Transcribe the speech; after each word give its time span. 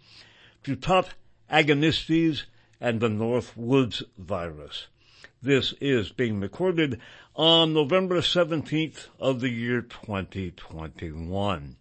Douthat 0.63 1.09
agonistes 1.47 2.45
and 2.81 2.99
the 2.99 3.07
Northwoods 3.07 4.01
virus. 4.17 4.87
This 5.43 5.75
is 5.79 6.11
being 6.11 6.39
recorded 6.39 6.99
on 7.35 7.75
November 7.75 8.21
17th 8.21 9.09
of 9.19 9.41
the 9.41 9.49
year 9.49 9.81
2021. 9.81 11.75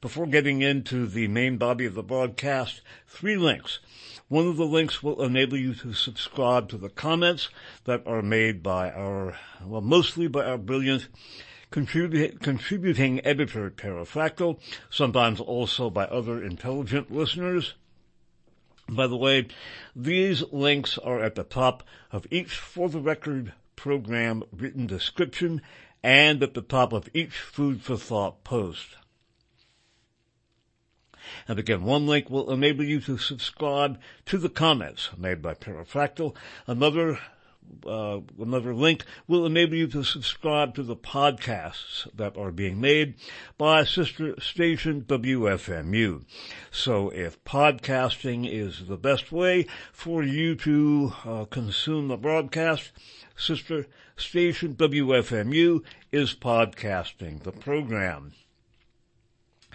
Before 0.00 0.26
getting 0.26 0.62
into 0.62 1.06
the 1.06 1.28
main 1.28 1.58
body 1.58 1.84
of 1.84 1.92
the 1.92 2.02
broadcast, 2.02 2.80
three 3.06 3.36
links. 3.36 3.80
One 4.28 4.46
of 4.46 4.56
the 4.56 4.64
links 4.64 5.02
will 5.02 5.22
enable 5.22 5.58
you 5.58 5.74
to 5.74 5.92
subscribe 5.92 6.70
to 6.70 6.78
the 6.78 6.88
comments 6.88 7.50
that 7.84 8.06
are 8.06 8.22
made 8.22 8.62
by 8.62 8.90
our, 8.90 9.36
well, 9.62 9.82
mostly 9.82 10.26
by 10.26 10.46
our 10.46 10.56
brilliant 10.56 11.08
contributing 11.70 13.20
editor 13.26 13.70
Pterrafractyl, 13.70 14.58
sometimes 14.88 15.38
also 15.38 15.90
by 15.90 16.06
other 16.06 16.42
intelligent 16.42 17.12
listeners. 17.12 17.74
By 18.88 19.06
the 19.06 19.18
way, 19.18 19.48
these 19.94 20.42
links 20.50 20.96
are 20.96 21.20
at 21.22 21.34
the 21.34 21.44
top 21.44 21.82
of 22.10 22.26
each 22.30 22.54
for 22.54 22.88
the 22.88 23.00
record 23.00 23.52
program 23.76 24.44
written 24.50 24.86
description 24.86 25.60
and 26.02 26.42
at 26.42 26.54
the 26.54 26.62
top 26.62 26.94
of 26.94 27.10
each 27.12 27.34
food 27.34 27.82
for 27.82 27.98
thought 27.98 28.44
post. 28.44 28.96
And 31.48 31.58
again, 31.58 31.84
one 31.84 32.06
link 32.06 32.30
will 32.30 32.50
enable 32.50 32.84
you 32.84 33.00
to 33.02 33.18
subscribe 33.18 34.00
to 34.26 34.38
the 34.38 34.48
comments 34.48 35.10
made 35.16 35.42
by 35.42 35.54
Pterrafractyl. 35.54 36.34
Another 36.66 37.18
uh, 37.86 38.20
another 38.38 38.74
link 38.74 39.04
will 39.28 39.46
enable 39.46 39.76
you 39.76 39.86
to 39.86 40.02
subscribe 40.02 40.74
to 40.74 40.82
the 40.82 40.96
podcasts 40.96 42.08
that 42.14 42.36
are 42.36 42.50
being 42.50 42.80
made 42.80 43.14
by 43.56 43.84
sister 43.84 44.34
station 44.40 45.02
WFMU. 45.02 46.24
So 46.70 47.10
if 47.10 47.42
podcasting 47.44 48.50
is 48.50 48.86
the 48.86 48.96
best 48.96 49.30
way 49.30 49.66
for 49.92 50.22
you 50.22 50.54
to 50.56 51.12
uh, 51.24 51.44
consume 51.44 52.08
the 52.08 52.16
broadcast, 52.16 52.90
sister 53.36 53.86
station 54.16 54.74
WFMU 54.74 55.82
is 56.12 56.34
podcasting 56.34 57.42
the 57.42 57.52
program. 57.52 58.32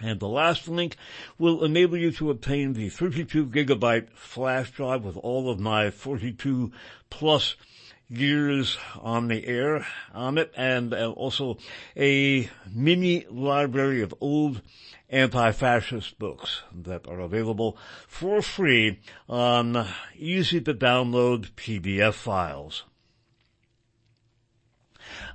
And 0.02 0.20
the 0.20 0.28
last 0.28 0.68
link 0.68 0.96
will 1.38 1.64
enable 1.64 1.96
you 1.96 2.12
to 2.12 2.30
obtain 2.30 2.74
the 2.74 2.88
32 2.88 3.46
gigabyte 3.46 4.10
flash 4.10 4.70
drive 4.70 5.04
with 5.04 5.16
all 5.16 5.50
of 5.50 5.58
my 5.58 5.90
42 5.90 6.70
plus 7.08 7.56
years 8.08 8.76
on 9.00 9.28
the 9.28 9.46
air 9.46 9.84
on 10.14 10.38
it 10.38 10.52
and 10.56 10.94
uh, 10.94 11.10
also 11.10 11.58
a 11.96 12.48
mini 12.72 13.26
library 13.28 14.00
of 14.00 14.14
old 14.20 14.62
anti-fascist 15.08 16.18
books 16.18 16.62
that 16.72 17.06
are 17.08 17.20
available 17.20 17.76
for 18.06 18.42
free 18.42 19.00
on 19.28 19.86
easy 20.16 20.60
to 20.60 20.74
download 20.74 21.50
PDF 21.52 22.14
files. 22.14 22.84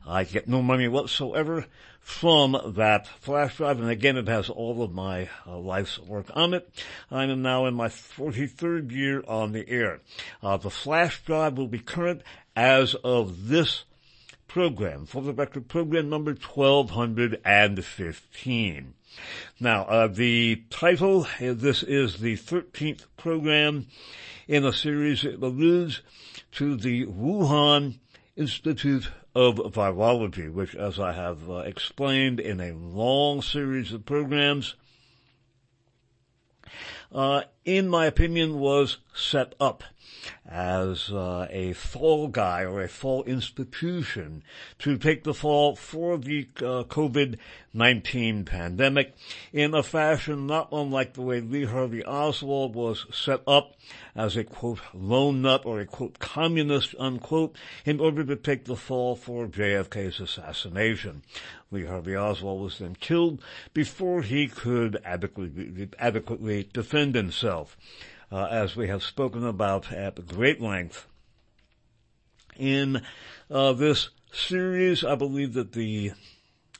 I 0.07 0.23
get 0.23 0.47
no 0.47 0.61
money 0.61 0.87
whatsoever 0.87 1.65
from 2.01 2.73
that 2.75 3.07
flash 3.07 3.55
drive. 3.57 3.79
And 3.79 3.89
again, 3.89 4.17
it 4.17 4.27
has 4.27 4.49
all 4.49 4.83
of 4.83 4.91
my 4.91 5.29
uh, 5.47 5.57
life's 5.57 5.97
work 5.99 6.25
on 6.33 6.53
it. 6.53 6.69
I 7.09 7.23
am 7.23 7.41
now 7.41 7.65
in 7.65 7.75
my 7.75 7.87
43rd 7.87 8.91
year 8.91 9.23
on 9.27 9.53
the 9.53 9.67
air. 9.69 10.01
Uh, 10.41 10.57
the 10.57 10.69
flash 10.69 11.23
drive 11.23 11.57
will 11.57 11.67
be 11.67 11.79
current 11.79 12.23
as 12.55 12.95
of 12.95 13.47
this 13.47 13.85
program, 14.47 15.05
for 15.05 15.21
the 15.21 15.31
record 15.31 15.69
program 15.69 16.09
number 16.09 16.31
1215. 16.31 18.93
Now, 19.59 19.83
uh, 19.83 20.07
the 20.07 20.63
title, 20.69 21.27
uh, 21.39 21.53
this 21.53 21.83
is 21.83 22.17
the 22.17 22.35
13th 22.35 23.05
program 23.15 23.87
in 24.47 24.65
a 24.65 24.73
series. 24.73 25.21
that 25.21 25.41
alludes 25.41 26.01
to 26.53 26.75
the 26.75 27.05
Wuhan 27.05 27.99
Institute 28.35 29.11
of 29.33 29.55
virology, 29.55 30.51
which 30.51 30.75
as 30.75 30.99
I 30.99 31.13
have 31.13 31.49
uh, 31.49 31.57
explained 31.59 32.39
in 32.39 32.59
a 32.59 32.73
long 32.73 33.41
series 33.41 33.93
of 33.93 34.05
programs, 34.05 34.75
uh, 37.11 37.43
in 37.65 37.87
my 37.87 38.05
opinion 38.05 38.59
was 38.59 38.97
set 39.13 39.55
up 39.59 39.83
as 40.47 41.11
uh, 41.11 41.47
a 41.49 41.73
fall 41.73 42.27
guy 42.27 42.63
or 42.63 42.81
a 42.81 42.87
fall 42.87 43.23
institution 43.23 44.43
to 44.79 44.97
take 44.97 45.23
the 45.23 45.33
fall 45.33 45.75
for 45.75 46.17
the 46.17 46.47
uh, 46.57 46.83
COVID-19 46.83 48.45
pandemic 48.45 49.15
in 49.53 49.73
a 49.73 49.83
fashion 49.83 50.47
not 50.47 50.69
unlike 50.71 51.13
the 51.13 51.21
way 51.21 51.39
Lee 51.39 51.65
Harvey 51.65 52.03
Oswald 52.03 52.75
was 52.75 53.05
set 53.11 53.41
up 53.47 53.75
as 54.15 54.35
a 54.35 54.43
quote 54.43 54.79
lone 54.93 55.41
nut 55.41 55.65
or 55.65 55.79
a 55.79 55.85
quote 55.85 56.19
communist 56.19 56.93
unquote 56.99 57.55
in 57.85 57.99
order 57.99 58.23
to 58.23 58.35
take 58.35 58.65
the 58.65 58.75
fall 58.75 59.15
for 59.15 59.47
JFK's 59.47 60.19
assassination. 60.19 61.23
Lee 61.71 61.85
Harvey 61.85 62.15
Oswald 62.15 62.61
was 62.61 62.79
then 62.79 62.95
killed 62.95 63.41
before 63.73 64.21
he 64.21 64.47
could 64.47 64.99
adequately, 65.05 65.87
adequately 65.97 66.69
defend 66.73 67.15
himself 67.15 67.77
uh, 68.31 68.45
as 68.45 68.75
we 68.75 68.87
have 68.87 69.03
spoken 69.03 69.45
about 69.45 69.91
at 69.91 70.27
great 70.27 70.61
length. 70.61 71.07
In 72.57 73.01
uh, 73.49 73.73
this 73.73 74.09
series, 74.31 75.03
I 75.03 75.15
believe 75.15 75.53
that 75.53 75.73
the 75.73 76.11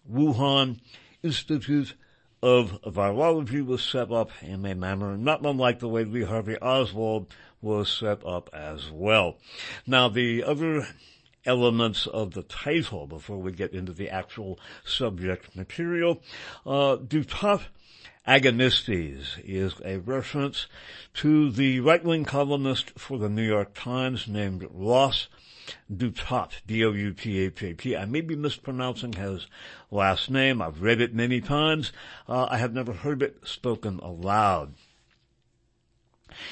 Wuhan 0.10 0.80
Institute 1.24 1.94
of 2.42 2.82
Virology 2.82 3.66
was 3.66 3.84
set 3.84 4.12
up 4.12 4.32
in 4.42 4.66
a 4.66 4.74
manner 4.74 5.16
not 5.16 5.46
unlike 5.46 5.80
the 5.80 5.88
way 5.88 6.04
Lee 6.04 6.24
Harvey 6.24 6.58
Oswald 6.58 7.28
was 7.62 7.90
set 7.90 8.26
up 8.26 8.50
as 8.54 8.90
well. 8.90 9.38
Now, 9.86 10.10
the 10.10 10.44
other 10.44 10.88
elements 11.46 12.08
of 12.08 12.32
the 12.32 12.44
title 12.44 13.08
before 13.08 13.38
we 13.38 13.52
get 13.52 13.74
into 13.74 13.94
the 13.94 14.10
actual 14.10 14.60
subject 14.84 15.56
material 15.56 16.22
uh, 16.66 16.98
Douthat 16.98 17.62
agonistes 18.28 19.40
is 19.44 19.74
a 19.84 19.98
reference 19.98 20.68
to 21.16 21.52
the 21.52 21.80
right-wing 21.80 22.26
columnist 22.26 22.92
for 23.00 23.18
the 23.18 23.30
New 23.30 23.44
York 23.44 23.74
Times 23.74 24.28
named 24.28 24.68
Ross 24.72 25.28
Douthat, 25.92 26.62
D-O-U-T-H-A-T. 26.68 27.98
I 27.98 28.06
may 28.06 28.22
be 28.22 28.36
mispronouncing 28.36 29.14
his 29.14 29.48
last 29.90 30.30
name. 30.30 30.62
I've 30.62 30.82
read 30.82 31.02
it 31.02 31.14
many 31.14 31.42
times. 31.42 31.92
Uh, 32.28 32.48
I 32.50 32.58
have 32.58 32.74
never 32.74 32.94
heard 32.94 33.22
it 33.22 33.38
spoken 33.44 34.00
aloud. 34.00 34.74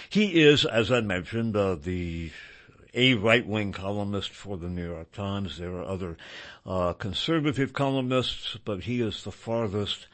He 0.09 0.41
is, 0.41 0.66
as 0.66 0.91
I 0.91 1.01
mentioned, 1.01 1.56
uh, 1.56 1.75
the 1.75 2.31
a 2.94 3.13
right-wing 3.13 3.72
columnist 3.72 4.31
for 4.31 4.57
the 4.57 4.68
New 4.68 4.88
York 4.90 5.12
Times. 5.12 5.57
There 5.57 5.75
are 5.75 5.86
other 5.86 6.18
uh, 6.66 6.94
conservative 6.94 7.72
columnists, 7.72 8.57
but 8.66 8.81
he 8.81 9.01
is 9.01 9.24
the 9.24 9.31
farthest 9.31 10.07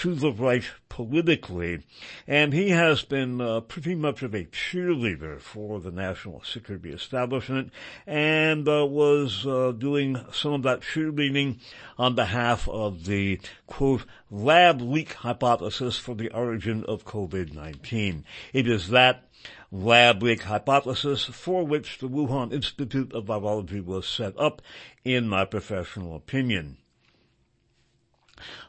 to 0.00 0.14
the 0.14 0.32
right 0.32 0.64
politically, 0.88 1.82
and 2.26 2.54
he 2.54 2.70
has 2.70 3.02
been 3.02 3.38
uh, 3.38 3.60
pretty 3.60 3.94
much 3.94 4.22
of 4.22 4.32
a 4.34 4.46
cheerleader 4.46 5.38
for 5.38 5.78
the 5.78 5.90
national 5.90 6.42
security 6.42 6.90
establishment, 6.90 7.70
and 8.06 8.66
uh, 8.66 8.86
was 8.86 9.46
uh, 9.46 9.72
doing 9.72 10.16
some 10.32 10.54
of 10.54 10.62
that 10.62 10.80
cheerleading 10.80 11.58
on 11.98 12.14
behalf 12.14 12.66
of 12.66 13.04
the 13.04 13.38
quote 13.66 14.06
lab 14.30 14.80
leak 14.80 15.12
hypothesis 15.12 15.98
for 15.98 16.14
the 16.14 16.30
origin 16.30 16.82
of 16.88 17.04
COVID-19. 17.04 18.22
It 18.54 18.66
is 18.66 18.88
that 18.88 19.28
lab 19.70 20.22
leak 20.22 20.44
hypothesis 20.44 21.24
for 21.24 21.66
which 21.66 21.98
the 21.98 22.08
Wuhan 22.08 22.54
Institute 22.54 23.12
of 23.12 23.26
Virology 23.26 23.84
was 23.84 24.08
set 24.08 24.32
up, 24.38 24.62
in 25.04 25.28
my 25.28 25.44
professional 25.44 26.16
opinion. 26.16 26.78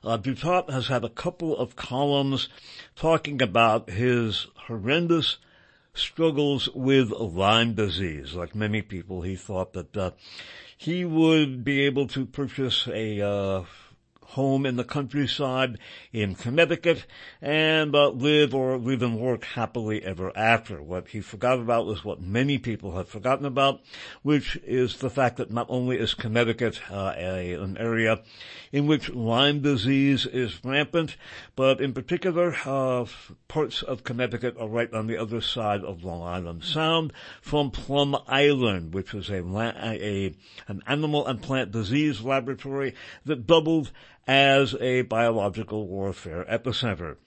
Uh, 0.04 0.18
has 0.70 0.88
had 0.88 1.04
a 1.04 1.10
couple 1.10 1.58
of 1.58 1.76
columns 1.76 2.50
talking 2.96 3.42
about 3.42 3.90
his 3.90 4.48
horrendous 4.68 5.38
struggles 5.94 6.70
with 6.74 7.12
Lyme 7.12 7.74
disease. 7.74 8.34
Like 8.34 8.56
many 8.56 8.82
people, 8.82 9.22
he 9.22 9.36
thought 9.36 9.74
that 9.74 9.96
uh, 9.98 10.12
he 10.78 11.06
would 11.06 11.64
be 11.64 11.82
able 11.82 12.08
to 12.08 12.26
purchase 12.26 12.88
a 12.88 13.22
uh, 13.22 13.64
home 14.32 14.66
in 14.66 14.78
the 14.78 14.84
countryside 14.84 15.78
in 16.14 16.36
Connecticut 16.36 17.06
and 17.42 17.94
uh, 17.94 18.10
live 18.10 18.56
or 18.56 18.78
live 18.78 19.02
and 19.02 19.20
work 19.20 19.44
happily 19.44 20.04
ever 20.04 20.32
after. 20.38 20.82
What 20.82 21.10
he 21.10 21.20
forgot 21.20 21.60
about 21.60 21.86
was 21.86 22.06
what 22.06 22.22
many 22.22 22.58
people 22.58 22.96
have 22.96 23.10
forgotten 23.10 23.46
about, 23.46 23.82
which 24.22 24.58
is 24.66 24.98
the 24.98 25.10
fact 25.10 25.38
that 25.38 25.52
not 25.52 25.68
only 25.70 25.98
is 25.98 26.14
Connecticut 26.14 26.82
uh, 26.90 27.14
a, 27.18 27.54
an 27.54 27.78
area 27.78 28.22
in 28.72 28.88
which 28.88 29.10
Lyme 29.10 29.62
disease 29.62 30.26
is 30.26 30.64
rampant, 30.64 31.18
but 31.58 31.82
in 31.82 31.94
particular, 31.94 32.56
uh, 32.66 33.06
parts 33.50 33.82
of 33.82 34.06
Connecticut 34.06 34.56
are 34.58 34.68
right 34.70 34.94
on 34.94 35.08
the 35.08 35.18
other 35.18 35.42
side 35.42 35.84
of 35.84 36.06
Long 36.06 36.22
Island 36.22 36.64
Sound 36.64 37.12
from 37.42 37.70
Plum 37.70 38.16
Island, 38.28 38.94
which 38.94 39.14
was 39.14 39.30
a, 39.30 39.44
a 39.44 40.34
an 40.68 40.82
animal 40.88 41.28
and 41.28 41.42
plant 41.42 41.72
disease 41.72 42.22
laboratory 42.22 42.94
that 43.26 43.46
doubled 43.46 43.92
as 44.28 44.76
a 44.80 45.02
biological 45.04 45.88
warfare 45.88 46.46
epicenter. 46.50 47.18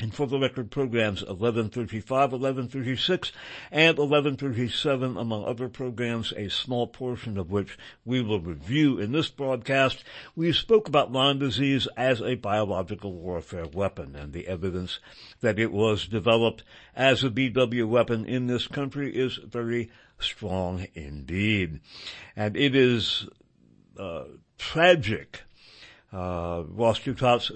And 0.00 0.12
for 0.12 0.26
the 0.26 0.40
record 0.40 0.72
programs 0.72 1.22
1135, 1.22 2.32
1136, 2.32 3.30
and 3.70 3.96
1137, 3.96 5.16
among 5.16 5.44
other 5.44 5.68
programs, 5.68 6.32
a 6.36 6.48
small 6.48 6.88
portion 6.88 7.38
of 7.38 7.52
which 7.52 7.78
we 8.04 8.20
will 8.20 8.40
review 8.40 8.98
in 8.98 9.12
this 9.12 9.28
broadcast, 9.28 10.02
we 10.34 10.52
spoke 10.52 10.88
about 10.88 11.12
Lyme 11.12 11.38
disease 11.38 11.86
as 11.96 12.20
a 12.20 12.34
biological 12.34 13.12
warfare 13.12 13.68
weapon 13.72 14.16
and 14.16 14.32
the 14.32 14.48
evidence 14.48 14.98
that 15.42 15.60
it 15.60 15.70
was 15.70 16.08
developed 16.08 16.64
as 16.96 17.22
a 17.22 17.30
BW 17.30 17.86
weapon 17.86 18.24
in 18.24 18.48
this 18.48 18.66
country 18.66 19.14
is 19.14 19.36
very 19.36 19.92
strong 20.18 20.88
indeed. 20.94 21.78
And 22.34 22.56
it 22.56 22.74
is 22.74 23.28
uh, 23.96 24.24
tragic 24.58 25.42
uh, 26.14 26.62
Ross 26.68 27.00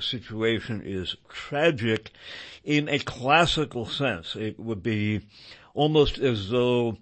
situation 0.00 0.82
is 0.84 1.16
tragic 1.28 2.10
in 2.64 2.88
a 2.88 2.98
classical 2.98 3.86
sense. 3.86 4.34
It 4.34 4.58
would 4.58 4.82
be 4.82 5.20
almost 5.74 6.18
as 6.18 6.50
though 6.50 6.98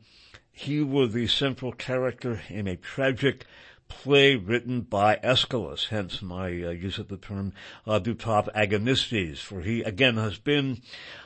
he 0.52 0.82
were 0.82 1.06
the 1.06 1.26
central 1.26 1.72
character 1.72 2.42
in 2.50 2.68
a 2.68 2.76
tragic 2.76 3.46
play 3.88 4.36
written 4.36 4.82
by 4.82 5.18
Aeschylus, 5.22 5.86
hence 5.88 6.20
my 6.20 6.46
uh, 6.46 6.70
use 6.70 6.98
of 6.98 7.08
the 7.08 7.16
term 7.16 7.52
uh, 7.86 8.00
Douthat 8.00 8.52
Agonistes, 8.54 9.38
for 9.38 9.60
he 9.62 9.82
again 9.82 10.16
has 10.16 10.38
been, 10.38 10.82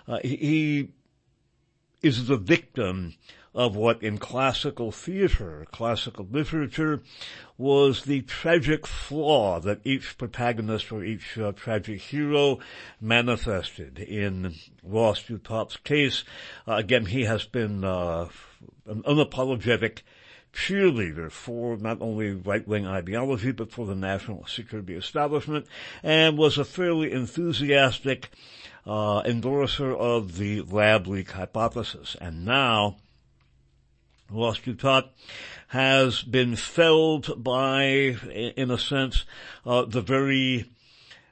uh, 0.06 0.18
he 0.22 0.90
is 2.02 2.26
the 2.26 2.36
victim 2.36 3.14
of 3.54 3.74
what 3.74 4.02
in 4.02 4.16
classical 4.18 4.92
theater, 4.92 5.66
classical 5.72 6.26
literature, 6.30 7.00
was 7.58 8.04
the 8.04 8.22
tragic 8.22 8.86
flaw 8.86 9.58
that 9.60 9.80
each 9.84 10.16
protagonist 10.16 10.92
or 10.92 11.04
each 11.04 11.36
uh, 11.36 11.52
tragic 11.52 12.00
hero 12.00 12.58
manifested. 13.00 13.98
In 13.98 14.54
Ross 14.82 15.22
Douthat's 15.24 15.76
case, 15.78 16.24
uh, 16.68 16.74
again, 16.74 17.06
he 17.06 17.24
has 17.24 17.44
been 17.44 17.84
uh, 17.84 18.28
an 18.86 19.02
unapologetic 19.02 20.02
cheerleader 20.52 21.30
for 21.30 21.76
not 21.76 22.00
only 22.00 22.32
right-wing 22.32 22.86
ideology, 22.86 23.52
but 23.52 23.72
for 23.72 23.86
the 23.86 23.94
national 23.94 24.46
security 24.46 24.94
establishment, 24.94 25.66
and 26.02 26.38
was 26.38 26.58
a 26.58 26.64
fairly 26.64 27.12
enthusiastic 27.12 28.30
uh, 28.86 29.22
endorser 29.24 29.94
of 29.94 30.38
the 30.38 30.62
lab 30.62 31.06
leak 31.06 31.32
hypothesis. 31.32 32.16
And 32.20 32.44
now, 32.44 32.96
Ross 34.30 34.60
Douthat 34.60 35.08
has 35.68 36.22
been 36.22 36.56
felled 36.56 37.42
by, 37.42 37.82
in 37.84 38.70
a 38.70 38.78
sense, 38.78 39.24
uh, 39.66 39.84
the 39.84 40.00
very 40.00 40.70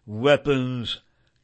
weapons 0.07 1.01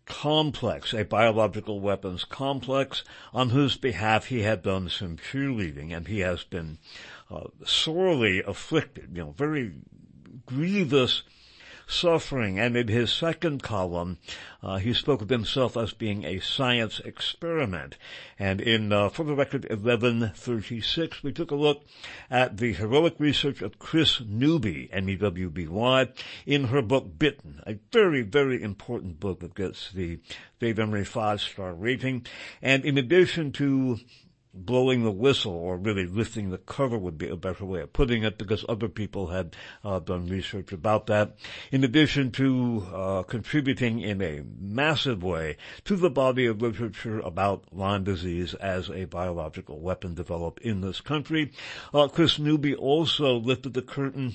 complex, 0.06 0.92
a 0.92 1.04
biological 1.04 1.80
weapons 1.80 2.24
complex, 2.24 3.04
on 3.32 3.50
whose 3.50 3.76
behalf 3.76 4.26
he 4.26 4.42
had 4.42 4.62
done 4.62 4.88
some 4.88 5.16
cheerleading, 5.16 5.96
and 5.96 6.08
he 6.08 6.20
has 6.20 6.44
been 6.44 6.78
uh, 7.30 7.44
sorely 7.64 8.42
afflicted, 8.42 9.10
you 9.14 9.24
know, 9.24 9.34
very 9.36 9.72
grievous 10.46 11.22
suffering. 11.86 12.58
And 12.58 12.76
in 12.76 12.88
his 12.88 13.12
second 13.12 13.62
column, 13.62 14.18
uh, 14.62 14.76
he 14.76 14.94
spoke 14.94 15.22
of 15.22 15.28
himself 15.28 15.76
as 15.76 15.92
being 15.92 16.24
a 16.24 16.40
science 16.40 17.00
experiment. 17.00 17.96
And 18.38 18.60
in, 18.60 18.92
uh, 18.92 19.08
for 19.10 19.24
the 19.24 19.34
record, 19.34 19.64
1136, 19.64 21.22
we 21.22 21.32
took 21.32 21.50
a 21.50 21.56
look 21.56 21.84
at 22.30 22.56
the 22.56 22.72
heroic 22.72 23.14
research 23.18 23.62
of 23.62 23.78
Kris 23.78 24.20
Newby, 24.20 24.88
N-E-W-B-Y, 24.92 26.08
in 26.46 26.64
her 26.64 26.82
book 26.82 27.18
Bitten, 27.18 27.62
a 27.66 27.78
very, 27.92 28.22
very 28.22 28.62
important 28.62 29.20
book 29.20 29.40
that 29.40 29.54
gets 29.54 29.92
the 29.92 30.18
Dave 30.60 30.78
Emory 30.78 31.04
five-star 31.04 31.74
rating. 31.74 32.26
And 32.62 32.84
in 32.84 32.96
addition 32.98 33.52
to 33.52 33.98
blowing 34.54 35.02
the 35.02 35.10
whistle 35.10 35.52
or 35.52 35.76
really 35.76 36.06
lifting 36.06 36.50
the 36.50 36.58
cover 36.58 36.96
would 36.96 37.18
be 37.18 37.28
a 37.28 37.36
better 37.36 37.64
way 37.64 37.80
of 37.80 37.92
putting 37.92 38.22
it 38.22 38.38
because 38.38 38.64
other 38.68 38.88
people 38.88 39.28
had 39.28 39.56
uh, 39.84 39.98
done 39.98 40.26
research 40.26 40.72
about 40.72 41.06
that. 41.06 41.36
In 41.72 41.82
addition 41.82 42.30
to 42.32 42.86
uh, 42.92 43.22
contributing 43.24 44.00
in 44.00 44.22
a 44.22 44.42
massive 44.60 45.22
way 45.22 45.56
to 45.84 45.96
the 45.96 46.10
body 46.10 46.46
of 46.46 46.62
literature 46.62 47.18
about 47.20 47.64
Lyme 47.72 48.04
disease 48.04 48.54
as 48.54 48.88
a 48.90 49.06
biological 49.06 49.80
weapon 49.80 50.14
developed 50.14 50.62
in 50.62 50.80
this 50.80 51.00
country, 51.00 51.50
uh, 51.92 52.08
Kris 52.08 52.38
Newby 52.38 52.74
also 52.74 53.36
lifted 53.36 53.74
the 53.74 53.82
curtain 53.82 54.34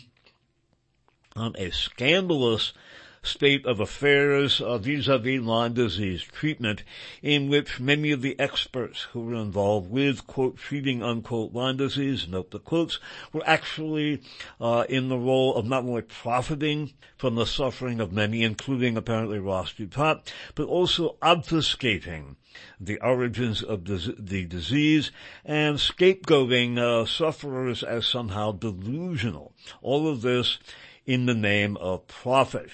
on 1.35 1.55
a 1.57 1.71
scandalous 1.71 2.73
state 3.21 3.65
of 3.65 3.79
affairs 3.79 4.61
uh, 4.61 4.77
vis-a-vis 4.77 5.41
Lyme 5.41 5.73
disease 5.73 6.23
treatment 6.23 6.83
in 7.21 7.49
which 7.49 7.79
many 7.79 8.11
of 8.11 8.21
the 8.21 8.39
experts 8.39 9.03
who 9.11 9.21
were 9.21 9.35
involved 9.35 9.89
with, 9.91 10.25
quote, 10.25 10.57
treating, 10.57 11.03
unquote, 11.03 11.53
Lyme 11.53 11.77
disease, 11.77 12.27
note 12.27 12.51
the 12.51 12.59
quotes, 12.59 12.99
were 13.33 13.43
actually 13.45 14.21
uh, 14.61 14.85
in 14.89 15.09
the 15.09 15.17
role 15.17 15.55
of 15.55 15.65
not 15.65 15.83
only 15.83 16.01
profiting 16.01 16.93
from 17.17 17.35
the 17.35 17.45
suffering 17.45 17.99
of 17.99 18.13
many, 18.13 18.43
including 18.43 18.95
apparently 18.95 19.39
Ross 19.39 19.73
Douthat, 19.73 20.31
but 20.55 20.67
also 20.67 21.17
obfuscating 21.21 22.35
the 22.79 22.99
origins 23.01 23.61
of 23.61 23.85
the, 23.85 24.15
the 24.17 24.45
disease 24.45 25.11
and 25.45 25.77
scapegoating 25.77 26.77
uh, 26.77 27.05
sufferers 27.05 27.83
as 27.83 28.07
somehow 28.07 28.51
delusional. 28.51 29.53
All 29.81 30.07
of 30.07 30.21
this 30.21 30.59
in 31.05 31.25
the 31.25 31.33
name 31.33 31.77
of 31.77 32.07
profit. 32.07 32.69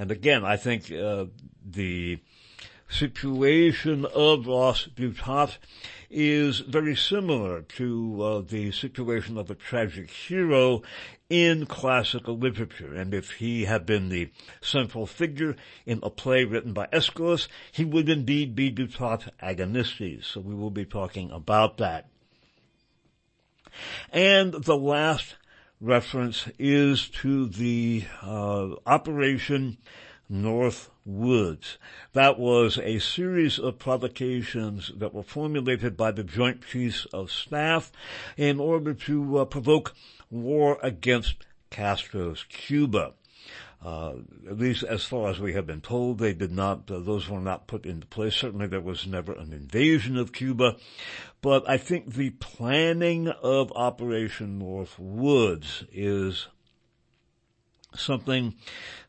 And 0.00 0.10
again, 0.10 0.46
I 0.46 0.56
think 0.56 0.90
uh, 0.90 1.26
the 1.62 2.20
situation 2.88 4.06
of 4.06 4.46
Ross 4.46 4.88
Douthat 4.96 5.58
is 6.08 6.60
very 6.60 6.96
similar 6.96 7.60
to 7.76 8.22
uh, 8.22 8.40
the 8.40 8.72
situation 8.72 9.36
of 9.36 9.50
a 9.50 9.54
tragic 9.54 10.10
hero 10.10 10.80
in 11.28 11.66
classical 11.66 12.38
literature. 12.38 12.94
And 12.94 13.12
if 13.12 13.32
he 13.32 13.66
had 13.66 13.84
been 13.84 14.08
the 14.08 14.30
central 14.62 15.04
figure 15.04 15.54
in 15.84 16.00
a 16.02 16.08
play 16.08 16.44
written 16.44 16.72
by 16.72 16.88
Aeschylus, 16.90 17.46
he 17.70 17.84
would 17.84 18.08
indeed 18.08 18.56
be 18.56 18.72
Douthat 18.72 19.28
Agonistes. 19.42 20.24
So 20.24 20.40
we 20.40 20.54
will 20.54 20.70
be 20.70 20.86
talking 20.86 21.30
about 21.30 21.76
that. 21.76 22.08
And 24.10 24.54
the 24.54 24.78
last 24.78 25.34
reference 25.80 26.48
is 26.58 27.08
to 27.08 27.46
the 27.46 28.04
uh, 28.22 28.74
Operation 28.86 29.78
North 30.28 30.90
Woods. 31.04 31.78
That 32.12 32.38
was 32.38 32.78
a 32.78 32.98
series 32.98 33.58
of 33.58 33.78
provocations 33.78 34.92
that 34.96 35.14
were 35.14 35.22
formulated 35.22 35.96
by 35.96 36.12
the 36.12 36.22
Joint 36.22 36.64
Chiefs 36.64 37.06
of 37.12 37.30
Staff 37.30 37.90
in 38.36 38.60
order 38.60 38.94
to 38.94 39.38
uh, 39.38 39.44
provoke 39.46 39.94
war 40.30 40.78
against 40.82 41.46
Castro's 41.70 42.44
Cuba. 42.48 43.14
Uh, 43.82 44.16
at 44.46 44.58
least 44.58 44.82
as 44.82 45.04
far 45.04 45.30
as 45.30 45.40
we 45.40 45.54
have 45.54 45.66
been 45.66 45.80
told, 45.80 46.18
they 46.18 46.34
did 46.34 46.52
not, 46.52 46.90
uh, 46.90 46.98
those 46.98 47.30
were 47.30 47.40
not 47.40 47.66
put 47.66 47.86
into 47.86 48.06
place. 48.06 48.34
Certainly 48.34 48.66
there 48.66 48.80
was 48.80 49.06
never 49.06 49.32
an 49.32 49.54
invasion 49.54 50.18
of 50.18 50.34
Cuba, 50.34 50.76
but 51.40 51.66
I 51.66 51.78
think 51.78 52.12
the 52.12 52.30
planning 52.30 53.28
of 53.28 53.72
Operation 53.74 54.60
Northwoods 54.60 55.86
is 55.92 56.48
something 57.94 58.54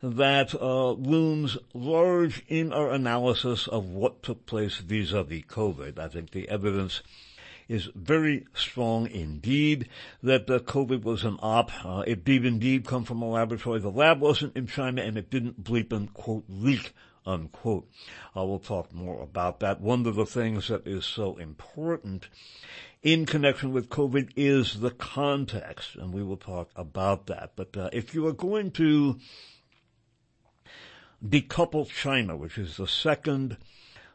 that 0.01 0.56
uh, 0.56 0.92
looms 0.92 1.58
large 1.74 2.44
in 2.48 2.72
our 2.72 2.92
analysis 2.92 3.68
of 3.68 3.90
what 3.90 4.24
took 4.24 4.46
place 4.46 4.78
vis-a-vis 4.78 5.44
COVID. 5.44 6.00
I 6.00 6.08
think 6.08 6.32
the 6.32 6.48
evidence 6.50 7.01
is 7.72 7.90
very 7.96 8.46
strong 8.54 9.08
indeed 9.08 9.88
that 10.22 10.46
the 10.46 10.60
COVID 10.60 11.04
was 11.04 11.24
an 11.24 11.38
op. 11.42 11.72
Uh, 11.86 12.04
it 12.06 12.25
did 12.25 12.46
indeed 12.46 12.86
come 12.86 13.06
from 13.06 13.22
a 13.22 13.30
laboratory. 13.30 13.80
The 13.80 13.90
lab 13.90 14.20
wasn't 14.20 14.58
in 14.58 14.68
China 14.68 15.01
and 15.01 15.18
it 15.18 15.30
didn't 15.30 15.63
bleep 15.63 15.94
and 15.94 16.13
quote 16.13 16.44
leak 16.50 16.94
unquote. 17.25 17.88
Uh, 18.36 18.44
we'll 18.44 18.60
talk 18.60 18.94
more 18.94 19.22
about 19.22 19.62
that. 19.62 19.80
One 19.80 20.06
of 20.06 20.16
the 20.16 20.25
things 20.25 20.68
that 20.68 20.86
is 20.86 21.06
so 21.06 21.38
important 21.38 22.28
in 23.01 23.25
connection 23.25 23.72
with 23.72 23.90
COVID 23.90 24.32
is 24.36 24.80
the 24.80 24.92
context, 24.92 25.96
and 25.96 26.13
we 26.13 26.24
will 26.24 26.38
talk 26.38 26.70
about 26.75 27.28
that. 27.28 27.54
But 27.56 27.78
uh, 27.78 27.90
if 27.94 28.13
you 28.13 28.28
are 28.28 28.34
going 28.34 28.72
to 28.72 29.18
decouple 31.25 31.90
China, 31.90 32.36
which 32.36 32.58
is 32.58 32.78
the 32.78 32.88
second 32.88 33.58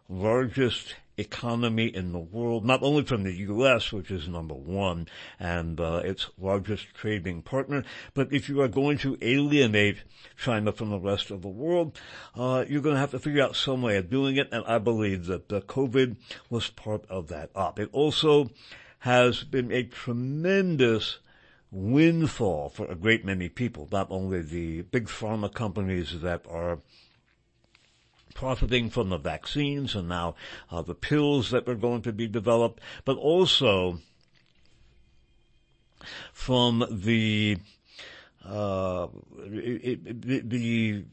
largest 0.09 0.95
economy 1.19 1.87
in 1.87 2.13
the 2.13 2.19
world, 2.19 2.65
not 2.65 2.83
only 2.83 3.05
from 3.05 3.23
the 3.23 3.33
U.S., 3.33 3.93
which 3.93 4.11
is 4.11 4.29
number 4.29 4.55
one 4.55 5.09
and 5.39 5.81
uh, 5.81 6.03
its 6.05 6.29
largest 6.39 6.95
trading 6.95 7.43
partner, 7.43 7.85
but 8.15 8.33
if 8.33 8.49
you 8.49 8.61
are 8.61 8.69
going 8.69 8.99
to 8.99 9.17
alienate 9.23 9.99
China 10.37 10.73
from 10.73 10.91
the 10.91 10.99
rest 10.99 11.31
of 11.31 11.43
the 11.43 11.49
world, 11.49 11.99
uh, 12.35 12.65
you're 12.69 12.83
going 12.83 12.95
to 12.95 13.01
have 13.01 13.13
to 13.13 13.19
figure 13.19 13.43
out 13.43 13.57
some 13.57 13.83
way 13.83 13.97
of 13.97 14.11
doing 14.11 14.37
it, 14.37 14.49
and 14.53 14.65
I 14.67 14.79
believe 14.79 15.27
that 15.27 15.49
the 15.49 15.61
COVID 15.63 16.17
was 16.51 16.69
part 16.69 17.05
of 17.09 17.29
that 17.29 17.51
op. 17.55 17.79
It 17.79 17.89
also 17.93 18.51
has 19.01 19.45
been 19.45 19.73
a 19.73 19.85
tremendous 19.85 21.19
windfall 21.71 22.69
for 22.69 22.87
a 22.87 22.95
great 22.95 23.25
many 23.25 23.49
people, 23.49 23.89
not 23.91 24.09
only 24.11 24.43
the 24.43 24.83
big 24.83 25.07
pharma 25.07 25.53
companies 25.53 26.21
that 26.21 26.45
are 26.49 26.79
profiting 28.37 28.91
from 28.91 29.09
the 29.09 29.17
vaccines 29.17 29.95
and 29.95 30.09
now 30.11 30.35
uh, 30.71 30.83
the 30.83 30.95
pills 30.95 31.51
that 31.51 31.67
were 31.67 31.75
going 31.75 32.03
to 32.03 32.13
be 32.13 32.29
developed, 32.29 32.81
but 33.07 33.17
also 33.17 33.99
from 36.35 36.85
the 36.91 37.57
uh, 38.45 39.09
the, 39.39 40.43
the 40.45 41.05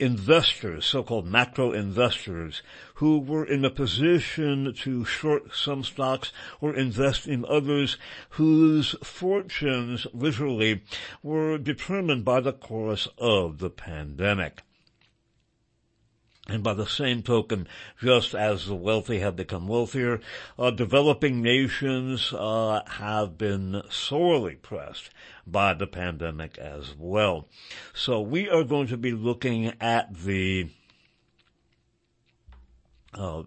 investors, 0.00 0.86
so-called 0.86 1.26
macro 1.26 1.72
investors, 1.72 2.62
who 2.94 3.18
were 3.18 3.44
in 3.44 3.62
a 3.66 3.70
position 3.70 4.72
to 4.72 5.04
short 5.04 5.54
some 5.54 5.84
stocks 5.84 6.32
or 6.58 6.74
invest 6.74 7.28
in 7.28 7.44
others 7.44 7.98
whose 8.30 8.96
fortunes 9.02 10.06
literally 10.14 10.82
were 11.22 11.58
determined 11.58 12.24
by 12.24 12.40
the 12.40 12.54
course 12.54 13.06
of 13.18 13.58
the 13.58 13.70
pandemic. 13.70 14.62
And 16.50 16.64
by 16.64 16.74
the 16.74 16.86
same 16.86 17.22
token, 17.22 17.68
just 18.02 18.34
as 18.34 18.66
the 18.66 18.74
wealthy 18.74 19.20
have 19.20 19.36
become 19.36 19.68
wealthier, 19.68 20.20
uh, 20.58 20.72
developing 20.72 21.42
nations 21.42 22.32
uh, 22.32 22.80
have 22.86 23.38
been 23.38 23.82
sorely 23.88 24.56
pressed 24.56 25.10
by 25.46 25.74
the 25.74 25.86
pandemic 25.86 26.58
as 26.58 26.96
well. 26.98 27.46
So 27.94 28.20
we 28.20 28.48
are 28.48 28.64
going 28.64 28.88
to 28.88 28.96
be 28.96 29.12
looking 29.12 29.72
at 29.80 30.12
the 30.12 30.70
uh, 33.14 33.44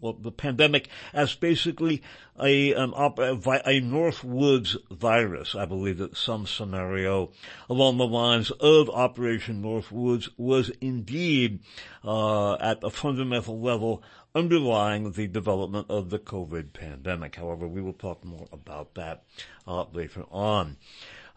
well, 0.00 0.12
the 0.12 0.32
pandemic 0.32 0.88
as 1.12 1.34
basically 1.34 2.02
a, 2.40 2.72
an 2.72 2.92
op- 2.94 3.18
a 3.18 3.80
Northwoods 3.80 4.76
virus. 4.90 5.54
I 5.54 5.64
believe 5.64 5.98
that 5.98 6.16
some 6.16 6.46
scenario 6.46 7.32
along 7.68 7.96
the 7.96 8.06
lines 8.06 8.50
of 8.50 8.90
Operation 8.90 9.62
Northwoods 9.62 10.28
was 10.36 10.70
indeed 10.80 11.60
uh, 12.04 12.54
at 12.54 12.84
a 12.84 12.90
fundamental 12.90 13.60
level 13.60 14.02
underlying 14.34 15.12
the 15.12 15.26
development 15.26 15.86
of 15.88 16.10
the 16.10 16.18
COVID 16.18 16.74
pandemic. 16.74 17.36
However, 17.36 17.66
we 17.66 17.80
will 17.80 17.94
talk 17.94 18.22
more 18.22 18.46
about 18.52 18.94
that 18.94 19.24
uh, 19.66 19.86
later 19.92 20.24
on. 20.30 20.76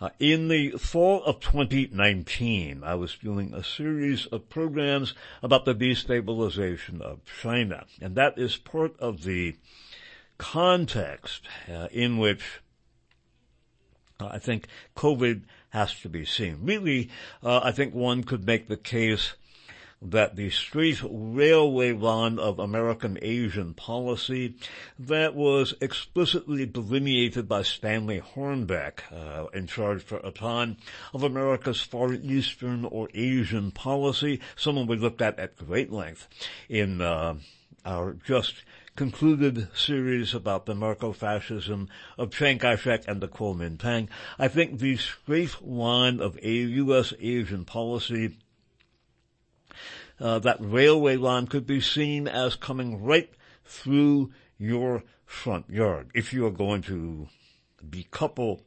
Uh, 0.01 0.09
in 0.17 0.47
the 0.47 0.71
fall 0.71 1.21
of 1.25 1.41
2019, 1.41 2.83
I 2.85 2.95
was 2.95 3.17
doing 3.17 3.53
a 3.53 3.63
series 3.63 4.25
of 4.27 4.49
programs 4.49 5.13
about 5.43 5.65
the 5.65 5.75
destabilization 5.75 7.01
of 7.01 7.19
China, 7.41 7.85
and 7.99 8.15
that 8.15 8.37
is 8.37 8.55
part 8.55 8.97
of 8.99 9.23
the 9.23 9.57
context 10.37 11.43
uh, 11.69 11.89
in 11.91 12.17
which 12.17 12.61
uh, 14.21 14.27
I 14.27 14.39
think 14.39 14.67
COVID 14.95 15.43
has 15.71 15.93
to 16.01 16.07
be 16.07 16.23
seen. 16.23 16.59
Really, 16.61 17.09
uh, 17.43 17.59
I 17.61 17.71
think 17.73 17.93
one 17.93 18.23
could 18.23 18.45
make 18.45 18.69
the 18.69 18.77
case 18.77 19.33
that 20.01 20.35
the 20.35 20.49
street 20.49 21.01
railway 21.03 21.91
line 21.91 22.39
of 22.39 22.57
American 22.57 23.17
Asian 23.21 23.73
policy 23.73 24.55
that 24.97 25.35
was 25.35 25.73
explicitly 25.81 26.65
delineated 26.65 27.47
by 27.49 27.61
Stanley 27.61 28.21
Hornbeck, 28.21 29.01
uh, 29.11 29.47
in 29.53 29.67
charge 29.67 30.01
for 30.01 30.17
a 30.23 30.31
time 30.31 30.77
of 31.13 31.23
America's 31.23 31.81
Far 31.81 32.13
Eastern 32.13 32.85
or 32.85 33.09
Asian 33.13 33.71
policy, 33.71 34.39
someone 34.55 34.87
we 34.87 34.95
looked 34.95 35.21
at 35.21 35.37
at 35.37 35.57
great 35.57 35.91
length 35.91 36.27
in 36.69 37.01
uh, 37.01 37.35
our 37.85 38.13
just 38.13 38.55
concluded 38.95 39.67
series 39.73 40.33
about 40.33 40.65
the 40.65 40.75
narco-fascism 40.75 41.87
of 42.17 42.31
Chiang 42.31 42.59
Kai-shek 42.59 43.03
and 43.07 43.21
the 43.21 43.27
Kuomintang. 43.27 44.09
I 44.37 44.49
think 44.49 44.79
the 44.79 44.97
straight 44.97 45.61
line 45.61 46.19
of 46.19 46.37
a 46.41 46.51
U.S. 46.51 47.13
Asian 47.19 47.63
policy 47.63 48.37
uh, 50.19 50.39
that 50.39 50.57
railway 50.59 51.15
line 51.15 51.47
could 51.47 51.65
be 51.65 51.81
seen 51.81 52.27
as 52.27 52.55
coming 52.55 53.03
right 53.03 53.29
through 53.65 54.31
your 54.57 55.03
front 55.25 55.69
yard. 55.69 56.09
If 56.13 56.33
you 56.33 56.45
are 56.45 56.51
going 56.51 56.81
to 56.83 57.27
decouple 57.87 58.61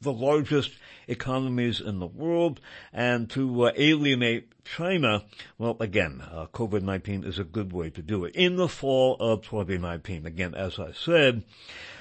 the 0.00 0.12
largest 0.12 0.72
economies 1.08 1.80
in 1.80 1.98
the 1.98 2.06
world 2.06 2.60
and 2.92 3.28
to 3.30 3.66
uh, 3.66 3.72
alienate 3.76 4.52
China, 4.64 5.24
well, 5.58 5.76
again, 5.80 6.22
uh, 6.30 6.46
COVID-19 6.46 7.26
is 7.26 7.38
a 7.38 7.44
good 7.44 7.72
way 7.72 7.90
to 7.90 8.02
do 8.02 8.24
it. 8.24 8.34
In 8.34 8.56
the 8.56 8.68
fall 8.68 9.16
of 9.18 9.42
2019, 9.42 10.26
again, 10.26 10.54
as 10.54 10.78
I 10.78 10.92
said, 10.92 11.44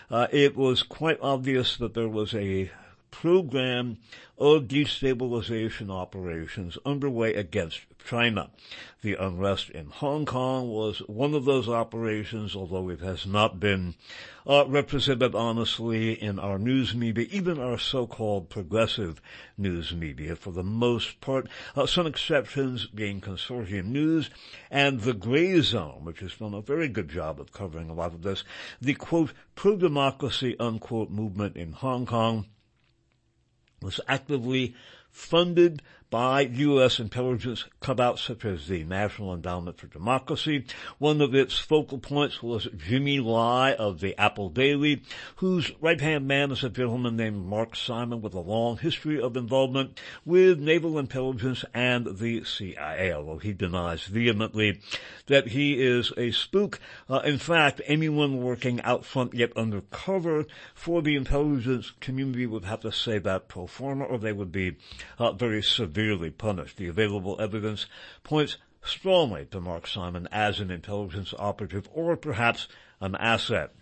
uh, 0.10 0.28
it 0.32 0.56
was 0.56 0.84
quite 0.84 1.20
obvious 1.22 1.78
that 1.78 1.94
there 1.94 2.08
was 2.08 2.34
a 2.34 2.72
program 3.12 3.98
of 4.38 4.64
destabilization 4.64 5.92
operations 5.92 6.78
underway 6.86 7.34
against 7.34 7.82
China. 8.06 8.50
The 9.02 9.16
unrest 9.16 9.70
in 9.70 9.88
Hong 9.88 10.26
Kong 10.26 10.70
was 10.70 11.00
one 11.08 11.34
of 11.34 11.46
those 11.46 11.70
operations, 11.70 12.56
although 12.56 12.90
it 12.90 13.02
has 13.02 13.26
not 13.26 13.60
been 13.60 13.96
uh, 14.48 14.66
represented 14.68 15.36
honestly 15.36 16.14
in 16.14 16.40
our 16.40 16.58
news 16.58 16.96
media, 16.96 17.28
even 17.30 17.60
our 17.60 17.78
so-called 17.78 18.50
progressive 18.50 19.22
news 19.58 19.94
media 19.94 20.36
for 20.36 20.52
the 20.52 20.64
most 20.64 21.22
part. 21.22 21.48
Uh, 21.76 21.86
some 21.86 22.08
exceptions 22.08 22.88
being 22.88 23.22
consortium 23.22 23.86
news 23.86 24.30
and 24.72 25.02
the 25.02 25.14
gray 25.14 25.60
zone, 25.62 26.04
which 26.04 26.20
has 26.20 26.36
done 26.36 26.54
a 26.54 26.62
very 26.62 26.88
good 26.88 27.10
job 27.10 27.40
of 27.40 27.52
covering 27.52 27.90
a 27.90 27.94
lot 27.94 28.14
of 28.14 28.22
this. 28.22 28.44
The 28.82 28.96
quote, 28.96 29.34
pro-democracy 29.56 30.56
unquote 30.60 31.10
movement 31.10 31.58
in 31.58 31.74
Hong 31.74 32.06
Kong 32.06 32.46
was 33.82 34.00
actively 34.08 34.76
funded 35.10 35.82
by 36.10 36.42
U.S. 36.42 37.00
intelligence 37.00 37.66
cutouts 37.82 38.26
such 38.26 38.44
as 38.44 38.68
the 38.68 38.84
National 38.84 39.34
Endowment 39.34 39.78
for 39.78 39.86
Democracy. 39.88 40.66
One 40.98 41.22
of 41.22 41.36
its 41.36 41.60
focal 41.60 42.00
points 42.00 42.42
was 42.42 42.68
Jimmy 42.76 43.20
Lai 43.20 43.74
of 43.74 44.00
the 44.00 44.20
Apple 44.20 44.50
Daily, 44.50 45.04
whose 45.36 45.72
right-hand 45.82 46.28
man 46.28 46.52
is 46.52 46.64
a 46.64 46.70
gentleman 46.70 47.16
named 47.16 47.46
Mark 47.46 47.76
Simon 47.76 48.22
with 48.22 48.34
a 48.34 48.40
long 48.40 48.78
history 48.78 49.22
of 49.22 49.38
involvement 49.38 50.00
with 50.26 50.60
naval 50.60 50.98
intelligence 50.98 51.64
and 51.76 52.18
the 52.18 52.44
CIA, 52.44 53.14
although 53.14 53.38
he 53.38 53.54
denies 53.54 54.04
vehemently 54.06 54.82
that 55.28 55.50
he 55.50 55.80
is 55.80 56.12
a 56.18 56.32
spook. 56.32 56.80
Uh, 57.08 57.20
in 57.24 57.38
fact, 57.38 57.82
anyone 57.86 58.42
working 58.42 58.82
out 58.82 59.06
front 59.06 59.36
yet 59.36 59.56
undercover 59.56 60.46
for 60.74 61.04
the 61.04 61.16
intelligence 61.16 61.92
community 62.00 62.48
would 62.48 62.66
have 62.66 62.80
to 62.80 62.92
say 62.92 63.20
that 63.20 63.48
pro 63.48 63.68
forma 63.68 64.06
or 64.06 64.18
they 64.18 64.34
would 64.34 64.52
be 64.52 64.76
uh, 65.20 65.32
very 65.34 65.62
severe 65.62 65.99
severely 66.00 66.30
punished. 66.30 66.78
The 66.78 66.88
available 66.88 67.36
evidence 67.42 67.86
points 68.24 68.56
strongly 68.82 69.46
to 69.52 69.60
Mark 69.60 69.86
Simon 69.86 70.30
as 70.32 70.62
an 70.62 70.72
intelligence 70.72 71.34
operative 71.38 71.90
or 71.94 72.16
perhaps 72.16 72.70
an 73.02 73.16
asset. 73.16 73.76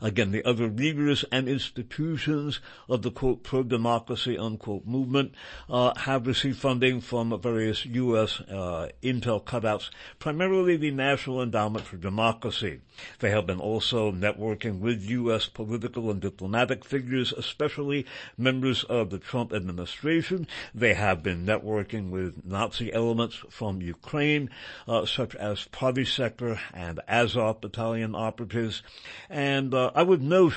Again, 0.00 0.30
the 0.30 0.44
other 0.44 0.68
leaders 0.68 1.24
and 1.30 1.48
institutions 1.48 2.60
of 2.88 3.02
the 3.02 3.10
quote 3.10 3.42
pro-democracy 3.42 4.38
unquote 4.38 4.86
movement 4.86 5.34
uh, 5.68 5.92
have 6.00 6.26
received 6.26 6.58
funding 6.58 7.00
from 7.00 7.38
various 7.40 7.84
U.S. 7.86 8.40
Uh, 8.40 8.88
intel 9.02 9.42
cutouts, 9.42 9.90
primarily 10.18 10.76
the 10.76 10.90
National 10.90 11.42
Endowment 11.42 11.84
for 11.84 11.96
Democracy. 11.96 12.80
They 13.20 13.30
have 13.30 13.46
been 13.46 13.60
also 13.60 14.12
networking 14.12 14.80
with 14.80 15.02
U.S. 15.02 15.46
political 15.46 16.10
and 16.10 16.20
diplomatic 16.20 16.84
figures, 16.84 17.32
especially 17.32 18.06
members 18.36 18.84
of 18.84 19.10
the 19.10 19.18
Trump 19.18 19.52
administration. 19.52 20.46
They 20.74 20.94
have 20.94 21.22
been 21.22 21.46
networking 21.46 22.10
with 22.10 22.44
Nazi 22.44 22.92
elements 22.92 23.42
from 23.48 23.80
Ukraine, 23.80 24.50
uh, 24.86 25.06
such 25.06 25.34
as 25.36 25.68
Pravi 25.72 26.06
Sector 26.06 26.60
and 26.74 27.00
Azov 27.08 27.60
battalion 27.60 28.14
operatives, 28.14 28.82
and 29.30 29.61
uh, 29.70 29.90
I 29.94 30.02
would 30.02 30.22
note 30.22 30.54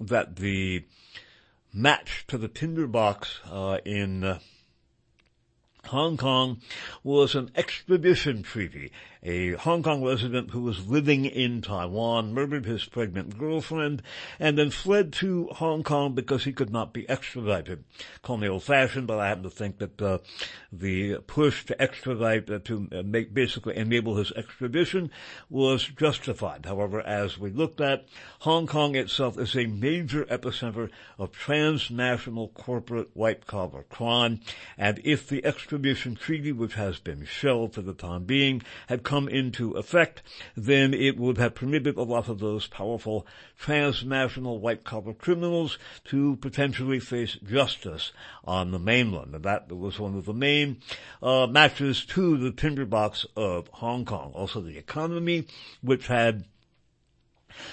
that 0.00 0.36
the 0.36 0.84
match 1.72 2.24
to 2.28 2.36
the 2.36 2.48
tinderbox 2.48 3.40
uh, 3.50 3.78
in 3.84 4.24
uh, 4.24 4.38
Hong 5.86 6.16
Kong 6.16 6.60
was 7.02 7.34
an 7.34 7.50
extradition 7.54 8.42
treaty, 8.42 8.92
a 9.22 9.52
Hong 9.52 9.82
Kong 9.82 10.04
resident 10.04 10.50
who 10.50 10.62
was 10.62 10.88
living 10.88 11.24
in 11.24 11.62
Taiwan, 11.62 12.34
murdered 12.34 12.66
his 12.66 12.84
pregnant 12.84 13.38
girlfriend, 13.38 14.02
and 14.40 14.58
then 14.58 14.70
fled 14.70 15.12
to 15.14 15.48
Hong 15.52 15.82
Kong 15.82 16.14
because 16.14 16.44
he 16.44 16.52
could 16.52 16.70
not 16.70 16.92
be 16.92 17.08
extradited. 17.08 17.84
Call 18.22 18.36
me 18.36 18.48
old-fashioned, 18.48 19.06
but 19.06 19.18
I 19.18 19.28
happen 19.28 19.44
to 19.44 19.50
think 19.50 19.78
that 19.78 20.02
uh, 20.02 20.18
the 20.72 21.18
push 21.26 21.64
to 21.66 21.80
extradite, 21.80 22.50
uh, 22.50 22.58
to 22.64 22.88
uh, 22.90 23.02
make 23.02 23.32
basically 23.32 23.76
enable 23.76 24.16
his 24.16 24.32
extradition, 24.32 25.10
was 25.48 25.84
justified. 25.84 26.66
However, 26.66 27.00
as 27.00 27.38
we 27.38 27.50
looked 27.50 27.80
at, 27.80 28.06
Hong 28.40 28.66
Kong 28.66 28.96
itself 28.96 29.38
is 29.38 29.54
a 29.54 29.66
major 29.66 30.24
epicenter 30.24 30.90
of 31.18 31.30
transnational 31.30 32.48
corporate 32.48 33.10
white-collar 33.14 33.84
crime, 33.84 34.40
and 34.76 35.00
if 35.04 35.28
the 35.28 35.44
extradition 35.44 36.16
treaty, 36.16 36.50
which 36.50 36.74
has 36.74 36.98
been 36.98 37.24
shelved 37.24 37.74
for 37.74 37.82
the 37.82 37.94
time 37.94 38.24
being, 38.24 38.62
had 38.88 39.04
come 39.12 39.28
into 39.28 39.72
effect, 39.72 40.22
then 40.56 40.94
it 40.94 41.18
would 41.18 41.36
have 41.36 41.54
permitted 41.54 41.98
a 41.98 42.02
lot 42.02 42.30
of 42.30 42.38
those 42.38 42.66
powerful 42.66 43.26
transnational 43.58 44.58
white-collar 44.58 45.12
criminals 45.12 45.76
to 46.02 46.36
potentially 46.36 46.98
face 46.98 47.36
justice 47.44 48.10
on 48.42 48.70
the 48.70 48.78
mainland. 48.78 49.34
And 49.34 49.44
that 49.44 49.70
was 49.70 50.00
one 50.00 50.16
of 50.16 50.24
the 50.24 50.32
main 50.32 50.80
uh, 51.22 51.46
matches 51.46 52.06
to 52.06 52.38
the 52.38 52.52
tinderbox 52.52 53.26
of 53.36 53.68
Hong 53.68 54.06
Kong. 54.06 54.32
Also 54.34 54.62
the 54.62 54.78
economy, 54.78 55.44
which 55.82 56.06
had 56.06 56.46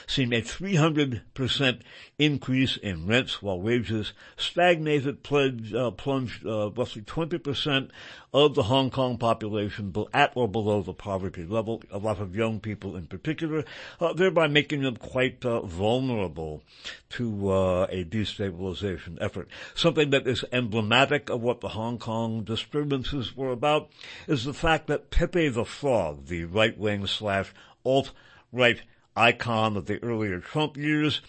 seen 0.07 0.33
a 0.33 0.41
300% 0.41 1.81
increase 2.17 2.77
in 2.77 3.07
rents 3.07 3.41
while 3.41 3.59
wages 3.59 4.13
stagnated, 4.38 5.24
pledged, 5.24 5.75
uh, 5.75 5.91
plunged 5.91 6.45
uh, 6.45 6.69
roughly 6.71 7.01
20% 7.01 7.89
of 8.33 8.53
the 8.53 8.63
Hong 8.63 8.91
Kong 8.91 9.17
population 9.17 9.93
at 10.13 10.31
or 10.36 10.48
below 10.48 10.81
the 10.81 10.93
poverty 10.93 11.45
level, 11.45 11.81
a 11.91 11.98
lot 11.98 12.19
of 12.19 12.36
young 12.36 12.59
people 12.59 12.95
in 12.95 13.07
particular, 13.07 13.65
uh, 14.00 14.13
thereby 14.13 14.48
making 14.48 14.81
them 14.83 14.95
quite 14.95 15.43
uh, 15.43 15.62
vulnerable 15.62 16.62
to 17.09 17.51
uh, 17.51 17.88
a 17.89 18.03
destabilization 18.03 19.17
effort. 19.19 19.48
Something 19.74 20.12
that 20.12 20.27
is 20.27 20.45
emblematic 20.51 21.29
of 21.29 21.41
what 21.41 21.62
the 21.62 21.69
Hong 21.69 21.98
Kong 21.98 22.43
disturbances 22.43 23.36
were 23.36 23.51
about 23.51 23.89
is 24.27 24.45
the 24.45 24.53
fact 24.53 24.88
that 24.88 25.09
Pepe 25.09 25.50
the 25.50 25.65
Frog, 25.65 26.27
the 26.27 26.45
right-wing 26.45 27.07
slash 27.07 27.53
alt-right 27.83 28.81
icon 29.15 29.75
of 29.75 29.85
the 29.85 30.01
earlier 30.03 30.39
Trump 30.39 30.77
years, 30.77 31.21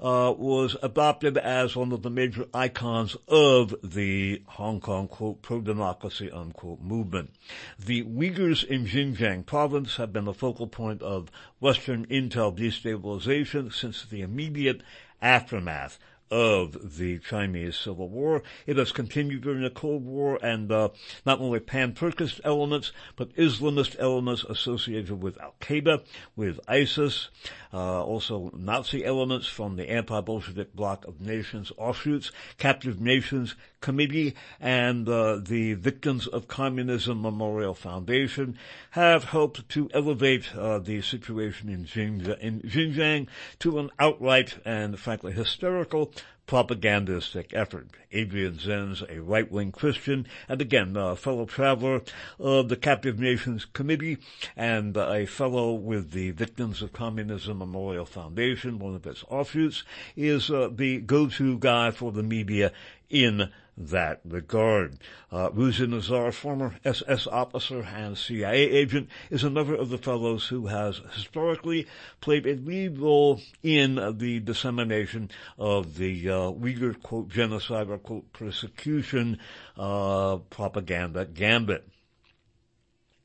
uh, 0.00 0.32
was 0.36 0.76
adopted 0.82 1.38
as 1.38 1.76
one 1.76 1.92
of 1.92 2.02
the 2.02 2.10
major 2.10 2.46
icons 2.52 3.16
of 3.26 3.74
the 3.82 4.42
Hong 4.46 4.80
Kong, 4.80 5.08
quote, 5.08 5.42
pro-democracy, 5.42 6.30
unquote, 6.30 6.80
movement. 6.80 7.30
The 7.78 8.04
Uyghurs 8.04 8.64
in 8.64 8.86
Xinjiang 8.86 9.46
province 9.46 9.96
have 9.96 10.12
been 10.12 10.24
the 10.26 10.34
focal 10.34 10.66
point 10.66 11.02
of 11.02 11.30
Western 11.60 12.06
intel 12.06 12.56
destabilization 12.56 13.72
since 13.72 14.04
the 14.04 14.22
immediate 14.22 14.82
aftermath 15.20 15.98
of 16.30 16.96
the 16.98 17.18
Chinese 17.18 17.76
Civil 17.76 18.08
War. 18.08 18.42
It 18.66 18.76
has 18.76 18.92
continued 18.92 19.42
during 19.42 19.62
the 19.62 19.70
Cold 19.70 20.04
War 20.04 20.38
and 20.42 20.70
uh, 20.70 20.90
not 21.24 21.40
only 21.40 21.60
pan-Turkist 21.60 22.40
elements, 22.44 22.92
but 23.16 23.34
Islamist 23.36 23.96
elements 23.98 24.44
associated 24.44 25.22
with 25.22 25.40
Al-Qaeda, 25.40 26.04
with 26.36 26.60
ISIS, 26.68 27.28
uh, 27.72 28.04
also 28.04 28.50
Nazi 28.54 29.04
elements 29.04 29.46
from 29.46 29.76
the 29.76 29.90
anti-Bolshevik 29.90 30.74
bloc 30.74 31.06
of 31.06 31.20
nations 31.20 31.72
offshoots, 31.76 32.30
captive 32.58 33.00
nations 33.00 33.54
committee, 33.80 34.34
and 34.60 35.08
uh, 35.08 35.38
the 35.40 35.74
Victims 35.74 36.26
of 36.26 36.48
Communism 36.48 37.22
Memorial 37.22 37.74
Foundation 37.74 38.58
have 38.90 39.24
helped 39.24 39.68
to 39.70 39.88
elevate 39.94 40.54
uh, 40.56 40.78
the 40.78 41.00
situation 41.02 41.68
in 41.68 41.84
Xinjiang, 41.84 42.38
in 42.40 42.60
Xinjiang 42.62 43.28
to 43.60 43.78
an 43.78 43.90
outright 43.98 44.56
and 44.64 44.98
frankly 44.98 45.32
hysterical 45.32 46.12
propagandistic 46.48 47.52
effort. 47.52 47.88
Adrian 48.10 48.54
Zenz, 48.54 49.02
a 49.08 49.20
right-wing 49.20 49.70
Christian, 49.70 50.26
and 50.48 50.60
again, 50.62 50.96
a 50.96 51.14
fellow 51.14 51.44
traveler 51.44 52.00
of 52.38 52.70
the 52.70 52.76
Captive 52.76 53.18
Nations 53.18 53.66
Committee, 53.66 54.16
and 54.56 54.96
a 54.96 55.26
fellow 55.26 55.74
with 55.74 56.12
the 56.12 56.30
Victims 56.30 56.80
of 56.80 56.94
Communism 56.94 57.58
Memorial 57.58 58.06
Foundation, 58.06 58.78
one 58.78 58.94
of 58.94 59.06
its 59.06 59.22
offshoots, 59.28 59.84
is 60.16 60.50
uh, 60.50 60.70
the 60.74 61.00
go-to 61.02 61.58
guy 61.58 61.90
for 61.90 62.12
the 62.12 62.22
media 62.22 62.72
in 63.10 63.50
that 63.78 64.20
regard. 64.24 64.98
Uh, 65.30 65.50
Ruzi 65.50 65.88
Nazar, 65.88 66.32
former 66.32 66.76
SS 66.84 67.26
officer 67.26 67.82
and 67.82 68.18
CIA 68.18 68.70
agent, 68.70 69.08
is 69.30 69.44
another 69.44 69.74
of 69.74 69.88
the 69.88 69.98
fellows 69.98 70.48
who 70.48 70.66
has 70.66 71.00
historically 71.14 71.86
played 72.20 72.46
a 72.46 72.54
lead 72.56 72.98
role 72.98 73.40
in 73.62 73.94
the 74.18 74.40
dissemination 74.40 75.30
of 75.58 75.96
the 75.96 76.28
uh, 76.28 76.50
Uyghur, 76.52 77.00
quote, 77.02 77.28
genocide 77.28 77.88
or, 77.88 77.98
quote, 77.98 78.32
persecution 78.32 79.38
uh, 79.76 80.36
propaganda 80.50 81.24
gambit. 81.24 81.86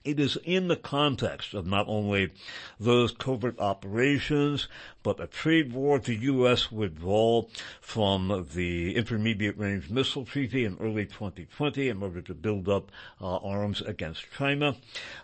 It 0.04 0.20
is 0.20 0.38
in 0.44 0.68
the 0.68 0.76
context 0.76 1.54
of 1.54 1.66
not 1.66 1.88
only 1.88 2.32
those 2.78 3.14
covert 3.14 3.58
operations, 3.58 4.68
but 5.02 5.22
a 5.22 5.28
trade 5.28 5.72
war, 5.72 5.98
the 5.98 6.16
U.S. 6.16 6.70
withdrawal 6.70 7.50
from 7.80 8.50
the 8.54 8.96
Intermediate 8.98 9.58
Range 9.58 9.90
Missile 9.90 10.26
Treaty 10.26 10.66
in 10.66 10.78
early 10.82 11.06
2020 11.06 11.88
in 11.88 12.04
order 12.04 12.22
to 12.22 12.34
build 12.34 12.68
up 12.68 12.92
uh, 13.22 13.38
arms 13.38 13.80
against 13.80 14.26
China, 14.38 14.76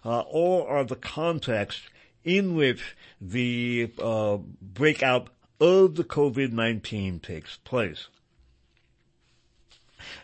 uh, 0.06 0.22
or 0.22 0.70
are 0.70 0.86
the 0.86 0.96
context 0.96 1.82
in 2.24 2.56
which 2.56 2.96
the 3.20 3.92
uh, 4.02 4.38
breakout 4.62 5.30
of 5.60 5.96
the 5.96 6.06
COVID-19 6.06 7.22
takes 7.22 7.58
place 7.58 8.08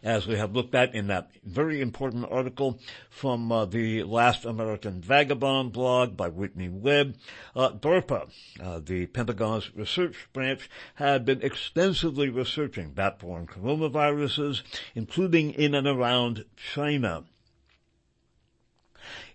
as 0.03 0.27
we 0.27 0.35
have 0.37 0.55
looked 0.55 0.75
at 0.75 0.95
in 0.95 1.07
that 1.07 1.29
very 1.43 1.81
important 1.81 2.25
article 2.29 2.79
from 3.09 3.51
uh, 3.51 3.65
the 3.65 4.03
Last 4.03 4.45
American 4.45 5.01
Vagabond 5.01 5.71
blog 5.73 6.15
by 6.15 6.27
Whitney 6.27 6.69
Webb. 6.69 7.15
Uh, 7.55 7.69
DARPA, 7.71 8.29
uh, 8.61 8.79
the 8.79 9.05
Pentagon's 9.07 9.75
research 9.75 10.27
branch, 10.33 10.69
had 10.95 11.25
been 11.25 11.41
extensively 11.41 12.29
researching 12.29 12.91
bat-borne 12.91 13.47
coronaviruses, 13.47 14.61
including 14.93 15.51
in 15.51 15.73
and 15.75 15.87
around 15.87 16.45
China. 16.55 17.23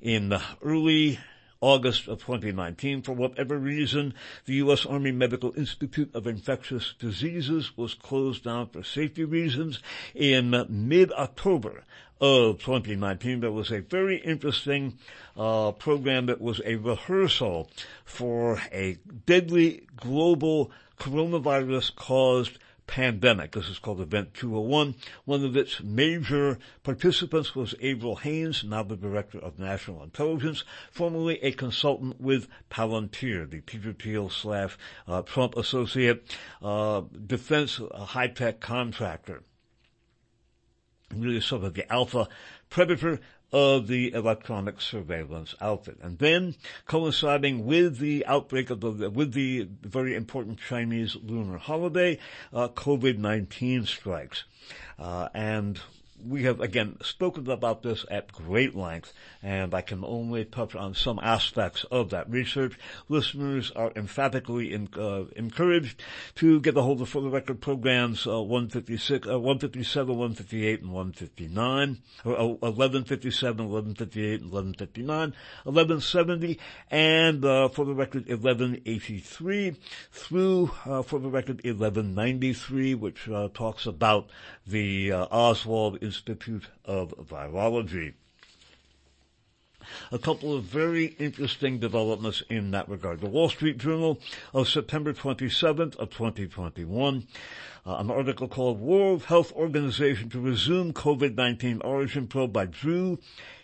In 0.00 0.36
early 0.62 1.18
August 1.60 2.08
of 2.08 2.20
2019. 2.20 3.02
For 3.02 3.12
whatever 3.12 3.58
reason, 3.58 4.14
the 4.46 4.54
U.S. 4.54 4.86
Army 4.86 5.12
Medical 5.12 5.52
Institute 5.56 6.10
of 6.14 6.26
Infectious 6.26 6.94
Diseases 6.98 7.76
was 7.76 7.94
closed 7.94 8.44
down 8.44 8.68
for 8.68 8.82
safety 8.82 9.24
reasons. 9.24 9.80
In 10.14 10.66
mid-October 10.68 11.84
of 12.20 12.60
2019, 12.60 13.40
there 13.40 13.52
was 13.52 13.70
a 13.70 13.80
very 13.80 14.18
interesting 14.18 14.98
uh, 15.36 15.72
program 15.72 16.26
that 16.26 16.40
was 16.40 16.60
a 16.64 16.76
rehearsal 16.76 17.70
for 18.04 18.60
a 18.72 18.98
deadly 19.26 19.86
global 19.96 20.70
coronavirus 20.98 21.94
caused 21.96 22.58
pandemic. 22.90 23.52
This 23.52 23.68
is 23.68 23.78
called 23.78 24.00
Event 24.00 24.34
201. 24.34 24.96
One 25.24 25.44
of 25.44 25.56
its 25.56 25.80
major 25.80 26.58
participants 26.82 27.54
was 27.54 27.72
Avril 27.80 28.16
Haines, 28.16 28.64
now 28.64 28.82
the 28.82 28.96
Director 28.96 29.38
of 29.38 29.60
National 29.60 30.02
Intelligence, 30.02 30.64
formerly 30.90 31.40
a 31.40 31.52
consultant 31.52 32.20
with 32.20 32.48
Palantir, 32.68 33.48
the 33.48 33.60
Peter 33.60 33.92
Thiel 33.92 34.28
slash 34.28 34.76
uh, 35.06 35.22
Trump 35.22 35.56
associate 35.56 36.36
uh, 36.62 37.02
defense 37.26 37.80
uh, 37.80 38.04
high-tech 38.06 38.58
contractor 38.58 39.44
really 41.14 41.40
sort 41.40 41.64
of 41.64 41.74
the 41.74 41.92
alpha 41.92 42.28
predator 42.68 43.18
of 43.52 43.88
the 43.88 44.12
electronic 44.12 44.80
surveillance 44.80 45.54
outfit. 45.60 45.98
And 46.02 46.18
then 46.18 46.54
coinciding 46.86 47.66
with 47.66 47.98
the 47.98 48.24
outbreak 48.26 48.70
of 48.70 48.80
the, 48.80 49.10
with 49.10 49.32
the 49.32 49.68
very 49.82 50.14
important 50.14 50.58
Chinese 50.60 51.16
lunar 51.22 51.58
holiday, 51.58 52.18
uh, 52.52 52.68
COVID-19 52.68 53.86
strikes. 53.86 54.44
Uh, 54.98 55.28
and 55.34 55.80
we 56.26 56.44
have 56.44 56.60
again 56.60 56.96
spoken 57.02 57.50
about 57.50 57.82
this 57.82 58.04
at 58.10 58.32
great 58.32 58.74
length, 58.74 59.12
and 59.42 59.74
I 59.74 59.80
can 59.80 60.04
only 60.04 60.44
touch 60.44 60.74
on 60.74 60.94
some 60.94 61.18
aspects 61.22 61.84
of 61.90 62.10
that 62.10 62.30
research. 62.30 62.78
Listeners 63.08 63.70
are 63.72 63.92
emphatically 63.96 64.72
in, 64.72 64.88
uh, 64.96 65.24
encouraged 65.36 66.02
to 66.36 66.60
get 66.60 66.76
a 66.76 66.82
hold 66.82 67.00
of 67.00 67.08
for 67.08 67.20
the 67.20 67.28
record 67.28 67.60
programs 67.60 68.26
uh, 68.26 68.40
156, 68.40 69.26
uh, 69.28 69.38
157, 69.38 70.08
158, 70.16 70.80
and 70.82 70.92
159, 70.92 71.98
or 72.24 72.32
1157, 72.56 73.68
1158, 73.68 74.40
and 74.40 74.52
1159, 74.52 75.18
1170, 75.64 76.58
and 76.90 77.44
uh, 77.44 77.68
for 77.68 77.84
the 77.84 77.94
record 77.94 78.28
1183 78.28 79.76
through 80.12 80.70
uh, 80.86 81.02
for 81.02 81.18
the 81.18 81.28
record 81.28 81.56
1193, 81.64 82.94
which 82.94 83.28
uh, 83.28 83.48
talks 83.52 83.86
about 83.86 84.28
the 84.66 85.12
Oswald 85.12 85.98
Institute 86.10 86.66
of 86.84 87.14
Virology. 87.16 88.14
a 90.10 90.18
couple 90.18 90.56
of 90.56 90.64
very 90.64 91.04
interesting 91.20 91.78
developments 91.78 92.42
in 92.50 92.72
that 92.72 92.88
regard. 92.88 93.20
The 93.20 93.28
Wall 93.28 93.48
Street 93.48 93.78
Journal 93.78 94.18
of 94.52 94.68
September 94.68 95.12
27th 95.12 95.94
of 95.98 96.10
2021, 96.10 97.28
uh, 97.86 97.94
an 97.94 98.10
article 98.10 98.48
called 98.48 98.80
World 98.80 99.26
Health 99.26 99.52
Organization 99.52 100.28
to 100.30 100.40
Resume 100.40 100.92
COVID-19 100.92 101.84
Origin 101.84 102.26
Probe 102.26 102.52
by 102.52 102.66
Drew 102.66 103.20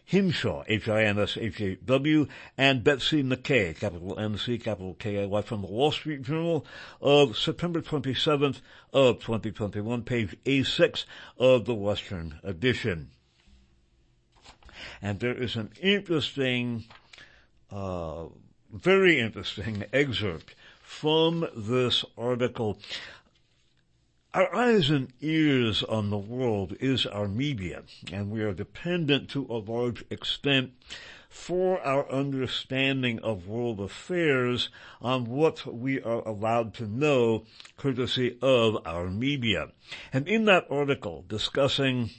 Hinshaw, 0.07 0.63
H-I-N-S-H-A-W, 0.69 2.29
and 2.57 2.85
Betsy 2.85 3.25
McKay, 3.25 3.77
capital 3.77 4.17
N-C, 4.17 4.59
capital 4.59 4.95
K-A-Y, 4.95 5.43
from 5.43 5.63
the 5.63 5.67
Wall 5.67 5.91
Street 5.91 6.23
Journal 6.23 6.65
of 7.01 7.37
September 7.37 7.81
27th 7.83 8.61
of 8.93 9.19
2021, 9.19 10.03
page 10.03 10.37
A6 10.45 11.05
of 11.39 11.65
the 11.65 11.75
Western 11.75 12.39
edition. 12.45 13.11
And 15.03 15.19
there 15.19 15.35
is 15.35 15.57
an 15.57 15.71
interesting, 15.83 16.85
uh, 17.73 18.27
very 18.73 19.19
interesting 19.19 19.85
excerpt 19.93 20.55
from 20.83 21.49
this 21.57 22.05
article 22.17 22.79
our 24.37 24.55
eyes 24.55 24.91
and 24.91 25.11
ears 25.23 25.83
on 25.83 26.11
the 26.11 26.19
world 26.19 26.77
is 26.79 27.07
our 27.07 27.27
media, 27.27 27.83
and 28.13 28.31
we 28.31 28.43
are 28.43 28.53
dependent 28.53 29.31
to 29.31 29.47
a 29.49 29.57
large 29.57 30.05
extent 30.11 30.71
for 31.31 31.81
our 31.81 32.07
understanding 32.13 33.19
of 33.21 33.49
world 33.49 33.81
affairs 33.81 34.69
on 35.01 35.25
what 35.25 35.65
we 35.65 36.03
are 36.03 36.21
allowed 36.29 36.75
to 36.75 36.87
know 36.87 37.47
courtesy 37.79 38.37
of 38.43 38.77
our 38.85 39.09
media. 39.09 39.69
And 40.13 40.29
in 40.29 40.45
that 40.45 40.67
article 40.71 41.25
discussing 41.27 42.11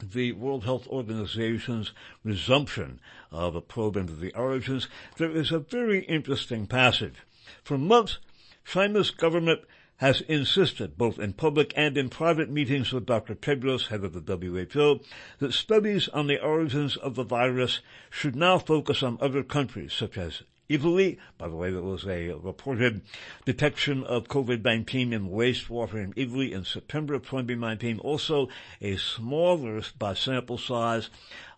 the 0.00 0.30
World 0.30 0.62
Health 0.62 0.86
Organization's 0.86 1.90
resumption 2.22 3.00
of 3.32 3.56
a 3.56 3.60
probe 3.60 3.96
into 3.96 4.14
the 4.14 4.32
origins, 4.34 4.86
there 5.16 5.32
is 5.32 5.50
a 5.50 5.58
very 5.58 6.04
interesting 6.04 6.68
passage. 6.68 7.16
For 7.64 7.76
months, 7.76 8.18
China's 8.64 9.10
government 9.10 9.62
has 9.98 10.20
insisted, 10.22 10.96
both 10.96 11.18
in 11.18 11.32
public 11.32 11.72
and 11.76 11.98
in 11.98 12.08
private 12.08 12.48
meetings 12.48 12.92
with 12.92 13.06
Dr. 13.06 13.34
Tedros, 13.34 13.88
head 13.88 14.04
of 14.04 14.12
the 14.12 14.36
WHO, 14.36 15.00
that 15.38 15.52
studies 15.52 16.08
on 16.08 16.28
the 16.28 16.40
origins 16.40 16.96
of 16.96 17.16
the 17.16 17.24
virus 17.24 17.80
should 18.08 18.36
now 18.36 18.58
focus 18.58 19.02
on 19.02 19.18
other 19.20 19.42
countries, 19.42 19.92
such 19.92 20.16
as 20.16 20.42
Italy, 20.68 21.18
by 21.38 21.48
the 21.48 21.56
way, 21.56 21.70
there 21.70 21.82
was 21.82 22.06
a 22.06 22.28
reported 22.28 23.00
detection 23.46 24.04
of 24.04 24.28
COVID-19 24.28 25.12
in 25.12 25.30
wastewater 25.30 25.94
in 25.94 26.12
Italy 26.14 26.52
in 26.52 26.64
September 26.64 27.14
of 27.14 27.22
2019. 27.22 27.98
Also, 28.00 28.48
a 28.82 28.96
smaller 28.96 29.80
by 29.98 30.12
sample 30.12 30.58
size 30.58 31.08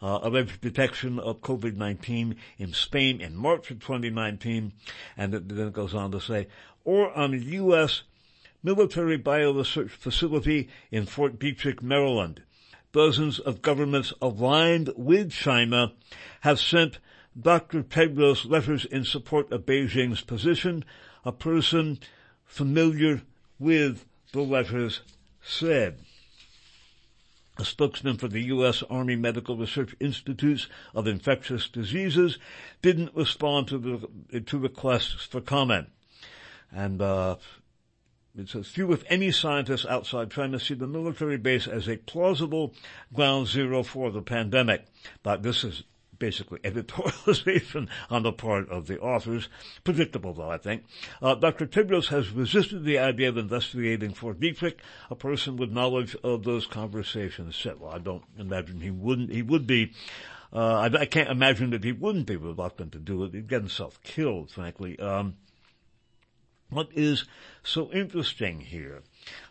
uh, 0.00 0.20
alleged 0.22 0.60
detection 0.60 1.18
of 1.18 1.40
COVID-19 1.40 2.36
in 2.58 2.72
Spain 2.72 3.20
in 3.20 3.36
March 3.36 3.72
of 3.72 3.80
2019. 3.80 4.72
And 5.16 5.32
then 5.32 5.66
it 5.66 5.72
goes 5.72 5.94
on 5.94 6.12
to 6.12 6.20
say, 6.20 6.46
or 6.84 7.12
on 7.12 7.32
U.S 7.32 8.02
military 8.62 9.18
bioresearch 9.18 9.90
facility 9.90 10.68
in 10.90 11.06
Fort 11.06 11.38
Detrick, 11.38 11.82
Maryland. 11.82 12.42
Dozens 12.92 13.38
of 13.38 13.62
governments 13.62 14.12
aligned 14.20 14.90
with 14.96 15.30
China 15.30 15.92
have 16.40 16.58
sent 16.58 16.98
Dr. 17.40 17.82
Tedros 17.82 18.48
letters 18.48 18.84
in 18.84 19.04
support 19.04 19.52
of 19.52 19.64
Beijing's 19.64 20.22
position. 20.22 20.84
A 21.24 21.32
person 21.32 22.00
familiar 22.44 23.22
with 23.58 24.04
the 24.32 24.40
letters 24.40 25.02
said. 25.40 26.00
A 27.58 27.64
spokesman 27.64 28.16
for 28.16 28.26
the 28.26 28.42
U.S. 28.44 28.82
Army 28.88 29.16
Medical 29.16 29.56
Research 29.56 29.94
Institutes 30.00 30.66
of 30.94 31.06
Infectious 31.06 31.68
Diseases 31.68 32.38
didn't 32.80 33.14
respond 33.14 33.68
to 33.68 33.78
the 33.78 34.40
to 34.40 34.58
requests 34.58 35.24
for 35.24 35.40
comment. 35.40 35.88
And 36.72 37.02
uh, 37.02 37.36
it 38.40 38.48
says, 38.48 38.68
few 38.68 38.92
if 38.92 39.04
any 39.08 39.30
scientists 39.30 39.86
outside 39.86 40.30
China 40.30 40.58
see 40.58 40.74
the 40.74 40.86
military 40.86 41.36
base 41.36 41.66
as 41.66 41.88
a 41.88 41.96
plausible 41.96 42.74
ground 43.12 43.46
zero 43.46 43.82
for 43.82 44.10
the 44.10 44.22
pandemic. 44.22 44.86
But 45.22 45.42
this 45.42 45.64
is 45.64 45.84
basically 46.18 46.60
editorialization 46.60 47.88
on 48.10 48.22
the 48.22 48.32
part 48.32 48.68
of 48.68 48.86
the 48.86 49.00
authors. 49.00 49.48
Predictable 49.82 50.34
though, 50.34 50.50
I 50.50 50.58
think. 50.58 50.84
Uh, 51.20 51.34
Dr. 51.34 51.66
Tedros 51.66 52.08
has 52.08 52.30
resisted 52.30 52.84
the 52.84 52.98
idea 52.98 53.28
of 53.28 53.36
investigating 53.36 54.14
Fort 54.14 54.38
Detrick. 54.38 54.76
A 55.10 55.16
person 55.16 55.56
with 55.56 55.72
knowledge 55.72 56.14
of 56.22 56.44
those 56.44 56.66
conversations 56.66 57.56
said, 57.56 57.80
well, 57.80 57.92
I 57.92 57.98
don't 57.98 58.24
imagine 58.38 58.80
he 58.80 58.90
wouldn't, 58.90 59.32
he 59.32 59.42
would 59.42 59.66
be 59.66 59.92
uh, 60.52 60.90
I, 60.92 61.02
I, 61.02 61.06
can't 61.06 61.30
imagine 61.30 61.70
that 61.70 61.84
he 61.84 61.92
wouldn't 61.92 62.26
be 62.26 62.34
reluctant 62.34 62.90
to 62.92 62.98
do 62.98 63.22
it. 63.22 63.34
He'd 63.34 63.48
get 63.48 63.60
himself 63.60 64.02
killed, 64.02 64.50
frankly. 64.50 64.98
Um, 64.98 65.36
what 66.70 66.88
is 66.94 67.24
so 67.62 67.90
interesting 67.92 68.60
here 68.60 69.02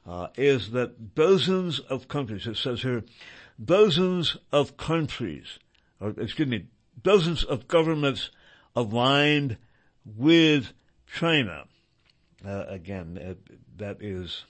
uh, 0.07 0.27
is 0.35 0.71
that 0.71 1.15
dozens 1.15 1.79
of 1.79 2.07
countries, 2.07 2.47
it 2.47 2.57
says 2.57 2.81
here, 2.81 3.03
dozens 3.63 4.37
of 4.51 4.77
countries, 4.77 5.59
or 5.99 6.09
excuse 6.17 6.47
me, 6.47 6.67
dozens 7.01 7.43
of 7.43 7.67
governments 7.67 8.31
aligned 8.75 9.57
with 10.05 10.73
China. 11.13 11.65
Uh, 12.45 12.65
again, 12.67 13.19
uh, 13.21 13.33
that 13.77 14.01
is 14.01 14.45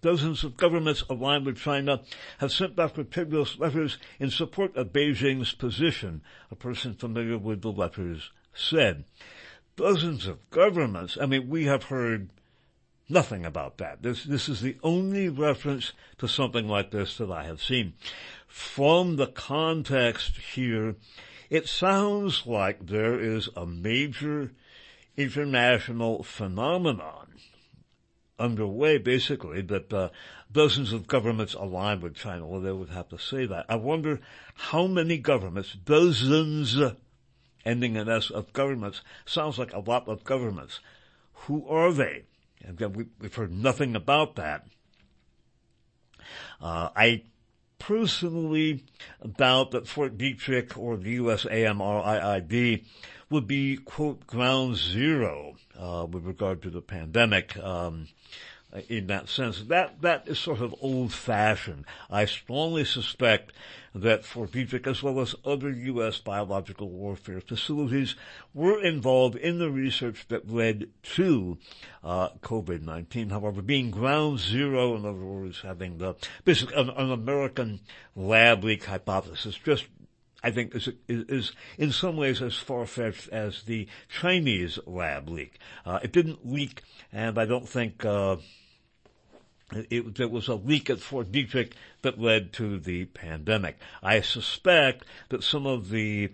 dozens 0.00 0.44
of 0.44 0.56
governments 0.56 1.02
aligned 1.08 1.46
with 1.46 1.56
China 1.56 2.00
have 2.38 2.52
sent 2.52 2.76
Dr. 2.76 3.04
Tedros 3.04 3.58
letters 3.58 3.98
in 4.18 4.30
support 4.30 4.76
of 4.76 4.92
Beijing's 4.92 5.52
position, 5.52 6.22
a 6.50 6.56
person 6.56 6.94
familiar 6.94 7.38
with 7.38 7.62
the 7.62 7.72
letters 7.72 8.30
said 8.54 9.04
dozens 9.76 10.26
of 10.26 10.50
governments. 10.50 11.16
I 11.20 11.26
mean, 11.26 11.48
we 11.48 11.64
have 11.64 11.84
heard 11.84 12.30
nothing 13.08 13.44
about 13.44 13.78
that. 13.78 14.02
This, 14.02 14.24
this 14.24 14.48
is 14.48 14.60
the 14.60 14.76
only 14.82 15.28
reference 15.28 15.92
to 16.18 16.28
something 16.28 16.68
like 16.68 16.90
this 16.90 17.18
that 17.18 17.30
I 17.30 17.44
have 17.44 17.62
seen. 17.62 17.94
From 18.46 19.16
the 19.16 19.26
context 19.26 20.36
here, 20.54 20.96
it 21.50 21.68
sounds 21.68 22.46
like 22.46 22.86
there 22.86 23.18
is 23.18 23.48
a 23.56 23.66
major 23.66 24.52
international 25.16 26.22
phenomenon 26.22 27.28
underway, 28.38 28.98
basically, 28.98 29.60
that 29.62 29.92
uh, 29.92 30.08
dozens 30.50 30.92
of 30.92 31.06
governments 31.06 31.54
align 31.54 32.00
with 32.00 32.14
China. 32.14 32.46
Well, 32.46 32.60
they 32.60 32.72
would 32.72 32.90
have 32.90 33.08
to 33.10 33.18
say 33.18 33.46
that. 33.46 33.66
I 33.68 33.76
wonder 33.76 34.20
how 34.54 34.86
many 34.86 35.18
governments, 35.18 35.76
dozens 35.84 36.78
ending 37.64 37.96
in 37.96 38.08
S 38.08 38.30
of 38.30 38.52
governments 38.52 39.02
sounds 39.24 39.58
like 39.58 39.72
a 39.72 39.80
lot 39.80 40.08
of 40.08 40.24
governments. 40.24 40.80
Who 41.46 41.66
are 41.66 41.92
they? 41.92 42.24
And 42.64 42.78
we, 42.94 43.06
have 43.22 43.34
heard 43.34 43.52
nothing 43.52 43.96
about 43.96 44.36
that. 44.36 44.66
Uh, 46.60 46.90
I 46.94 47.22
personally 47.78 48.84
doubt 49.36 49.72
that 49.72 49.88
Fort 49.88 50.16
Detrick 50.16 50.78
or 50.78 50.96
the 50.96 51.18
USAMRIID 51.18 52.84
would 53.30 53.46
be, 53.46 53.76
quote, 53.76 54.26
ground 54.26 54.76
zero, 54.76 55.56
uh, 55.76 56.06
with 56.08 56.24
regard 56.24 56.62
to 56.62 56.70
the 56.70 56.82
pandemic. 56.82 57.56
Um, 57.56 58.08
in 58.88 59.06
that 59.08 59.28
sense. 59.28 59.62
That 59.64 60.00
that 60.02 60.28
is 60.28 60.38
sort 60.38 60.60
of 60.60 60.74
old 60.80 61.12
fashioned. 61.12 61.84
I 62.10 62.24
strongly 62.24 62.84
suspect 62.84 63.52
that 63.94 64.22
Detrick, 64.22 64.86
as 64.86 65.02
well 65.02 65.20
as 65.20 65.34
other 65.44 65.70
U.S. 65.70 66.18
biological 66.18 66.88
warfare 66.88 67.40
facilities, 67.40 68.14
were 68.54 68.80
involved 68.80 69.36
in 69.36 69.58
the 69.58 69.70
research 69.70 70.26
that 70.28 70.50
led 70.50 70.88
to 71.02 71.58
uh, 72.02 72.30
COVID-19. 72.42 73.30
However, 73.30 73.60
being 73.60 73.90
ground 73.90 74.38
zero, 74.38 74.96
in 74.96 75.04
other 75.04 75.18
words, 75.18 75.60
having 75.60 75.98
the 75.98 76.14
basically 76.44 76.76
an, 76.76 76.90
an 76.90 77.10
American 77.10 77.80
lab 78.16 78.64
leak 78.64 78.84
hypothesis, 78.84 79.56
just 79.56 79.86
I 80.42 80.50
think 80.50 80.74
is, 80.74 80.88
is, 81.06 81.24
is, 81.28 81.52
in 81.78 81.92
some 81.92 82.16
ways 82.16 82.42
as 82.42 82.56
far-fetched 82.56 83.28
as 83.28 83.62
the 83.62 83.86
Chinese 84.08 84.78
lab 84.86 85.28
leak. 85.28 85.58
Uh, 85.86 86.00
it 86.02 86.12
didn't 86.12 86.50
leak, 86.50 86.82
and 87.12 87.38
I 87.38 87.44
don't 87.44 87.68
think 87.68 88.04
uh, 88.04 88.36
it, 89.90 90.30
was 90.30 90.48
a 90.48 90.54
leak 90.54 90.90
at 90.90 91.00
Fort 91.00 91.30
Detrick 91.32 91.72
that 92.02 92.20
led 92.20 92.52
to 92.54 92.78
the 92.78 93.04
pandemic. 93.06 93.78
I 94.02 94.20
suspect 94.20 95.04
that 95.28 95.44
some 95.44 95.66
of 95.66 95.90
the 95.90 96.30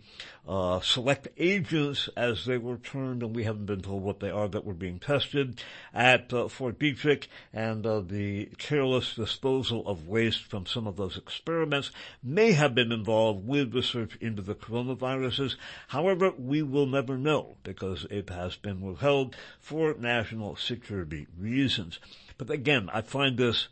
uh, 0.49 0.81
select 0.81 1.29
agents, 1.37 2.09
as 2.17 2.47
they 2.47 2.57
were 2.57 2.79
termed, 2.79 3.23
and 3.23 3.37
we 3.37 3.45
haven't 3.45 3.67
been 3.67 3.83
told 3.83 4.03
what 4.03 4.21
they 4.21 4.31
are, 4.31 4.49
that 4.49 4.65
were 4.65 4.73
being 4.73 4.99
tested 4.99 5.61
at 5.93 6.33
uh, 6.33 6.49
Fort 6.49 6.79
Detrick, 6.79 7.27
and 7.53 7.87
uh, 7.87 8.01
the 8.01 8.47
careless 8.57 9.15
disposal 9.15 9.87
of 9.87 10.09
waste 10.09 10.45
from 10.45 10.65
some 10.65 10.87
of 10.87 10.97
those 10.97 11.19
experiments 11.19 11.91
may 12.23 12.53
have 12.53 12.75
been 12.75 12.93
involved 12.93 13.47
with 13.47 13.75
research 13.75 14.17
into 14.23 14.41
the 14.41 14.55
coronaviruses. 14.55 15.57
However, 15.89 16.33
we 16.39 16.63
will 16.63 16.87
never 16.87 17.19
know 17.19 17.57
because 17.63 18.07
it 18.11 18.31
has 18.31 18.57
been 18.57 18.81
withheld 18.81 19.37
for 19.61 19.95
national 19.95 20.57
security 20.57 21.27
reasons. 21.39 21.99
But 22.39 22.51
again, 22.51 22.89
I 22.93 23.03
find 23.03 23.37
this 23.37 23.69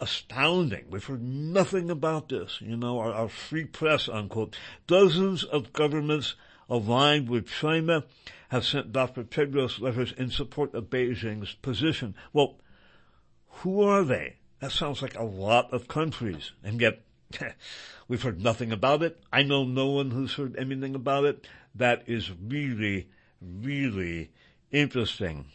astounding. 0.00 0.86
We've 0.90 1.04
heard 1.04 1.22
nothing 1.22 1.90
about 1.90 2.30
this. 2.30 2.58
You 2.60 2.76
know, 2.76 2.98
our, 2.98 3.12
our 3.12 3.28
free 3.28 3.64
press, 3.64 4.08
unquote. 4.08 4.56
Dozens 4.86 5.44
of 5.44 5.72
governments 5.72 6.34
aligned 6.68 7.28
with 7.28 7.46
China 7.46 8.04
have 8.48 8.64
sent 8.64 8.92
Dr. 8.92 9.22
Tedros 9.22 9.80
letters 9.80 10.12
in 10.16 10.30
support 10.30 10.74
of 10.74 10.90
Beijing's 10.90 11.54
position. 11.54 12.14
Well, 12.32 12.56
who 13.60 13.82
are 13.82 14.02
they? 14.02 14.36
That 14.60 14.72
sounds 14.72 15.02
like 15.02 15.16
a 15.16 15.24
lot 15.24 15.72
of 15.72 15.88
countries. 15.88 16.52
And 16.64 16.80
yet, 16.80 17.02
we've 18.08 18.22
heard 18.22 18.42
nothing 18.42 18.72
about 18.72 19.02
it. 19.02 19.22
I 19.32 19.42
know 19.42 19.64
no 19.64 19.88
one 19.88 20.10
who's 20.10 20.34
heard 20.34 20.56
anything 20.56 20.94
about 20.94 21.24
it. 21.24 21.46
That 21.74 22.04
is 22.06 22.30
really, 22.30 23.08
really 23.40 24.30
interesting. 24.70 25.46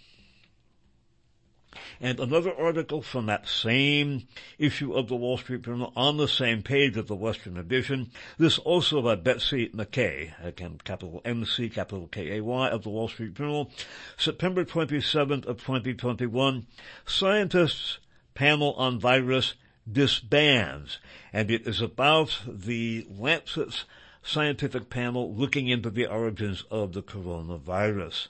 And 2.00 2.20
another 2.20 2.54
article 2.56 3.02
from 3.02 3.26
that 3.28 3.48
same 3.48 4.28
issue 4.58 4.94
of 4.94 5.08
the 5.08 5.16
Wall 5.16 5.38
Street 5.38 5.63
Journal 5.63 5.92
on 5.96 6.18
the 6.18 6.28
same 6.28 6.62
page 6.62 6.98
of 6.98 7.08
the 7.08 7.16
Western 7.16 7.58
edition. 7.58 8.12
This 8.38 8.58
also 8.58 9.02
by 9.02 9.16
Betsy 9.16 9.70
McKay, 9.70 10.34
again, 10.44 10.80
capital 10.84 11.22
MC, 11.26 11.70
capital 11.70 12.08
K-A-Y 12.08 12.70
of 12.70 12.84
the 12.84 12.90
Wall 12.90 13.08
Street 13.08 13.34
Journal, 13.34 13.72
September 14.18 14.63
27th 14.66 15.46
of 15.46 15.60
2021. 15.60 16.68
Scientists 17.06 18.00
panel 18.34 18.74
on 18.74 19.00
virus 19.00 19.56
disbands. 19.92 21.00
And 21.34 21.50
it 21.50 21.68
is 21.68 21.82
about 21.82 22.42
the 22.48 23.08
Lancet's 23.10 23.86
scientific 24.24 24.90
panel 24.90 25.34
looking 25.34 25.68
into 25.68 25.90
the 25.90 26.06
origins 26.06 26.63
of 26.70 26.94
the 26.94 27.02
coronavirus. 27.02 28.28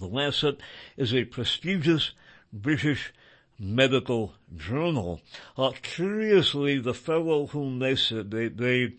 The 0.00 0.06
Lancet 0.06 0.60
is 0.96 1.14
a 1.14 1.24
prestigious 1.24 2.12
British 2.52 3.12
medical 3.58 4.32
journal. 4.56 5.20
Uh, 5.58 5.72
curiously, 5.82 6.78
the 6.78 6.94
fellow 6.94 7.48
whom 7.48 7.80
they 7.80 7.94
they, 7.94 8.48
they 8.48 8.94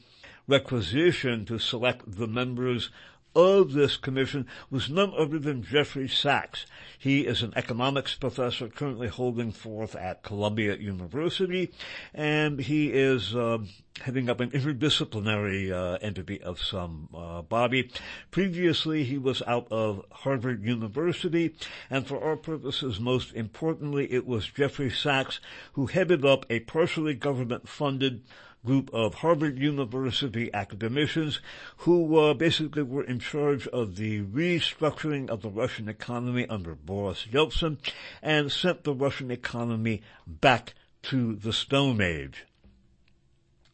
requisitioned 0.47 1.47
to 1.47 1.57
select 1.57 2.03
the 2.05 2.27
members 2.27 2.91
of 3.35 3.73
this 3.73 3.97
commission 3.97 4.45
was 4.69 4.89
none 4.89 5.13
other 5.17 5.39
than 5.39 5.63
Jeffrey 5.63 6.07
Sachs. 6.07 6.65
He 6.97 7.21
is 7.21 7.41
an 7.41 7.53
economics 7.55 8.15
professor 8.15 8.67
currently 8.67 9.07
holding 9.07 9.51
forth 9.51 9.95
at 9.95 10.23
Columbia 10.23 10.75
University, 10.75 11.71
and 12.13 12.59
he 12.59 12.91
is 12.91 13.35
uh, 13.35 13.59
heading 14.01 14.29
up 14.29 14.39
an 14.39 14.51
interdisciplinary 14.51 15.71
uh, 15.71 15.97
entity 16.01 16.41
of 16.41 16.61
some 16.61 17.09
uh, 17.13 17.41
body. 17.41 17.91
Previously, 18.29 19.03
he 19.03 19.17
was 19.17 19.41
out 19.47 19.67
of 19.71 20.05
Harvard 20.11 20.63
University, 20.63 21.55
and 21.89 22.07
for 22.07 22.23
our 22.23 22.37
purposes, 22.37 22.99
most 22.99 23.33
importantly, 23.33 24.11
it 24.11 24.27
was 24.27 24.47
Jeffrey 24.47 24.89
Sachs 24.89 25.39
who 25.73 25.87
headed 25.87 26.25
up 26.25 26.45
a 26.49 26.59
partially 26.61 27.13
government-funded 27.13 28.23
group 28.65 28.89
of 28.93 29.15
Harvard 29.15 29.57
University 29.57 30.53
academicians 30.53 31.39
who 31.77 32.17
uh, 32.17 32.33
basically 32.33 32.83
were 32.83 33.03
in 33.03 33.19
charge 33.19 33.67
of 33.67 33.95
the 33.95 34.21
restructuring 34.21 35.29
of 35.29 35.41
the 35.41 35.49
Russian 35.49 35.89
economy 35.89 36.47
under 36.47 36.75
Boris 36.75 37.25
Yeltsin 37.31 37.77
and 38.21 38.51
sent 38.51 38.83
the 38.83 38.93
Russian 38.93 39.31
economy 39.31 40.01
back 40.27 40.73
to 41.03 41.35
the 41.35 41.53
Stone 41.53 42.01
Age 42.01 42.45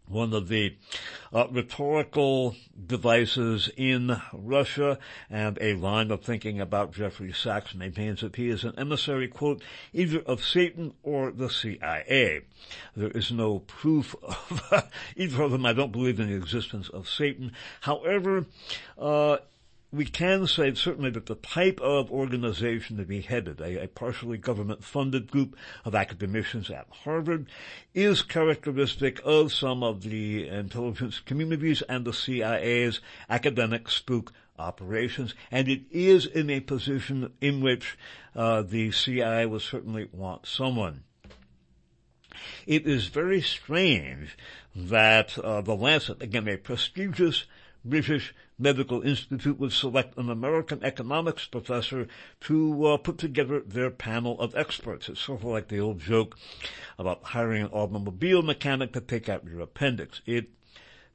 one 0.07 0.33
of 0.33 0.47
the 0.47 0.75
uh, 1.33 1.47
rhetorical 1.51 2.55
devices 2.85 3.69
in 3.75 4.21
Russia 4.33 4.97
and 5.29 5.57
a 5.59 5.73
line 5.75 6.11
of 6.11 6.23
thinking 6.23 6.59
about 6.59 6.93
Jeffrey 6.93 7.33
Sachs 7.33 7.75
maintains 7.75 8.21
that 8.21 8.35
he 8.35 8.49
is 8.49 8.63
an 8.63 8.73
emissary, 8.77 9.27
quote, 9.27 9.61
either 9.93 10.19
of 10.19 10.43
Satan 10.43 10.93
or 11.03 11.31
the 11.31 11.49
CIA. 11.49 12.41
There 12.95 13.11
is 13.11 13.31
no 13.31 13.59
proof 13.59 14.15
of 14.23 14.89
either 15.15 15.43
of 15.43 15.51
them. 15.51 15.65
I 15.65 15.73
don't 15.73 15.91
believe 15.91 16.19
in 16.19 16.29
the 16.29 16.35
existence 16.35 16.89
of 16.89 17.09
Satan. 17.09 17.51
However, 17.81 18.45
uh, 18.97 19.37
we 19.97 20.05
can 20.05 20.45
say 20.45 20.73
certainly 20.75 21.09
that 21.09 21.25
the 21.25 21.35
type 21.35 21.81
of 21.81 22.11
organization 22.11 22.97
that 22.97 23.09
he 23.09 23.21
headed, 23.21 23.59
a, 23.59 23.83
a 23.83 23.87
partially 23.87 24.37
government-funded 24.37 25.31
group 25.31 25.57
of 25.83 25.95
academicians 25.95 26.69
at 26.69 26.85
Harvard, 27.03 27.47
is 27.95 28.21
characteristic 28.21 29.19
of 29.25 29.51
some 29.51 29.81
of 29.81 30.03
the 30.03 30.47
intelligence 30.47 31.19
communities 31.19 31.81
and 31.81 32.05
the 32.05 32.13
CIA's 32.13 33.01
academic 33.27 33.89
spook 33.89 34.31
operations, 34.59 35.33
and 35.49 35.67
it 35.67 35.81
is 35.91 36.27
in 36.27 36.51
a 36.51 36.59
position 36.59 37.33
in 37.41 37.61
which 37.61 37.97
uh, 38.35 38.61
the 38.61 38.91
CIA 38.91 39.47
will 39.47 39.59
certainly 39.59 40.07
want 40.11 40.45
someone. 40.45 41.03
It 42.67 42.85
is 42.85 43.07
very 43.07 43.41
strange 43.41 44.37
that 44.75 45.37
uh, 45.39 45.61
the 45.61 45.75
Lancet, 45.75 46.21
again 46.21 46.47
a 46.47 46.57
prestigious 46.57 47.45
British 47.89 48.33
Medical 48.59 49.01
Institute 49.01 49.59
would 49.59 49.71
select 49.71 50.17
an 50.17 50.29
American 50.29 50.83
economics 50.83 51.45
professor 51.45 52.07
to 52.41 52.85
uh, 52.85 52.97
put 52.97 53.17
together 53.17 53.59
their 53.59 53.89
panel 53.89 54.39
of 54.39 54.55
experts. 54.55 55.09
It's 55.09 55.21
sort 55.21 55.41
of 55.41 55.45
like 55.45 55.67
the 55.67 55.79
old 55.79 55.99
joke 55.99 56.37
about 56.97 57.23
hiring 57.23 57.63
an 57.63 57.71
automobile 57.71 58.41
mechanic 58.41 58.93
to 58.93 59.01
take 59.01 59.29
out 59.29 59.45
your 59.45 59.61
appendix. 59.61 60.21
It 60.25 60.49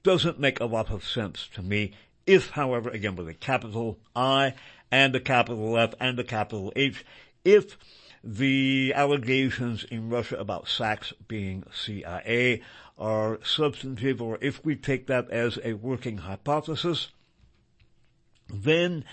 doesn't 0.03 0.41
make 0.41 0.61
a 0.61 0.67
lot 0.67 0.91
of 0.91 1.05
sense 1.05 1.49
to 1.55 1.63
me. 1.63 1.93
If, 2.27 2.51
however, 2.51 2.91
again 2.91 3.17
with 3.17 3.29
a 3.29 3.35
capital 3.35 3.99
I 4.15 4.55
and 4.91 5.15
a 5.17 5.21
capital 5.21 5.77
F 5.77 5.95
and 5.99 6.19
a 6.19 6.25
capital 6.25 6.73
H, 6.77 7.05
if 7.45 7.77
the 8.25 8.93
allegations 8.95 9.85
in 9.85 10.09
Russia 10.09 10.37
about 10.37 10.69
Sachs 10.69 11.13
being 11.27 11.65
CIA 11.73 12.63
are 12.99 13.41
substantive, 13.43 14.23
or 14.23 14.39
if 14.41 14.65
we 14.65 14.77
take 14.77 15.07
that 15.09 15.31
as 15.31 15.59
a 15.65 15.73
working 15.75 16.19
hypothesis, 16.19 17.09
then 18.53 19.05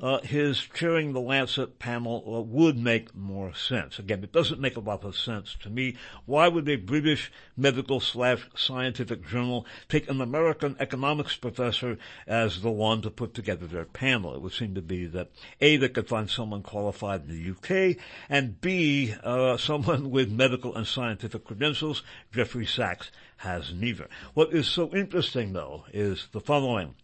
uh, 0.00 0.20
his 0.20 0.60
chairing 0.74 1.12
the 1.12 1.20
Lancet 1.20 1.78
panel 1.78 2.22
uh, 2.26 2.40
would 2.40 2.78
make 2.78 3.14
more 3.14 3.52
sense. 3.54 3.98
Again, 3.98 4.22
it 4.22 4.32
doesn't 4.32 4.60
make 4.60 4.76
a 4.76 4.80
lot 4.80 5.04
of 5.04 5.16
sense 5.16 5.56
to 5.62 5.70
me. 5.70 5.96
Why 6.24 6.48
would 6.48 6.68
a 6.68 6.76
British 6.76 7.32
medical 7.56 7.98
slash 7.98 8.48
scientific 8.54 9.26
journal 9.26 9.66
take 9.88 10.08
an 10.08 10.20
American 10.20 10.76
economics 10.78 11.36
professor 11.36 11.98
as 12.26 12.62
the 12.62 12.70
one 12.70 13.02
to 13.02 13.10
put 13.10 13.34
together 13.34 13.66
their 13.66 13.84
panel? 13.84 14.34
It 14.34 14.42
would 14.42 14.52
seem 14.52 14.74
to 14.74 14.82
be 14.82 15.06
that 15.06 15.30
A, 15.60 15.76
they 15.76 15.88
could 15.88 16.08
find 16.08 16.30
someone 16.30 16.62
qualified 16.62 17.28
in 17.28 17.30
the 17.30 17.50
UK, 17.50 17.96
and 18.28 18.60
B, 18.60 19.14
uh, 19.24 19.56
someone 19.58 20.10
with 20.10 20.30
medical 20.30 20.76
and 20.76 20.86
scientific 20.86 21.44
credentials. 21.44 22.02
Jeffrey 22.32 22.66
Sachs 22.66 23.10
has 23.38 23.72
neither. 23.72 24.08
What 24.34 24.52
is 24.52 24.68
so 24.68 24.94
interesting 24.94 25.52
though 25.52 25.84
is 25.92 26.28
the 26.32 26.40
following. 26.40 26.94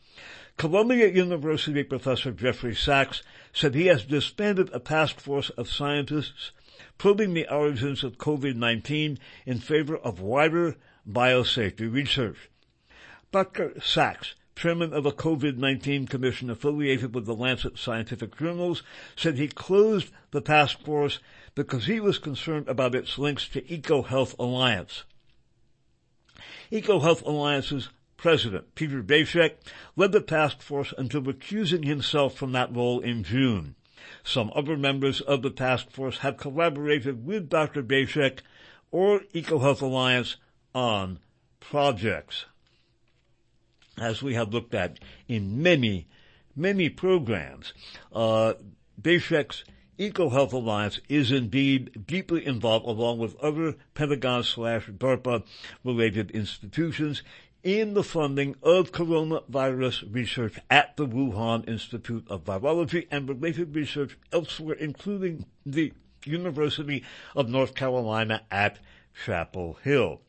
Columbia 0.56 1.08
University 1.08 1.82
professor 1.82 2.30
Jeffrey 2.30 2.74
Sachs 2.74 3.22
said 3.52 3.74
he 3.74 3.86
has 3.86 4.04
disbanded 4.04 4.70
a 4.72 4.78
task 4.78 5.18
force 5.18 5.50
of 5.50 5.68
scientists 5.68 6.52
probing 6.96 7.34
the 7.34 7.48
origins 7.52 8.04
of 8.04 8.18
COVID-19 8.18 9.18
in 9.46 9.58
favor 9.58 9.96
of 9.96 10.20
wider 10.20 10.76
biosafety 11.08 11.92
research. 11.92 12.48
Dr. 13.32 13.80
Sachs, 13.80 14.34
chairman 14.54 14.92
of 14.92 15.06
a 15.06 15.12
COVID-19 15.12 16.08
commission 16.08 16.48
affiliated 16.48 17.14
with 17.14 17.26
the 17.26 17.34
Lancet 17.34 17.76
Scientific 17.76 18.38
Journals, 18.38 18.82
said 19.16 19.36
he 19.36 19.48
closed 19.48 20.10
the 20.30 20.40
task 20.40 20.80
force 20.84 21.18
because 21.54 21.86
he 21.86 21.98
was 21.98 22.18
concerned 22.18 22.68
about 22.68 22.94
its 22.94 23.18
links 23.18 23.48
to 23.48 23.60
EcoHealth 23.62 24.38
Alliance. 24.38 25.02
EcoHealth 26.70 27.22
Alliance's 27.26 27.88
President 28.24 28.74
Peter 28.74 29.02
Daszak 29.02 29.56
led 29.96 30.12
the 30.12 30.20
task 30.22 30.62
force 30.62 30.94
until 30.96 31.20
recusing 31.20 31.84
himself 31.84 32.34
from 32.34 32.52
that 32.52 32.74
role 32.74 33.00
in 33.00 33.22
June. 33.22 33.74
Some 34.22 34.50
other 34.56 34.78
members 34.78 35.20
of 35.20 35.42
the 35.42 35.50
task 35.50 35.90
force 35.90 36.16
have 36.20 36.38
collaborated 36.38 37.26
with 37.26 37.50
Dr. 37.50 37.82
Daszak 37.82 38.38
or 38.90 39.20
EcoHealth 39.34 39.82
Alliance 39.82 40.36
on 40.74 41.18
projects. 41.60 42.46
As 43.98 44.22
we 44.22 44.32
have 44.32 44.54
looked 44.54 44.74
at 44.74 45.00
in 45.28 45.62
many, 45.62 46.08
many 46.56 46.88
programs, 46.88 47.74
uh, 48.10 48.54
EcoHealth 49.98 50.52
Alliance 50.52 50.98
is 51.08 51.30
indeed 51.30 52.06
deeply 52.06 52.44
involved 52.44 52.86
along 52.86 53.18
with 53.18 53.36
other 53.36 53.76
Pentagon 53.94 54.42
slash 54.42 54.86
DARPA 54.88 55.44
related 55.84 56.30
institutions 56.32 57.22
in 57.64 57.94
the 57.94 58.04
funding 58.04 58.54
of 58.62 58.92
coronavirus 58.92 60.14
research 60.14 60.58
at 60.70 60.96
the 60.98 61.06
Wuhan 61.06 61.66
Institute 61.66 62.24
of 62.28 62.44
Virology 62.44 63.08
and 63.10 63.26
related 63.26 63.74
research 63.74 64.18
elsewhere, 64.30 64.76
including 64.76 65.46
the 65.64 65.92
University 66.24 67.02
of 67.34 67.48
North 67.48 67.74
Carolina 67.74 68.42
at 68.50 68.78
Chapel 69.24 69.78
Hill. 69.82 70.20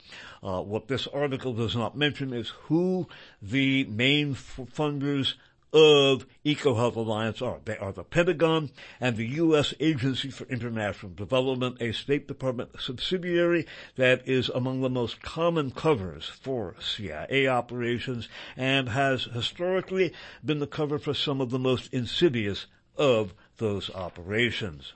Uh, 0.41 0.61
what 0.61 0.87
this 0.87 1.07
article 1.07 1.53
does 1.53 1.75
not 1.75 1.97
mention 1.97 2.31
is 2.31 2.49
who 2.67 3.07
the 3.41 3.83
main 3.85 4.33
funders 4.33 5.33
of 5.75 6.25
EcoHealth 6.45 6.95
Alliance 6.95 7.41
are. 7.41 7.59
They 7.65 7.77
are 7.77 7.91
the 7.91 8.05
Pentagon 8.05 8.71
and 9.01 9.17
the 9.17 9.27
U.S. 9.27 9.73
Agency 9.81 10.29
for 10.29 10.45
International 10.45 11.11
Development, 11.11 11.75
a 11.81 11.91
State 11.91 12.29
Department 12.29 12.79
subsidiary 12.79 13.67
that 13.97 14.25
is 14.25 14.47
among 14.47 14.79
the 14.79 14.89
most 14.89 15.21
common 15.21 15.71
covers 15.71 16.31
for 16.41 16.77
CIA 16.79 17.49
operations 17.49 18.29
and 18.55 18.87
has 18.87 19.25
historically 19.25 20.13
been 20.45 20.59
the 20.59 20.67
cover 20.67 20.97
for 20.97 21.13
some 21.13 21.41
of 21.41 21.49
the 21.49 21.59
most 21.59 21.93
insidious 21.93 22.67
of 22.95 23.33
those 23.57 23.89
operations. 23.89 24.93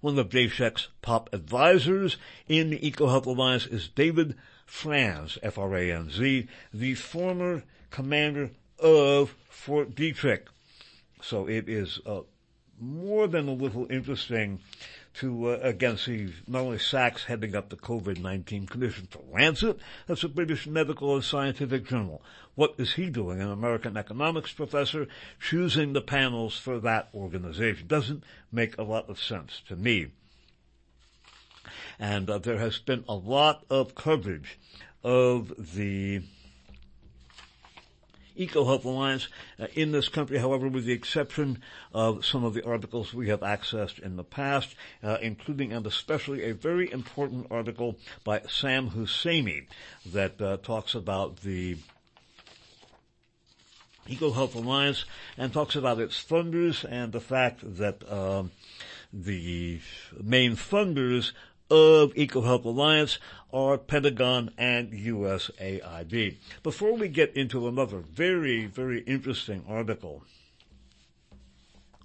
One 0.00 0.18
of 0.18 0.28
Daszak's 0.28 0.88
top 1.02 1.30
advisors 1.32 2.16
in 2.48 2.70
the 2.70 2.80
EcoHealth 2.80 3.26
Alliance 3.26 3.66
is 3.66 3.86
David 3.86 4.34
Franz, 4.66 5.38
F-R-A-N-Z, 5.40 6.48
the 6.72 6.94
former 6.96 7.62
commander 7.90 8.50
of 8.84 9.34
Fort 9.48 9.94
Detrick. 9.94 10.42
So 11.22 11.48
it 11.48 11.70
is 11.70 11.98
uh, 12.04 12.20
more 12.78 13.26
than 13.26 13.48
a 13.48 13.52
little 13.52 13.90
interesting 13.90 14.60
to 15.14 15.52
uh, 15.52 15.58
again 15.62 15.96
see 15.96 16.34
not 16.46 16.62
only 16.62 16.78
Sachs 16.78 17.24
heading 17.24 17.56
up 17.56 17.70
the 17.70 17.76
COVID-19 17.76 18.68
Commission 18.68 19.08
for 19.10 19.22
Lancet, 19.32 19.78
that's 20.06 20.24
a 20.24 20.28
British 20.28 20.66
medical 20.66 21.14
and 21.14 21.24
scientific 21.24 21.86
journal. 21.86 22.20
What 22.56 22.74
is 22.76 22.92
he 22.92 23.08
doing? 23.08 23.40
An 23.40 23.50
American 23.50 23.96
economics 23.96 24.52
professor 24.52 25.08
choosing 25.40 25.94
the 25.94 26.02
panels 26.02 26.58
for 26.58 26.78
that 26.80 27.08
organization 27.14 27.86
doesn't 27.86 28.22
make 28.52 28.76
a 28.76 28.82
lot 28.82 29.08
of 29.08 29.18
sense 29.18 29.62
to 29.68 29.76
me. 29.76 30.08
And 31.98 32.28
uh, 32.28 32.38
there 32.38 32.58
has 32.58 32.78
been 32.78 33.04
a 33.08 33.14
lot 33.14 33.64
of 33.70 33.94
coverage 33.94 34.58
of 35.02 35.74
the 35.74 36.22
EcoHealth 38.38 38.84
Alliance 38.84 39.28
uh, 39.58 39.66
in 39.74 39.92
this 39.92 40.08
country, 40.08 40.38
however, 40.38 40.68
with 40.68 40.84
the 40.84 40.92
exception 40.92 41.62
of 41.92 42.24
some 42.24 42.44
of 42.44 42.54
the 42.54 42.64
articles 42.64 43.14
we 43.14 43.28
have 43.28 43.40
accessed 43.40 43.98
in 43.98 44.16
the 44.16 44.24
past, 44.24 44.74
uh, 45.02 45.18
including 45.22 45.72
and 45.72 45.86
especially 45.86 46.42
a 46.44 46.54
very 46.54 46.90
important 46.90 47.46
article 47.50 47.96
by 48.24 48.42
Sam 48.48 48.90
Husseini 48.90 49.66
that 50.06 50.40
uh, 50.40 50.56
talks 50.58 50.94
about 50.94 51.42
the 51.42 51.76
EcoHealth 54.08 54.54
Alliance 54.54 55.04
and 55.38 55.52
talks 55.52 55.76
about 55.76 55.98
its 55.98 56.22
funders 56.22 56.84
and 56.88 57.12
the 57.12 57.20
fact 57.20 57.60
that 57.76 58.10
um, 58.10 58.50
the 59.12 59.80
main 60.22 60.56
funders 60.56 61.32
of 61.74 62.14
EcoHealth 62.14 62.64
Alliance 62.64 63.18
are 63.52 63.76
Pentagon 63.76 64.52
and 64.56 64.92
USAID. 64.92 66.36
Before 66.62 66.94
we 66.96 67.08
get 67.08 67.36
into 67.36 67.66
another 67.66 67.98
very, 67.98 68.66
very 68.66 69.00
interesting 69.00 69.64
article, 69.68 70.22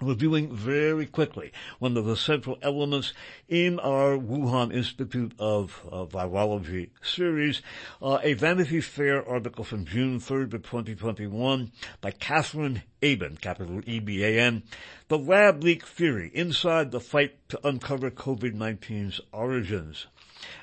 reviewing 0.01 0.55
very 0.55 1.05
quickly 1.05 1.51
one 1.79 1.97
of 1.97 2.05
the 2.05 2.15
central 2.15 2.57
elements 2.62 3.13
in 3.47 3.79
our 3.79 4.17
Wuhan 4.17 4.73
Institute 4.73 5.33
of 5.39 5.81
uh, 5.91 6.05
Virology 6.05 6.89
series, 7.01 7.62
uh, 8.01 8.19
a 8.23 8.33
Vanity 8.33 8.81
Fair 8.81 9.27
article 9.27 9.63
from 9.63 9.85
June 9.85 10.19
3rd 10.19 10.53
of 10.53 10.63
2021 10.63 11.71
by 12.01 12.12
Catherine 12.12 12.83
Eben, 13.01 13.38
capital 13.38 13.81
E-B-A-N, 13.85 14.63
The 15.07 15.17
Lab 15.17 15.63
Leak 15.63 15.85
Theory, 15.85 16.31
Inside 16.33 16.91
the 16.91 16.99
Fight 16.99 17.38
to 17.49 17.67
Uncover 17.67 18.12
COVID-19's 18.12 19.21
Origins. 19.31 20.07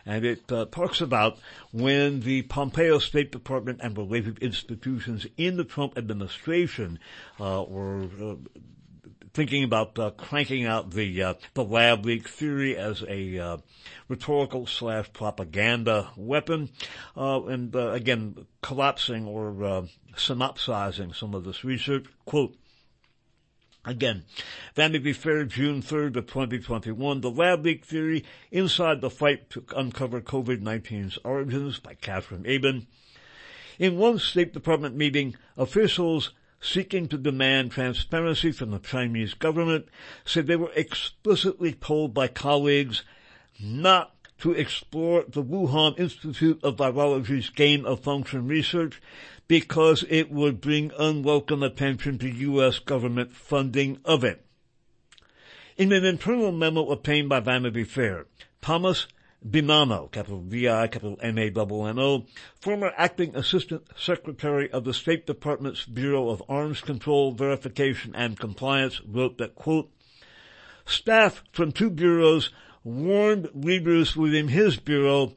And 0.07 0.25
it 0.25 0.51
uh, 0.51 0.67
talks 0.67 1.01
about 1.01 1.39
when 1.73 2.21
the 2.21 2.43
Pompeo 2.43 2.99
State 2.99 3.31
Department 3.31 3.81
and 3.83 3.97
related 3.97 4.39
institutions 4.39 5.27
in 5.37 5.57
the 5.57 5.65
Trump 5.65 5.99
administration 5.99 6.99
uh, 7.39 7.65
were 7.69 8.05
uh, 8.05 8.35
thinking 9.37 9.63
about 9.63 9.99
uh, 9.99 10.09
cranking 10.13 10.65
out 10.65 10.91
the 10.93 11.23
uh, 11.23 11.35
the 11.53 11.63
lab 11.63 12.07
leak 12.07 12.27
theory 12.27 12.75
as 12.75 13.05
a 13.07 13.39
uh, 13.39 13.57
rhetorical 14.09 14.67
slash 14.67 15.13
propaganda 15.13 16.09
weapon, 16.17 16.71
uh, 17.19 17.43
and 17.45 17.77
uh, 17.77 17.91
again 17.91 18.47
collapsing 18.63 19.27
or 19.27 19.63
uh, 19.63 19.83
synopsizing 20.17 21.13
some 21.13 21.35
of 21.35 21.45
this 21.45 21.63
research. 21.63 22.07
Quote. 22.25 22.57
Again, 23.85 24.25
Vanity 24.75 25.13
Fair, 25.13 25.45
June 25.45 25.81
3rd 25.81 26.17
of 26.17 26.27
2021, 26.27 27.21
The 27.21 27.31
Lab 27.31 27.65
Leak 27.65 27.85
Theory, 27.85 28.25
Inside 28.51 29.01
the 29.01 29.11
Fight 29.11 29.49
to 29.51 29.65
Uncover 29.77 30.21
COVID-19's 30.23 31.21
Origins 31.23 31.79
by 31.79 31.95
Catherine 31.95 32.45
Eben. 32.49 32.89
In 33.79 33.97
one 33.97 34.19
State 34.19 34.53
Department 34.53 34.97
meeting, 34.97 35.37
officials 35.57 36.33
seeking 36.61 37.09
to 37.09 37.19
demand 37.19 37.71
transparency 37.71 38.53
from 38.53 38.71
the 38.71 38.79
Chinese 38.79 39.35
government 39.35 39.87
said 40.25 40.47
they 40.47 40.57
were 40.57 40.73
explicitly 40.75 41.73
told 41.73 42.15
by 42.15 42.29
colleagues 42.29 43.03
not 43.61 44.15
to 44.39 44.53
explore 44.53 45.25
the 45.29 45.43
Wuhan 45.43 45.99
Institute 45.99 46.61
of 46.63 46.77
Virology's 46.77 47.49
gain 47.51 47.85
of 47.87 48.01
function 48.01 48.47
research 48.47 49.01
because 49.49 50.05
it 50.09 50.31
would 50.31 50.61
bring 50.61 50.93
unwelcome 50.99 51.63
attention 51.63 52.19
to 52.19 52.29
U.S. 52.29 52.79
government 52.79 53.33
funding 53.33 53.99
of 54.05 54.25
it. 54.25 54.45
In 55.77 55.93
an 55.93 56.05
internal 56.05 56.53
memo 56.53 56.91
obtained 56.91 57.29
by 57.29 57.41
Vanity 57.41 57.85
Fair, 57.85 58.27
Thomas 58.61 59.07
Binano, 59.49 60.11
capital 60.11 60.41
V-I, 60.41 60.89
capital 60.89 61.19
M-A-N-N-O, 61.23 62.27
former 62.61 62.93
acting 62.97 63.37
assistant 63.37 63.87
secretary 63.97 64.71
of 64.71 64.85
the 64.85 64.93
State 64.93 65.27
Department's 65.27 65.85
Bureau 65.85 66.31
of 66.31 66.43
Arms 66.49 66.81
Control, 66.81 67.33
Verification, 67.33 68.15
and 68.15 68.39
Compliance, 68.39 69.01
wrote 69.07 69.39
that, 69.39 69.55
quote, 69.55 69.91
staff 70.85 71.45
from 71.53 71.73
two 71.73 71.91
bureaus 71.91 72.51
warned 72.83 73.51
leaders 73.55 74.17
within 74.17 74.49
his 74.49 74.77
bureau 74.77 75.33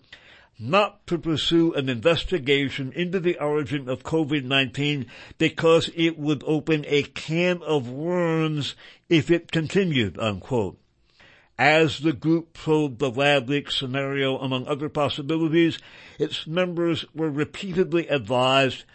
not 0.59 1.05
to 1.07 1.17
pursue 1.17 1.73
an 1.73 1.87
investigation 1.87 2.91
into 2.93 3.19
the 3.19 3.39
origin 3.39 3.87
of 3.87 4.03
COVID-19 4.03 5.07
because 5.37 5.89
it 5.95 6.19
would 6.19 6.43
open 6.45 6.83
a 6.87 7.03
can 7.03 7.61
of 7.63 7.89
worms 7.89 8.75
if 9.07 9.31
it 9.31 9.51
continued, 9.51 10.19
unquote. 10.19 10.77
As 11.59 11.99
the 11.99 12.13
group 12.13 12.53
probed 12.53 12.99
the 12.99 13.11
lab 13.11 13.49
leak 13.49 13.69
scenario 13.69 14.37
among 14.37 14.65
other 14.65 14.87
possibilities, 14.87 15.77
its 16.17 16.47
members 16.47 17.03
were 17.13 17.29
repeatedly 17.29 18.07
advised 18.07 18.85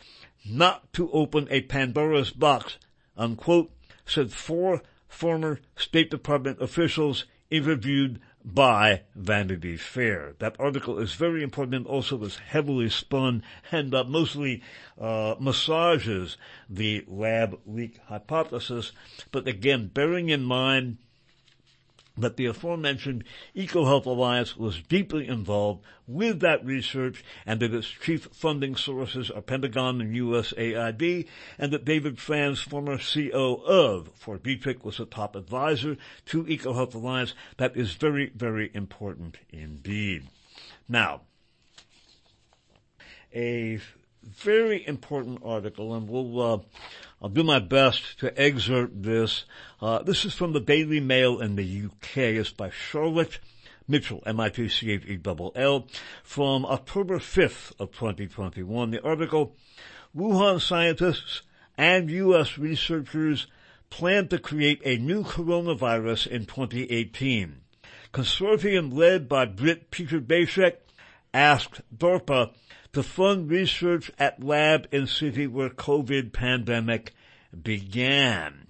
not 0.47 0.91
to 0.95 1.11
open 1.13 1.47
a 1.51 1.61
Pandora's 1.61 2.31
box, 2.31 2.79
unquote, 3.19 3.71
said 4.07 4.33
four 4.33 4.81
former 5.07 5.61
State 5.77 6.11
Department 6.11 6.63
officials 6.63 7.27
interviewed 7.51 8.19
by 8.43 9.03
Vanity 9.15 9.77
Fair. 9.77 10.35
That 10.39 10.57
article 10.59 10.99
is 10.99 11.13
very 11.13 11.43
important, 11.43 11.75
and 11.75 11.87
also 11.87 12.17
was 12.17 12.39
heavily 12.39 12.89
spun 12.89 13.43
and 13.73 13.95
uh, 13.95 14.05
mostly 14.05 14.63
uh, 14.99 15.35
massages 15.39 16.39
the 16.71 17.05
lab 17.07 17.61
leak 17.67 17.99
hypothesis. 18.07 18.93
But 19.33 19.47
again, 19.47 19.89
bearing 19.89 20.31
in 20.31 20.45
mind 20.45 20.97
that 22.17 22.37
the 22.37 22.47
aforementioned 22.47 23.25
EcoHealth 23.57 24.07
Alliance 24.07 24.57
was 24.57 24.81
deeply 24.83 25.27
involved 25.27 25.83
with 26.07 26.41
that 26.41 26.65
research 26.65 27.25
and 27.45 27.61
that 27.61 27.75
its 27.75 27.89
chief 27.89 28.29
funding 28.33 28.77
sources 28.77 29.31
are 29.31 29.41
Pentagon 29.41 30.01
and 30.01 30.15
USAID 30.15 31.27
and 31.59 31.73
that 31.73 31.85
David 31.85 32.21
Franz, 32.21 32.61
former 32.61 32.99
CO 32.99 33.63
of 33.67 34.11
Fort 34.15 34.43
Detrick, 34.45 34.85
was 34.85 35.01
a 35.01 35.07
top 35.07 35.35
advisor 35.35 35.97
to 36.27 36.45
EcoHealth 36.45 36.95
Alliance. 36.95 37.35
That 37.57 37.77
is 37.77 37.95
very, 37.95 38.31
very 38.35 38.71
important 38.75 39.39
indeed. 39.51 40.29
Now, 40.89 41.23
a 43.35 43.81
very 44.23 44.87
important 44.87 45.41
article, 45.45 45.95
and 45.95 46.09
we'll 46.09 46.41
uh, 46.41 46.59
I'll 47.25 47.31
do 47.31 47.43
my 47.43 47.59
best 47.59 48.19
to 48.19 48.39
excerpt 48.39 49.03
this. 49.03 49.47
Uh, 49.81 50.03
this 50.03 50.27
is 50.27 50.35
from 50.35 50.53
the 50.53 50.61
Daily 50.61 51.01
Mail 51.01 51.41
in 51.41 51.57
the 51.57 51.85
UK. 51.87 52.19
It's 52.19 52.51
by 52.51 52.69
Charlotte 52.69 53.39
Mitchell, 53.89 54.23
M-I-T-C-H-E-L-L, 54.27 55.87
from 56.23 56.67
October 56.67 57.19
5th 57.19 57.73
of 57.81 57.93
2021. 57.93 58.91
The 58.91 59.03
article, 59.03 59.57
Wuhan 60.15 60.61
scientists 60.61 61.41
and 61.79 62.11
U.S. 62.11 62.59
researchers 62.59 63.47
plan 63.89 64.29
to 64.29 64.39
create 64.39 64.83
a 64.85 64.99
new 64.99 65.25
coronavirus 65.25 66.27
in 66.27 66.45
2018. 66.45 67.63
Consortium 68.13 68.93
led 68.93 69.31
by 69.31 69.47
Brit 69.47 69.91
Peter 69.91 70.21
Daszak 70.21 70.75
asked 71.33 71.81
DARPA 71.97 72.53
to 72.95 73.03
fund 73.03 73.51
research 73.51 74.11
at 74.19 74.43
lab 74.43 74.89
in 74.91 75.07
city 75.07 75.47
where 75.47 75.69
COVID 75.69 76.33
pandemic 76.33 77.15
began. 77.63 78.67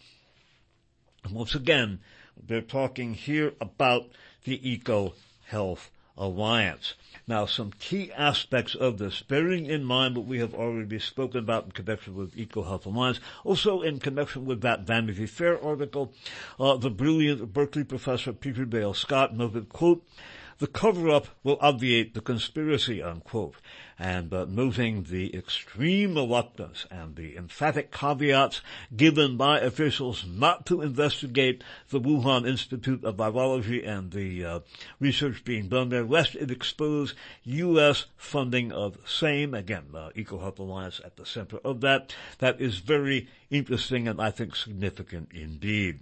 Once 1.30 1.54
again, 1.54 2.00
they're 2.36 2.60
talking 2.60 3.14
here 3.14 3.52
about 3.60 4.08
the 4.44 4.68
Eco 4.68 5.14
Health 5.46 5.90
Alliance. 6.16 6.94
Now, 7.26 7.46
some 7.46 7.72
key 7.78 8.12
aspects 8.12 8.74
of 8.74 8.98
this, 8.98 9.22
bearing 9.22 9.66
in 9.66 9.82
mind 9.82 10.16
what 10.16 10.26
we 10.26 10.38
have 10.38 10.54
already 10.54 10.98
spoken 10.98 11.40
about 11.40 11.64
in 11.64 11.70
connection 11.72 12.14
with 12.14 12.36
EcoHealth 12.36 12.84
Alliance, 12.84 13.18
also 13.44 13.80
in 13.80 13.98
connection 13.98 14.44
with 14.44 14.60
that 14.60 14.82
Vanity 14.82 15.26
Fair 15.26 15.62
article, 15.62 16.12
uh, 16.60 16.76
the 16.76 16.90
brilliant 16.90 17.52
Berkeley 17.52 17.84
professor 17.84 18.32
Peter 18.32 18.64
Dale 18.64 18.94
Scott 18.94 19.34
noted, 19.34 19.70
quote, 19.70 20.06
the 20.58 20.66
cover-up 20.66 21.28
will 21.42 21.58
obviate 21.60 22.14
the 22.14 22.20
conspiracy, 22.20 23.02
unquote 23.02 23.56
and 23.98 24.32
uh, 24.32 24.44
noting 24.48 25.04
the 25.04 25.34
extreme 25.36 26.14
reluctance 26.14 26.86
and 26.90 27.16
the 27.16 27.36
emphatic 27.36 27.92
caveats 27.92 28.60
given 28.96 29.36
by 29.36 29.60
officials 29.60 30.24
not 30.26 30.66
to 30.66 30.82
investigate 30.82 31.62
the 31.90 32.00
Wuhan 32.00 32.46
Institute 32.46 33.04
of 33.04 33.16
Virology 33.16 33.86
and 33.86 34.10
the 34.10 34.44
uh, 34.44 34.60
research 34.98 35.44
being 35.44 35.68
done 35.68 35.90
there, 35.90 36.04
lest 36.04 36.34
it 36.34 36.50
expose 36.50 37.14
U.S. 37.44 38.06
funding 38.16 38.72
of 38.72 38.98
same, 39.06 39.54
again, 39.54 39.84
uh, 39.94 40.10
EcoHealth 40.16 40.58
Alliance 40.58 41.00
at 41.04 41.16
the 41.16 41.26
center 41.26 41.58
of 41.64 41.80
that. 41.82 42.14
That 42.38 42.60
is 42.60 42.78
very 42.78 43.28
interesting 43.50 44.08
and 44.08 44.20
I 44.20 44.30
think 44.30 44.56
significant 44.56 45.30
indeed. 45.32 46.00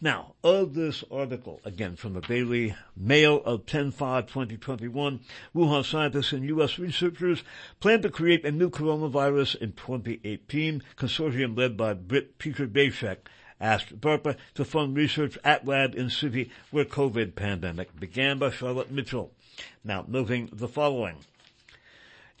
Now, 0.00 0.34
of 0.42 0.74
this 0.74 1.04
article, 1.10 1.60
again 1.64 1.96
from 1.96 2.14
the 2.14 2.20
Daily 2.20 2.74
Mail 2.96 3.42
of 3.44 3.66
10-5-2021, 3.66 5.20
Wuhan 5.54 5.84
scientists 5.84 6.32
and 6.32 6.44
U.S. 6.44 6.78
researchers 6.78 7.42
plan 7.80 8.02
to 8.02 8.10
create 8.10 8.44
a 8.44 8.50
new 8.50 8.70
coronavirus 8.70 9.56
in 9.56 9.72
2018, 9.72 10.82
consortium 10.96 11.56
led 11.56 11.76
by 11.76 11.94
Brit 11.94 12.38
Peter 12.38 12.66
Daszak 12.66 13.18
asked 13.60 14.00
DARPA 14.00 14.36
to 14.54 14.64
fund 14.64 14.96
research 14.96 15.38
at 15.44 15.66
lab 15.66 15.94
in 15.94 16.10
city 16.10 16.50
where 16.70 16.84
COVID 16.84 17.34
pandemic 17.34 17.98
began 17.98 18.38
by 18.38 18.50
Charlotte 18.50 18.90
Mitchell. 18.90 19.32
Now, 19.82 20.04
noting 20.06 20.50
the 20.52 20.68
following. 20.68 21.16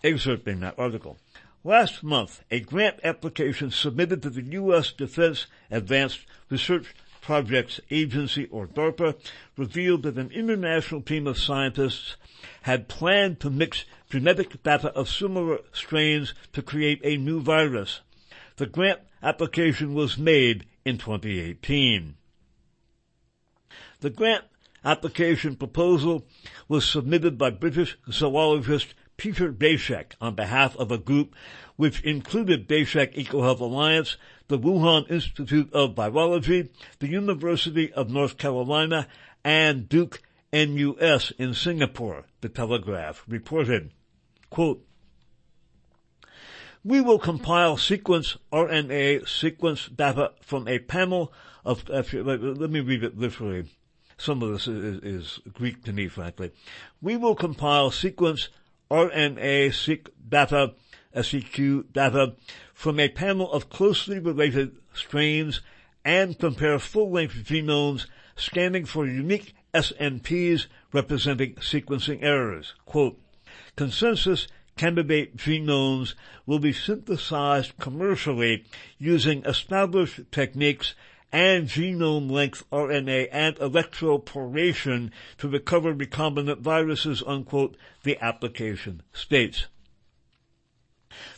Excerpting 0.04 0.60
that 0.60 0.78
article. 0.78 1.18
Last 1.64 2.04
month, 2.04 2.44
a 2.50 2.60
grant 2.60 3.00
application 3.02 3.70
submitted 3.70 4.22
to 4.22 4.30
the 4.30 4.42
U.S. 4.42 4.92
Defense 4.92 5.46
Advanced 5.70 6.20
Research 6.48 6.94
Projects 7.26 7.80
Agency, 7.90 8.46
or 8.52 8.68
DARPA, 8.68 9.16
revealed 9.56 10.04
that 10.04 10.16
an 10.16 10.30
international 10.30 11.02
team 11.02 11.26
of 11.26 11.36
scientists 11.36 12.14
had 12.62 12.86
planned 12.86 13.40
to 13.40 13.50
mix 13.50 13.84
genetic 14.08 14.62
data 14.62 14.92
of 14.92 15.08
similar 15.08 15.58
strains 15.72 16.34
to 16.52 16.62
create 16.62 17.00
a 17.02 17.16
new 17.16 17.40
virus. 17.40 18.00
The 18.58 18.66
grant 18.66 19.00
application 19.24 19.92
was 19.92 20.16
made 20.16 20.66
in 20.84 20.98
2018. 20.98 22.14
The 24.02 24.10
grant 24.10 24.44
application 24.84 25.56
proposal 25.56 26.28
was 26.68 26.88
submitted 26.88 27.36
by 27.36 27.50
British 27.50 27.98
zoologist 28.08 28.94
Peter 29.16 29.50
Daszak 29.50 30.12
on 30.20 30.36
behalf 30.36 30.76
of 30.76 30.92
a 30.92 30.98
group 30.98 31.34
which 31.74 32.02
included 32.02 32.68
Daszak 32.68 33.16
EcoHealth 33.16 33.58
Alliance, 33.58 34.16
the 34.48 34.58
Wuhan 34.58 35.10
Institute 35.10 35.72
of 35.72 35.94
Virology, 35.94 36.68
the 36.98 37.08
University 37.08 37.92
of 37.92 38.10
North 38.10 38.38
Carolina, 38.38 39.08
and 39.44 39.88
Duke 39.88 40.22
NUS 40.52 41.32
in 41.38 41.54
Singapore, 41.54 42.24
the 42.40 42.48
Telegraph 42.48 43.24
reported. 43.28 43.92
Quote, 44.50 44.86
we 46.84 47.00
will 47.00 47.18
compile 47.18 47.76
sequence 47.76 48.36
RNA 48.52 49.28
sequence 49.28 49.88
data 49.88 50.32
from 50.40 50.68
a 50.68 50.78
panel 50.78 51.32
of, 51.64 51.88
let 51.88 52.70
me 52.70 52.80
read 52.80 53.02
it 53.02 53.18
literally. 53.18 53.64
Some 54.18 54.40
of 54.42 54.52
this 54.52 54.68
is, 54.68 55.02
is 55.02 55.40
Greek 55.52 55.82
to 55.84 55.92
me, 55.92 56.06
frankly. 56.06 56.52
We 57.02 57.16
will 57.16 57.34
compile 57.34 57.90
sequence 57.90 58.48
RNA 58.90 59.74
seq 59.74 60.08
data 60.28 60.74
SEQ 61.22 61.92
data 61.92 62.34
from 62.74 63.00
a 63.00 63.08
panel 63.08 63.50
of 63.52 63.70
closely 63.70 64.18
related 64.18 64.76
strains 64.94 65.60
and 66.04 66.38
compare 66.38 66.78
full-length 66.78 67.34
genomes 67.44 68.06
scanning 68.36 68.84
for 68.84 69.06
unique 69.06 69.54
SNPs 69.74 70.66
representing 70.92 71.54
sequencing 71.56 72.22
errors. 72.22 72.74
Quote, 72.84 73.18
consensus 73.76 74.46
candidate 74.76 75.36
genomes 75.36 76.14
will 76.44 76.58
be 76.58 76.72
synthesized 76.72 77.76
commercially 77.78 78.64
using 78.98 79.44
established 79.44 80.20
techniques 80.30 80.94
and 81.32 81.66
genome 81.66 82.30
length 82.30 82.64
RNA 82.70 83.28
and 83.32 83.56
electroporation 83.56 85.10
to 85.38 85.48
recover 85.48 85.94
recombinant 85.94 86.60
viruses, 86.60 87.22
unquote, 87.26 87.76
the 88.04 88.16
application 88.22 89.02
states. 89.12 89.66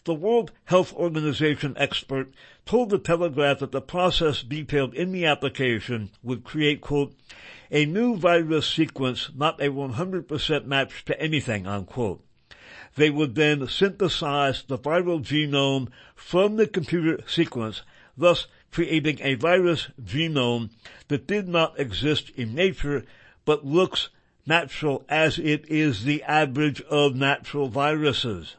The 0.05 0.15
World 0.15 0.53
Health 0.65 0.93
Organization 0.95 1.75
expert 1.77 2.33
told 2.67 2.91
the 2.91 2.99
Telegraph 2.99 3.61
that 3.61 3.73
the 3.73 3.81
process 3.81 4.43
detailed 4.43 4.95
in 4.95 5.13
the 5.13 5.25
application 5.25 6.11
would 6.23 6.45
create, 6.45 6.81
quote, 6.81 7.15
a 7.71 7.85
new 7.85 8.17
virus 8.17 8.67
sequence, 8.67 9.31
not 9.37 9.61
a 9.61 9.69
100% 9.69 10.65
match 10.65 11.05
to 11.05 11.21
anything, 11.21 11.67
unquote. 11.67 12.25
They 12.97 13.11
would 13.11 13.35
then 13.35 13.69
synthesize 13.69 14.65
the 14.65 14.79
viral 14.79 15.23
genome 15.23 15.89
from 16.15 16.57
the 16.57 16.67
computer 16.67 17.23
sequence, 17.27 17.83
thus 18.17 18.47
creating 18.73 19.19
a 19.21 19.35
virus 19.35 19.89
genome 20.03 20.71
that 21.09 21.27
did 21.27 21.47
not 21.47 21.79
exist 21.79 22.31
in 22.31 22.55
nature, 22.55 23.05
but 23.45 23.65
looks 23.65 24.09
natural 24.45 25.05
as 25.09 25.39
it 25.39 25.67
is 25.69 26.05
the 26.05 26.23
average 26.25 26.81
of 26.83 27.15
natural 27.15 27.69
viruses 27.69 28.57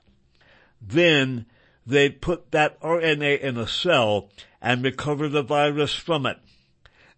then 0.82 1.46
they 1.86 2.10
put 2.10 2.52
that 2.52 2.80
RNA 2.82 3.40
in 3.40 3.58
a 3.58 3.68
cell 3.68 4.30
and 4.62 4.84
recover 4.84 5.28
the 5.28 5.44
virus 5.44 5.94
from 5.94 6.26
it. 6.26 6.38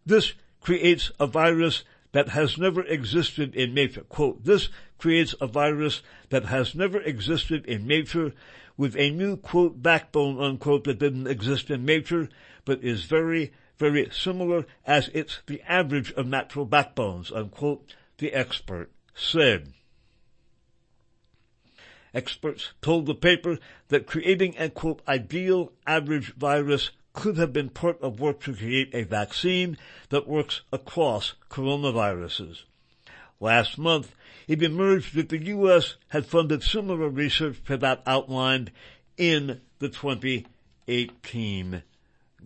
This 0.06 0.34
creates 0.62 1.12
a 1.20 1.28
virus 1.28 1.84
that 2.12 2.30
has 2.30 2.58
never 2.58 2.82
existed 2.84 3.56
in 3.56 3.74
nature. 3.74 4.02
Quote, 4.02 4.44
this 4.44 4.70
creates 4.98 5.34
a 5.42 5.48
virus 5.48 6.02
that 6.30 6.46
has 6.46 6.76
never 6.76 7.02
existed 7.02 7.66
in 7.66 7.88
nature 7.88 8.34
with 8.78 8.96
a 8.96 9.10
new 9.10 9.38
quote 9.38 9.82
backbone 9.82 10.42
unquote 10.42 10.84
that 10.86 11.00
didn't 11.00 11.28
exist 11.28 11.70
in 11.70 11.86
nature, 11.86 12.30
but 12.66 12.84
is 12.84 13.06
very, 13.06 13.52
very 13.78 14.10
similar 14.12 14.66
as 14.86 15.10
it's 15.14 15.42
the 15.48 15.62
average 15.68 16.12
of 16.14 16.28
natural 16.28 16.66
backbones 16.66 17.32
unquote, 17.32 17.96
the 18.18 18.34
expert 18.34 18.92
said. 19.16 19.74
Experts 22.14 22.74
told 22.82 23.06
the 23.06 23.16
paper 23.16 23.58
that 23.88 24.06
creating 24.06 24.56
a 24.58 24.70
quote 24.70 25.02
ideal 25.08 25.72
average 25.88 26.34
virus 26.34 26.92
could 27.14 27.38
have 27.38 27.54
been 27.54 27.70
part 27.70 28.02
of 28.02 28.20
work 28.20 28.42
to 28.42 28.54
create 28.54 28.94
a 28.94 29.04
vaccine 29.04 29.78
that 30.10 30.28
works 30.28 30.62
across 30.72 31.34
coronaviruses. 31.50 32.64
Last 33.40 33.78
month, 33.78 34.16
it 34.48 34.62
emerged 34.62 35.16
that 35.16 35.30
the 35.30 35.46
U.S. 35.46 35.96
had 36.10 36.26
funded 36.26 36.64
similar 36.64 37.10
research 37.10 37.64
to 37.66 37.78
that 37.78 38.04
outlined 38.06 38.72
in 39.18 39.62
the 39.80 39.90
2018 39.90 41.84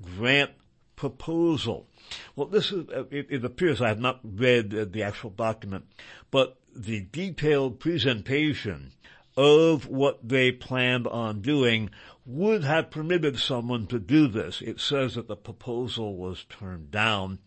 grant 0.01 0.51
proposal. 0.95 1.87
Well, 2.35 2.47
this 2.47 2.71
is, 2.71 2.87
uh, 2.89 3.05
it, 3.11 3.27
it 3.29 3.45
appears 3.45 3.81
I 3.81 3.89
have 3.89 3.99
not 3.99 4.19
read 4.23 4.73
uh, 4.73 4.85
the 4.85 5.03
actual 5.03 5.31
document, 5.31 5.85
but 6.31 6.57
the 6.75 7.01
detailed 7.01 7.79
presentation 7.79 8.91
of 9.37 9.87
what 9.87 10.27
they 10.27 10.51
planned 10.51 11.07
on 11.07 11.41
doing 11.41 11.89
would 12.25 12.63
have 12.63 12.89
permitted 12.89 13.37
someone 13.37 13.85
to 13.87 13.99
do 13.99 14.27
this. 14.27 14.61
It 14.61 14.79
says 14.79 15.15
that 15.15 15.27
the 15.27 15.35
proposal 15.35 16.15
was 16.15 16.45
turned 16.45 16.91
down. 16.91 17.39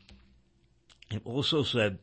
It 1.11 1.23
also 1.25 1.63
said 1.63 1.99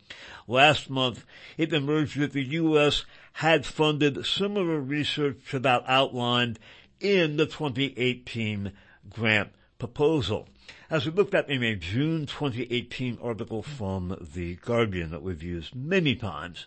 last 0.48 0.90
month 0.90 1.26
it 1.58 1.74
emerged 1.74 2.20
that 2.20 2.34
the 2.34 2.44
U.S. 2.44 3.06
had 3.34 3.66
funded 3.66 4.26
similar 4.26 4.80
research 4.80 5.38
to 5.52 5.60
that 5.60 5.84
outlined 5.88 6.60
in 7.00 7.38
the 7.38 7.46
2018 7.46 8.72
grant 9.10 9.52
proposal. 9.78 10.48
As 10.90 11.06
we 11.06 11.12
looked 11.12 11.36
at 11.36 11.50
in 11.50 11.64
a 11.64 11.76
June 11.76 12.26
2018 12.26 13.20
article 13.22 13.62
from 13.62 14.18
The 14.34 14.56
Guardian 14.56 15.12
that 15.12 15.22
we've 15.22 15.44
used 15.44 15.76
many 15.76 16.16
times, 16.16 16.66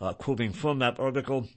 uh, 0.00 0.12
quoting 0.12 0.52
from 0.52 0.80
that 0.80 0.98
article, 1.00 1.48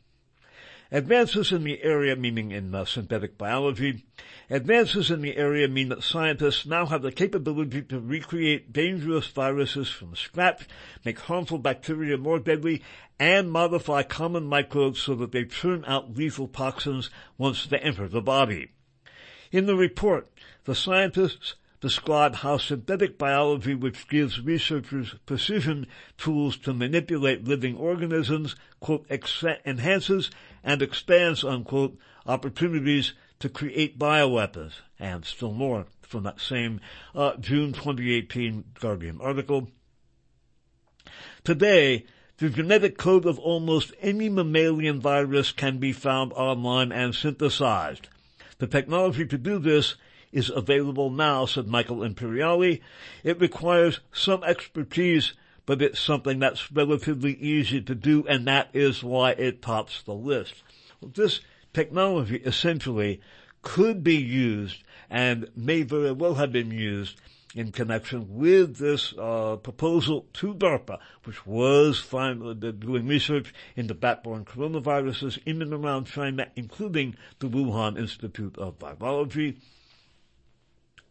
Advances 0.94 1.52
in 1.52 1.64
the 1.64 1.82
area, 1.82 2.16
meaning 2.16 2.52
in 2.52 2.76
uh, 2.76 2.86
synthetic 2.86 3.36
biology, 3.36 4.06
advances 4.48 5.10
in 5.10 5.24
the 5.24 5.36
area 5.38 5.68
mean 5.68 5.89
that 5.89 6.04
scientists 6.04 6.68
now 6.68 6.86
have 6.86 7.02
the 7.02 7.12
capability 7.12 7.82
to 7.82 8.00
recreate 8.00 8.72
dangerous 8.72 9.26
viruses 9.26 9.89
from 9.89 10.16
scratch, 10.16 10.68
make 11.04 11.18
harmful 11.18 11.58
bacteria 11.58 12.16
more 12.16 12.38
deadly, 12.38 12.84
and 13.18 13.52
modify 13.52 14.04
common 14.04 14.46
microbes 14.46 15.02
so 15.02 15.16
that 15.16 15.32
they 15.32 15.46
turn 15.46 15.84
out 15.88 16.16
lethal 16.16 16.48
toxins 16.48 17.10
once 17.39 17.66
they 17.66 17.80
enter 17.80 18.08
the 18.08 18.22
body. 18.22 18.70
In 19.52 19.66
the 19.66 19.76
report, 19.76 20.32
the 20.66 20.76
scientists 20.76 21.56
describe 21.82 22.36
how 22.36 22.58
synthetic 22.58 23.18
biology, 23.18 23.74
which 23.74 24.08
gives 24.08 24.39
researchers 24.39 25.16
precision 25.26 25.88
tools 26.18 26.56
to 26.56 26.72
manipulate 26.72 27.44
living 27.46 27.76
organisms, 27.76 28.56
quote, 28.80 29.08
enhances 29.66 30.30
and 30.64 30.82
expands, 30.82 31.43
unquote, 31.43 31.97
opportunities 32.26 33.14
to 33.39 33.49
create 33.49 33.99
bioweapons, 33.99 34.74
and 34.99 35.26
still 35.26 35.51
more 35.51 35.86
from 36.01 36.24
that 36.24 36.39
same 36.39 36.80
uh, 37.14 37.36
June 37.38 37.74
2018 37.74 38.64
Guardian 38.80 39.20
article. 39.20 39.70
Today, 41.43 42.05
the 42.38 42.49
genetic 42.49 42.97
code 42.97 43.26
of 43.26 43.38
almost 43.39 43.93
any 44.01 44.30
mammalian 44.30 44.99
virus 44.99 45.51
can 45.51 45.78
be 45.78 45.91
found 45.91 46.34
online 46.34 46.91
and 46.91 47.14
synthesized. 47.14 48.07
The 48.59 48.68
technology 48.68 49.26
to 49.26 49.38
do 49.38 49.59
this 49.59 49.95
is 50.32 50.49
available 50.49 51.09
now, 51.09 51.45
said 51.45 51.68
Michael 51.68 52.03
Imperiale. 52.03 52.80
It 53.24 53.39
requires 53.39 53.99
some 54.11 54.43
expertise, 54.43 55.34
but 55.66 55.82
it's 55.82 55.99
something 55.99 56.39
that's 56.39 56.72
relatively 56.72 57.34
easy 57.36 57.82
to 57.82 57.95
do, 57.95 58.26
and 58.28 58.47
that 58.47 58.70
is 58.74 59.03
why 59.03 59.32
it 59.32 59.61
tops 59.61 60.01
the 60.03 60.14
list. 60.14 60.64
This 61.01 61.41
technology 61.74 62.38
essentially 62.38 63.22
could 63.61 64.03
be 64.03 64.18
used 64.18 64.84
and 65.09 65.49
may 65.55 65.84
very 65.84 66.11
well 66.11 66.36
have 66.36 66.51
been 66.51 66.72
used 66.72 67.20
in 67.55 67.72
connection 67.72 68.36
with 68.36 68.78
this 68.78 69.14
uh, 69.18 69.55
proposal 69.57 70.26
to 70.34 70.53
DARPA, 70.55 70.97
which 71.24 71.45
was 71.45 71.99
finally 71.99 72.55
doing 72.55 73.07
research 73.07 73.53
into 73.76 73.93
bat-borne 73.93 74.43
coronaviruses 74.43 75.38
in 75.45 75.61
and 75.61 75.74
around 75.74 76.05
China, 76.05 76.47
including 76.55 77.16
the 77.39 77.47
Wuhan 77.47 77.97
Institute 77.97 78.57
of 78.57 78.80
Virology. 78.80 79.57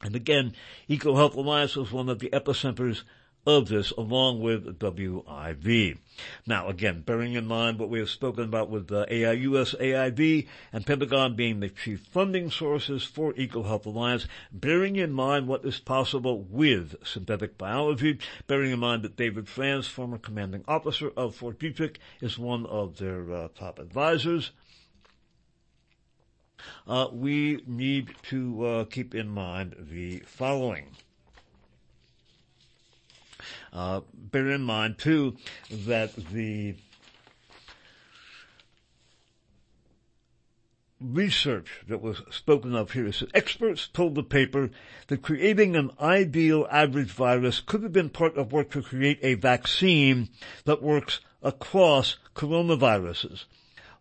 And 0.02 0.16
again, 0.16 0.54
EcoHealth 0.90 1.36
Alliance 1.36 1.76
was 1.76 1.92
one 1.92 2.08
of 2.08 2.18
the 2.18 2.30
epicenters 2.30 3.04
of 3.46 3.68
this 3.68 3.90
along 3.92 4.40
with 4.40 4.78
WIV. 4.78 5.98
Now 6.46 6.68
again, 6.68 7.02
bearing 7.02 7.32
in 7.32 7.46
mind 7.46 7.78
what 7.78 7.88
we 7.88 7.98
have 7.98 8.10
spoken 8.10 8.44
about 8.44 8.70
with 8.70 8.92
uh, 8.92 9.06
AIUS, 9.10 9.78
AIV, 9.80 10.46
and 10.72 10.86
Pentagon 10.86 11.34
being 11.34 11.60
the 11.60 11.68
chief 11.68 12.00
funding 12.00 12.50
sources 12.50 13.04
for 13.04 13.32
EcoHealth 13.32 13.86
Alliance, 13.86 14.26
bearing 14.52 14.96
in 14.96 15.12
mind 15.12 15.48
what 15.48 15.64
is 15.64 15.80
possible 15.80 16.42
with 16.42 16.94
synthetic 17.04 17.58
biology, 17.58 18.18
bearing 18.46 18.70
in 18.70 18.78
mind 18.78 19.02
that 19.02 19.16
David 19.16 19.48
Franz, 19.48 19.86
former 19.88 20.18
commanding 20.18 20.64
officer 20.68 21.10
of 21.16 21.34
Fort 21.34 21.58
Detrick, 21.58 21.96
is 22.20 22.38
one 22.38 22.66
of 22.66 22.98
their 22.98 23.32
uh, 23.32 23.48
top 23.56 23.78
advisors, 23.78 24.52
uh, 26.86 27.08
we 27.12 27.62
need 27.66 28.14
to 28.22 28.64
uh, 28.64 28.84
keep 28.84 29.14
in 29.14 29.28
mind 29.28 29.74
the 29.78 30.20
following. 30.20 30.96
Uh, 33.72 34.00
bear 34.14 34.50
in 34.50 34.62
mind 34.62 34.98
too 34.98 35.36
that 35.70 36.14
the 36.30 36.74
research 41.00 41.80
that 41.88 42.00
was 42.00 42.22
spoken 42.30 42.74
of 42.74 42.92
here 42.92 43.10
experts 43.34 43.88
told 43.88 44.14
the 44.14 44.22
paper 44.22 44.70
that 45.08 45.22
creating 45.22 45.74
an 45.74 45.90
ideal 46.00 46.66
average 46.70 47.10
virus 47.10 47.60
could 47.60 47.82
have 47.82 47.92
been 47.92 48.10
part 48.10 48.36
of 48.36 48.52
work 48.52 48.70
to 48.70 48.82
create 48.82 49.18
a 49.22 49.34
vaccine 49.34 50.28
that 50.64 50.82
works 50.82 51.20
across 51.42 52.18
coronaviruses. 52.34 53.44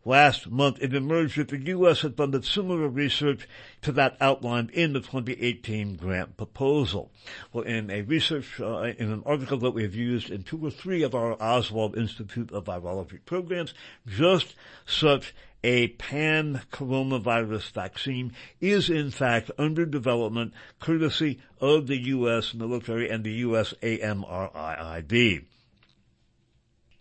Last 0.04 0.50
month, 0.50 0.80
it 0.82 0.96
emerged 0.96 1.38
that 1.38 1.50
the 1.50 1.60
U.S. 1.68 2.02
had 2.02 2.18
funded 2.18 2.44
similar 2.44 2.88
research 2.88 3.48
to 3.84 3.92
that 3.92 4.18
outlined 4.20 4.72
in 4.72 4.94
the 4.94 5.00
2018 5.00 5.96
grant 5.96 6.38
proposal. 6.38 7.12
Well, 7.54 7.66
in 7.66 7.92
a 7.92 8.02
research, 8.02 8.60
uh, 8.60 8.94
in 8.98 9.12
an 9.12 9.22
article 9.28 9.60
that 9.60 9.72
we 9.72 9.84
have 9.84 9.94
used 9.94 10.32
in 10.32 10.42
two 10.42 10.66
or 10.66 10.72
three 10.72 11.04
of 11.04 11.14
our 11.14 11.40
Oswald 11.40 11.96
Institute 11.96 12.52
of 12.52 12.66
Virology 12.66 13.24
programs, 13.26 13.76
just 14.08 14.56
such 14.88 15.36
a 15.64 15.90
pan-coronavirus 15.90 17.72
vaccine 17.72 18.34
is 18.60 18.90
in 18.90 19.12
fact 19.12 19.52
under 19.60 19.86
development 19.86 20.52
courtesy 20.80 21.40
of 21.60 21.86
the 21.86 21.98
U.S. 21.98 22.56
military 22.56 23.08
and 23.08 23.24
the 23.24 23.34
U.S. 23.34 23.76
AMRIID 23.84 25.46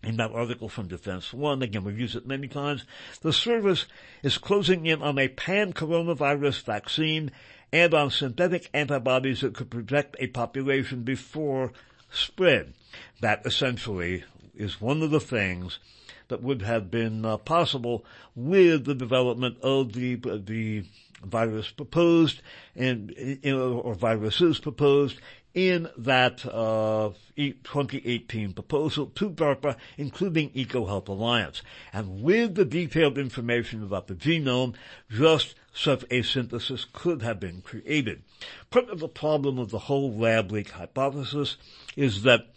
in 0.03 0.17
that 0.17 0.31
article 0.31 0.69
from 0.69 0.87
Defense 0.87 1.33
One, 1.33 1.61
again 1.61 1.83
we've 1.83 1.99
used 1.99 2.15
it 2.15 2.25
many 2.25 2.47
times, 2.47 2.85
the 3.21 3.33
service 3.33 3.85
is 4.23 4.37
closing 4.37 4.85
in 4.85 5.01
on 5.01 5.19
a 5.19 5.27
pan-coronavirus 5.27 6.63
vaccine 6.63 7.31
and 7.71 7.93
on 7.93 8.11
synthetic 8.11 8.69
antibodies 8.73 9.41
that 9.41 9.55
could 9.55 9.69
protect 9.69 10.15
a 10.19 10.27
population 10.27 11.03
before 11.03 11.71
spread. 12.11 12.73
That 13.21 13.45
essentially 13.45 14.23
is 14.55 14.81
one 14.81 15.01
of 15.01 15.11
the 15.11 15.19
things 15.19 15.79
that 16.27 16.41
would 16.41 16.61
have 16.61 16.89
been 16.89 17.25
uh, 17.25 17.37
possible 17.37 18.05
with 18.35 18.85
the 18.85 18.95
development 18.95 19.57
of 19.61 19.93
the 19.93 20.15
the 20.15 20.85
virus 21.23 21.69
proposed 21.69 22.41
and 22.75 23.13
or 23.45 23.93
viruses 23.93 24.59
proposed 24.59 25.19
in 25.53 25.89
that 25.97 26.45
uh, 26.45 27.11
2018 27.35 28.53
proposal 28.53 29.07
to 29.07 29.29
DARPA, 29.29 29.75
including 29.97 30.49
EcoHealth 30.51 31.07
Alliance. 31.07 31.61
And 31.91 32.21
with 32.21 32.55
the 32.55 32.65
detailed 32.65 33.17
information 33.17 33.83
about 33.83 34.07
the 34.07 34.15
genome, 34.15 34.75
just 35.09 35.55
such 35.73 36.05
a 36.09 36.21
synthesis 36.21 36.85
could 36.91 37.21
have 37.21 37.39
been 37.39 37.61
created. 37.61 38.23
Part 38.69 38.89
of 38.89 38.99
the 38.99 39.07
problem 39.07 39.57
of 39.57 39.71
the 39.71 39.79
whole 39.79 40.13
lab 40.13 40.51
leak 40.51 40.71
hypothesis 40.71 41.57
is 41.95 42.23
that 42.23 42.47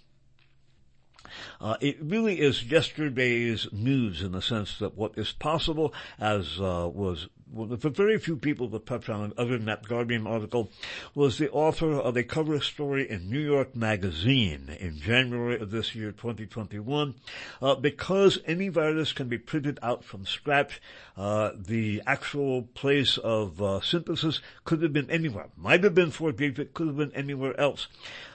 uh, 1.60 1.76
it 1.80 1.96
really 2.00 2.40
is 2.40 2.64
yesterday's 2.64 3.68
news 3.72 4.22
in 4.22 4.32
the 4.32 4.42
sense 4.42 4.78
that 4.78 4.96
what 4.96 5.16
is 5.16 5.32
possible, 5.32 5.92
as 6.18 6.60
uh, 6.60 6.88
was 6.92 7.28
well, 7.52 7.66
the 7.66 7.90
very 7.90 8.18
few 8.18 8.36
people 8.36 8.68
that 8.68 8.86
touch 8.86 9.08
on 9.08 9.30
it, 9.30 9.38
other 9.38 9.56
than 9.56 9.66
that 9.66 9.86
Guardian 9.86 10.26
article, 10.26 10.70
was 11.14 11.38
the 11.38 11.50
author 11.50 11.92
of 11.92 12.16
a 12.16 12.22
cover 12.22 12.60
story 12.60 13.08
in 13.08 13.30
New 13.30 13.38
York 13.38 13.76
Magazine 13.76 14.76
in 14.80 14.98
January 14.98 15.60
of 15.60 15.70
this 15.70 15.94
year, 15.94 16.10
2021. 16.10 17.14
Uh, 17.60 17.74
because 17.74 18.38
any 18.46 18.68
virus 18.68 19.12
can 19.12 19.28
be 19.28 19.38
printed 19.38 19.78
out 19.82 20.04
from 20.04 20.26
scratch, 20.26 20.80
uh, 21.16 21.50
the 21.56 22.02
actual 22.06 22.62
place 22.62 23.18
of 23.18 23.62
uh, 23.62 23.80
synthesis 23.80 24.40
could 24.64 24.82
have 24.82 24.92
been 24.92 25.10
anywhere. 25.10 25.48
Might 25.56 25.84
have 25.84 25.94
been 25.94 26.10
Fort 26.10 26.36
Detrick, 26.36 26.72
could 26.74 26.88
have 26.88 26.96
been 26.96 27.12
anywhere 27.14 27.58
else. 27.60 27.88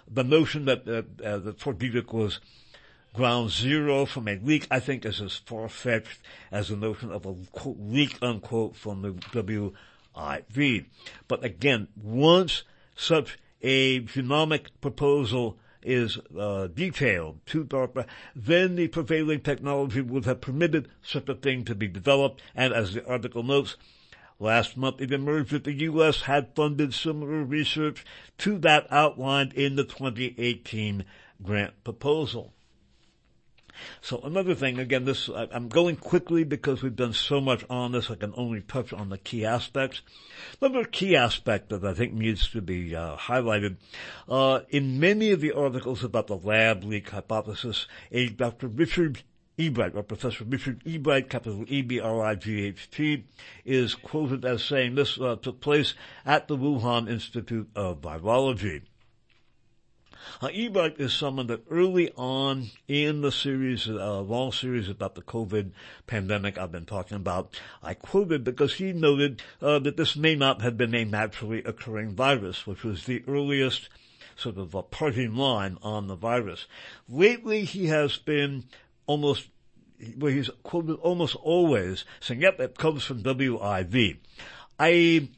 The 0.07 0.23
notion 0.23 0.65
that, 0.65 0.87
uh, 0.87 1.25
uh, 1.25 1.37
that 1.39 1.59
Fort 1.59 1.77
Detrick 1.77 2.13
was 2.13 2.39
ground 3.13 3.49
zero 3.49 4.05
from 4.05 4.27
a 4.27 4.35
leak, 4.35 4.67
I 4.69 4.79
think 4.79 5.05
is 5.05 5.21
as 5.21 5.35
far-fetched 5.35 6.19
as 6.51 6.69
the 6.69 6.75
notion 6.75 7.11
of 7.11 7.25
a 7.25 7.33
quote, 7.51 7.77
leak 7.79 8.17
unquote 8.21 8.75
from 8.75 9.01
the 9.01 9.11
WIV. 9.11 10.85
But 11.27 11.43
again, 11.43 11.87
once 11.95 12.63
such 12.95 13.39
a 13.61 14.01
genomic 14.01 14.67
proposal 14.81 15.57
is 15.81 16.19
uh, 16.37 16.67
detailed 16.67 17.39
to 17.47 17.63
DARPA, 17.63 18.05
then 18.35 18.75
the 18.75 18.87
prevailing 18.87 19.41
technology 19.41 20.01
would 20.01 20.25
have 20.25 20.41
permitted 20.41 20.89
such 21.01 21.29
a 21.29 21.35
thing 21.35 21.63
to 21.65 21.75
be 21.75 21.87
developed. 21.87 22.41
And 22.55 22.73
as 22.73 22.93
the 22.93 23.07
article 23.07 23.43
notes, 23.43 23.77
last 24.39 24.77
month 24.77 25.01
it 25.01 25.11
emerged 25.11 25.51
that 25.51 25.63
the 25.63 25.73
U.S. 25.73 26.21
had 26.21 26.55
funded 26.55 26.93
similar 26.93 27.43
research 27.43 28.05
to 28.39 28.57
that 28.59 28.87
outlined 28.91 29.53
in 29.53 29.75
the 29.75 29.83
2018 29.83 31.05
grant 31.41 31.83
proposal. 31.83 32.53
So 34.01 34.19
another 34.23 34.55
thing, 34.55 34.79
again, 34.79 35.05
this, 35.05 35.29
I'm 35.29 35.67
going 35.67 35.95
quickly 35.95 36.43
because 36.43 36.81
we've 36.81 36.95
done 36.95 37.13
so 37.13 37.41
much 37.41 37.65
on 37.69 37.91
this, 37.91 38.09
I 38.09 38.15
can 38.15 38.33
only 38.35 38.61
touch 38.61 38.93
on 38.93 39.09
the 39.09 39.17
key 39.17 39.45
aspects. 39.45 40.01
Another 40.61 40.85
key 40.85 41.15
aspect 41.15 41.69
that 41.69 41.83
I 41.83 41.93
think 41.93 42.13
needs 42.13 42.49
to 42.51 42.61
be 42.61 42.95
uh, 42.95 43.15
highlighted, 43.17 43.77
uh, 44.27 44.61
in 44.69 44.99
many 44.99 45.31
of 45.31 45.41
the 45.41 45.51
articles 45.51 46.03
about 46.03 46.27
the 46.27 46.37
lab 46.37 46.83
leak 46.83 47.09
hypothesis, 47.09 47.87
a 48.11 48.29
Dr. 48.29 48.67
Richard 48.67 49.23
Ebright, 49.59 49.93
or 49.93 50.03
Professor 50.03 50.45
Richard 50.45 50.81
Ebright, 50.85 51.29
capital 51.29 51.65
E-B-R-I-G-H-T, 51.67 53.25
is 53.65 53.93
quoted 53.93 54.45
as 54.45 54.63
saying 54.63 54.95
this 54.95 55.19
uh, 55.19 55.35
took 55.35 55.59
place 55.59 55.95
at 56.25 56.47
the 56.47 56.57
Wuhan 56.57 57.09
Institute 57.09 57.69
of 57.75 58.01
Virology. 58.01 58.83
Ebright 60.41 60.99
is 60.99 61.13
someone 61.13 61.47
that 61.47 61.65
early 61.69 62.11
on 62.15 62.69
in 62.87 63.21
the 63.21 63.31
series, 63.31 63.87
uh, 63.87 64.21
long 64.21 64.51
series 64.51 64.89
about 64.89 65.15
the 65.15 65.21
COVID 65.21 65.71
pandemic 66.07 66.57
I've 66.57 66.71
been 66.71 66.85
talking 66.85 67.17
about, 67.17 67.59
I 67.83 67.93
quoted 67.93 68.43
because 68.43 68.75
he 68.75 68.93
noted 68.93 69.41
uh, 69.61 69.79
that 69.79 69.97
this 69.97 70.15
may 70.15 70.35
not 70.35 70.61
have 70.61 70.77
been 70.77 70.95
a 70.95 71.05
naturally 71.05 71.63
occurring 71.63 72.15
virus, 72.15 72.65
which 72.67 72.83
was 72.83 73.05
the 73.05 73.23
earliest 73.27 73.89
sort 74.35 74.57
of 74.57 74.73
a 74.73 74.83
parting 74.83 75.35
line 75.35 75.77
on 75.81 76.07
the 76.07 76.15
virus. 76.15 76.65
Lately, 77.07 77.65
he 77.65 77.87
has 77.87 78.17
been 78.17 78.65
almost 79.05 79.47
well, 80.17 80.31
he's 80.31 80.49
quoted 80.63 80.93
almost 80.95 81.35
always 81.35 82.05
saying, 82.19 82.41
yep, 82.41 82.59
it 82.59 82.77
comes 82.77 83.03
from 83.03 83.21
WIV. 83.21 84.17
I 84.79 85.29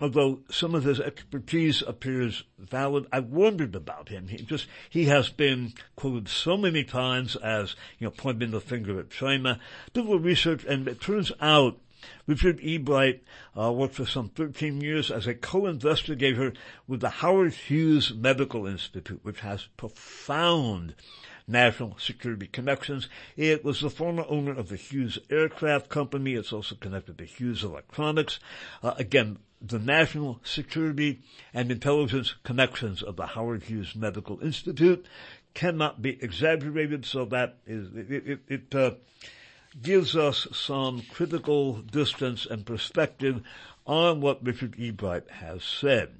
although 0.00 0.40
some 0.50 0.74
of 0.74 0.84
his 0.84 1.00
expertise 1.00 1.82
appears 1.82 2.44
valid, 2.58 3.06
I've 3.12 3.26
wondered 3.26 3.74
about 3.74 4.08
him. 4.08 4.28
He 4.28 4.38
just, 4.38 4.66
he 4.88 5.04
has 5.06 5.28
been 5.28 5.74
quoted 5.96 6.28
so 6.28 6.56
many 6.56 6.84
times 6.84 7.36
as, 7.36 7.76
you 7.98 8.06
know, 8.06 8.10
pointing 8.16 8.52
the 8.52 8.60
finger 8.60 8.98
at 8.98 9.10
China. 9.10 9.60
Did 9.92 10.00
a 10.00 10.02
little 10.04 10.20
research 10.20 10.64
and 10.64 10.88
it 10.88 11.00
turns 11.00 11.32
out 11.40 11.78
Richard 12.26 12.60
Ebright 12.60 13.20
uh, 13.58 13.70
worked 13.72 13.94
for 13.94 14.06
some 14.06 14.30
13 14.30 14.80
years 14.80 15.10
as 15.10 15.26
a 15.26 15.34
co-investigator 15.34 16.54
with 16.86 17.00
the 17.00 17.10
Howard 17.10 17.52
Hughes 17.52 18.14
Medical 18.14 18.66
Institute, 18.66 19.20
which 19.22 19.40
has 19.40 19.68
profound 19.76 20.94
national 21.46 21.98
security 21.98 22.46
connections. 22.46 23.08
It 23.36 23.64
was 23.64 23.80
the 23.80 23.90
former 23.90 24.24
owner 24.28 24.52
of 24.52 24.68
the 24.68 24.76
Hughes 24.76 25.18
Aircraft 25.28 25.88
Company. 25.88 26.34
It's 26.34 26.52
also 26.52 26.74
connected 26.76 27.18
to 27.18 27.24
Hughes 27.24 27.64
Electronics. 27.64 28.38
Uh, 28.82 28.94
again, 28.96 29.38
the 29.60 29.78
national 29.78 30.40
security 30.42 31.20
and 31.52 31.70
intelligence 31.70 32.34
connections 32.44 33.02
of 33.02 33.16
the 33.16 33.26
Howard 33.26 33.64
Hughes 33.64 33.94
Medical 33.94 34.40
Institute 34.40 35.06
cannot 35.54 36.00
be 36.00 36.22
exaggerated. 36.22 37.04
So 37.04 37.24
that 37.26 37.58
is 37.66 37.88
it. 37.94 38.26
it, 38.26 38.40
it 38.48 38.74
uh, 38.74 38.92
gives 39.80 40.16
us 40.16 40.48
some 40.52 41.02
critical 41.12 41.74
distance 41.74 42.46
and 42.46 42.66
perspective 42.66 43.42
on 43.86 44.20
what 44.20 44.44
Richard 44.44 44.74
E. 44.78 44.90
Ebright 44.90 45.30
has 45.30 45.62
said. 45.62 46.10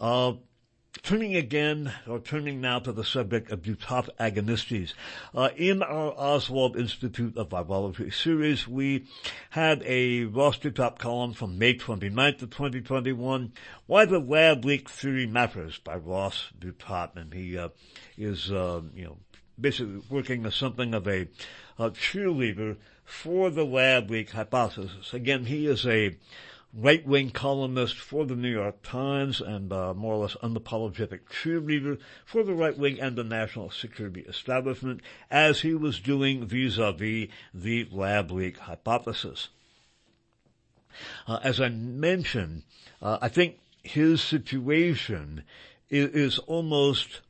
Uh, 0.00 0.34
Turning 1.00 1.34
again, 1.34 1.90
or 2.06 2.20
turning 2.20 2.60
now 2.60 2.78
to 2.78 2.92
the 2.92 3.02
subject 3.02 3.50
of 3.50 3.62
Dutot 3.62 4.10
agonistes. 4.20 4.92
Uh, 5.34 5.48
in 5.56 5.82
our 5.82 6.12
Oswald 6.12 6.76
Institute 6.76 7.34
of 7.38 7.48
Virology 7.48 8.12
series, 8.12 8.68
we 8.68 9.06
had 9.48 9.82
a 9.86 10.24
Ross 10.24 10.58
Dutot 10.58 10.98
column 10.98 11.32
from 11.32 11.58
May 11.58 11.74
29th 11.74 12.42
of 12.42 12.50
2021, 12.50 13.52
Why 13.86 14.04
the 14.04 14.18
Lab 14.18 14.66
Leak 14.66 14.90
Theory 14.90 15.26
Matters 15.26 15.78
by 15.78 15.96
Ross 15.96 16.50
Dutot, 16.60 17.16
and 17.16 17.32
he 17.32 17.56
uh, 17.56 17.70
is, 18.18 18.52
uh, 18.52 18.82
you 18.94 19.04
know, 19.04 19.16
basically 19.58 20.02
working 20.10 20.44
as 20.44 20.54
something 20.54 20.92
of 20.92 21.08
a, 21.08 21.26
a 21.78 21.90
cheerleader 21.90 22.76
for 23.04 23.48
the 23.48 23.64
lab 23.64 24.10
leak 24.10 24.30
hypothesis. 24.30 25.14
Again, 25.14 25.46
he 25.46 25.66
is 25.66 25.86
a 25.86 26.16
right-wing 26.74 27.30
columnist 27.30 27.96
for 27.96 28.24
the 28.24 28.34
New 28.34 28.50
York 28.50 28.82
Times 28.82 29.40
and 29.40 29.72
uh, 29.72 29.92
more 29.92 30.14
or 30.14 30.22
less 30.22 30.36
unapologetic 30.36 31.20
cheerleader 31.30 31.98
for 32.24 32.42
the 32.42 32.54
right 32.54 32.76
wing 32.76 32.98
and 32.98 33.16
the 33.16 33.24
national 33.24 33.70
security 33.70 34.22
establishment 34.22 35.00
as 35.30 35.60
he 35.60 35.74
was 35.74 36.00
doing 36.00 36.46
vis-a-vis 36.46 37.28
the 37.52 37.88
lab 37.90 38.30
leak 38.30 38.58
hypothesis. 38.58 39.48
Uh, 41.26 41.40
as 41.42 41.60
I 41.60 41.68
mentioned, 41.68 42.62
uh, 43.00 43.18
I 43.20 43.28
think 43.28 43.58
his 43.82 44.22
situation 44.22 45.44
is, 45.90 46.08
is 46.10 46.38
almost 46.38 47.20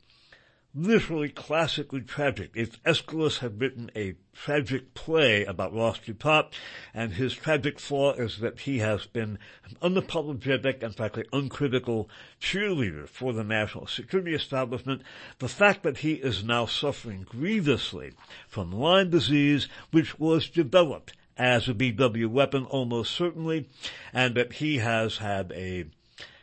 literally 0.75 1.29
classically 1.29 2.01
tragic. 2.01 2.51
If 2.55 2.79
Aeschylus 2.83 3.39
had 3.39 3.61
written 3.61 3.91
a 3.95 4.15
tragic 4.33 4.93
play 4.95 5.45
about 5.45 5.73
Ross 5.73 5.99
Dutot, 5.99 6.51
and 6.93 7.13
his 7.13 7.33
tragic 7.33 7.79
flaw 7.79 8.13
is 8.13 8.39
that 8.39 8.61
he 8.61 8.79
has 8.79 9.05
been 9.05 9.37
an 9.65 9.77
unapologetic 9.81 10.81
and 10.81 10.95
frankly 10.95 11.25
uncritical 11.31 12.09
cheerleader 12.41 13.07
for 13.07 13.33
the 13.33 13.43
national 13.43 13.85
security 13.85 14.33
establishment, 14.33 15.03
the 15.39 15.47
fact 15.47 15.83
that 15.83 15.99
he 15.99 16.13
is 16.13 16.43
now 16.43 16.65
suffering 16.65 17.23
grievously 17.29 18.13
from 18.47 18.71
Lyme 18.71 19.11
disease, 19.11 19.67
which 19.91 20.19
was 20.19 20.49
developed 20.49 21.13
as 21.37 21.67
a 21.67 21.73
BW 21.73 22.27
weapon 22.27 22.65
almost 22.65 23.11
certainly, 23.11 23.69
and 24.11 24.35
that 24.35 24.53
he 24.53 24.77
has 24.79 25.17
had 25.17 25.51
a 25.51 25.85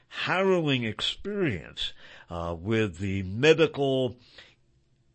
harrowing 0.09 0.85
experience 0.85 1.93
uh, 2.31 2.55
with 2.59 2.99
the 2.99 3.23
medical 3.25 4.17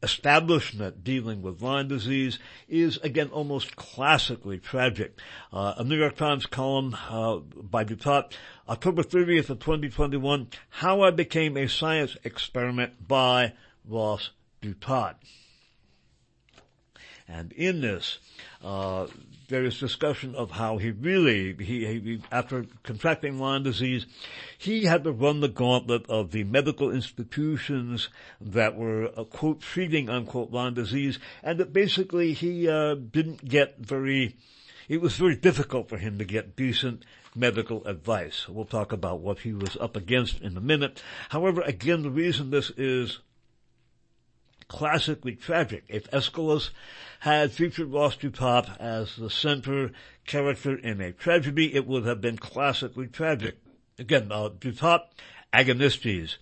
establishment 0.03 1.03
dealing 1.03 1.41
with 1.41 1.61
Lyme 1.61 1.87
disease 1.87 2.37
is 2.69 2.97
again 2.97 3.29
almost 3.29 3.75
classically 3.75 4.59
tragic. 4.59 5.19
Uh, 5.51 5.73
a 5.77 5.83
New 5.83 5.97
York 5.97 6.15
Times 6.15 6.45
column 6.45 6.95
uh, 7.09 7.37
by 7.37 7.83
Dutot, 7.83 8.33
October 8.69 9.01
30th 9.01 9.49
of 9.49 9.59
2021, 9.59 10.47
How 10.69 11.01
I 11.01 11.11
Became 11.11 11.57
a 11.57 11.67
Science 11.67 12.17
Experiment 12.23 13.07
by 13.07 13.53
Ross 13.87 14.29
Dutot. 14.61 15.15
And 17.27 17.51
in 17.53 17.81
this, 17.81 18.19
uh, 18.63 19.07
there 19.47 19.63
is 19.63 19.79
discussion 19.79 20.35
of 20.35 20.51
how 20.51 20.77
he 20.77 20.91
really, 20.91 21.55
he, 21.55 21.85
he, 21.85 22.21
after 22.31 22.65
contracting 22.83 23.39
Lyme 23.39 23.63
disease, 23.63 24.05
he 24.57 24.85
had 24.85 25.03
to 25.03 25.11
run 25.11 25.39
the 25.39 25.47
gauntlet 25.47 26.05
of 26.09 26.31
the 26.31 26.43
medical 26.43 26.91
institutions 26.91 28.09
that 28.41 28.75
were, 28.75 29.11
uh, 29.17 29.23
quote, 29.23 29.61
treating, 29.61 30.09
unquote, 30.09 30.51
Lyme 30.51 30.73
disease, 30.73 31.19
and 31.43 31.59
that 31.59 31.73
basically 31.73 32.33
he, 32.33 32.67
uh, 32.69 32.95
didn't 32.95 33.45
get 33.45 33.77
very, 33.79 34.35
it 34.87 35.01
was 35.01 35.17
very 35.17 35.35
difficult 35.35 35.89
for 35.89 35.97
him 35.97 36.17
to 36.17 36.25
get 36.25 36.55
decent 36.55 37.03
medical 37.35 37.85
advice. 37.85 38.47
We'll 38.47 38.65
talk 38.65 38.91
about 38.91 39.19
what 39.19 39.39
he 39.39 39.53
was 39.53 39.75
up 39.77 39.95
against 39.95 40.41
in 40.41 40.55
a 40.57 40.61
minute. 40.61 41.01
However, 41.29 41.61
again, 41.61 42.03
the 42.03 42.09
reason 42.09 42.49
this 42.49 42.71
is 42.77 43.19
classically 44.67 45.35
tragic. 45.35 45.83
If 45.87 46.09
Aeschylus 46.11 46.71
had 47.19 47.51
featured 47.51 47.89
Dutot 47.89 48.79
as 48.79 49.15
the 49.15 49.29
center 49.29 49.91
character 50.25 50.75
in 50.75 51.01
a 51.01 51.11
tragedy, 51.11 51.73
it 51.73 51.87
would 51.87 52.05
have 52.05 52.21
been 52.21 52.37
classically 52.37 53.07
tragic. 53.07 53.57
Again, 53.97 54.31
uh, 54.31 54.49
Dutot, 54.49 55.01
agonistes. 55.53 56.37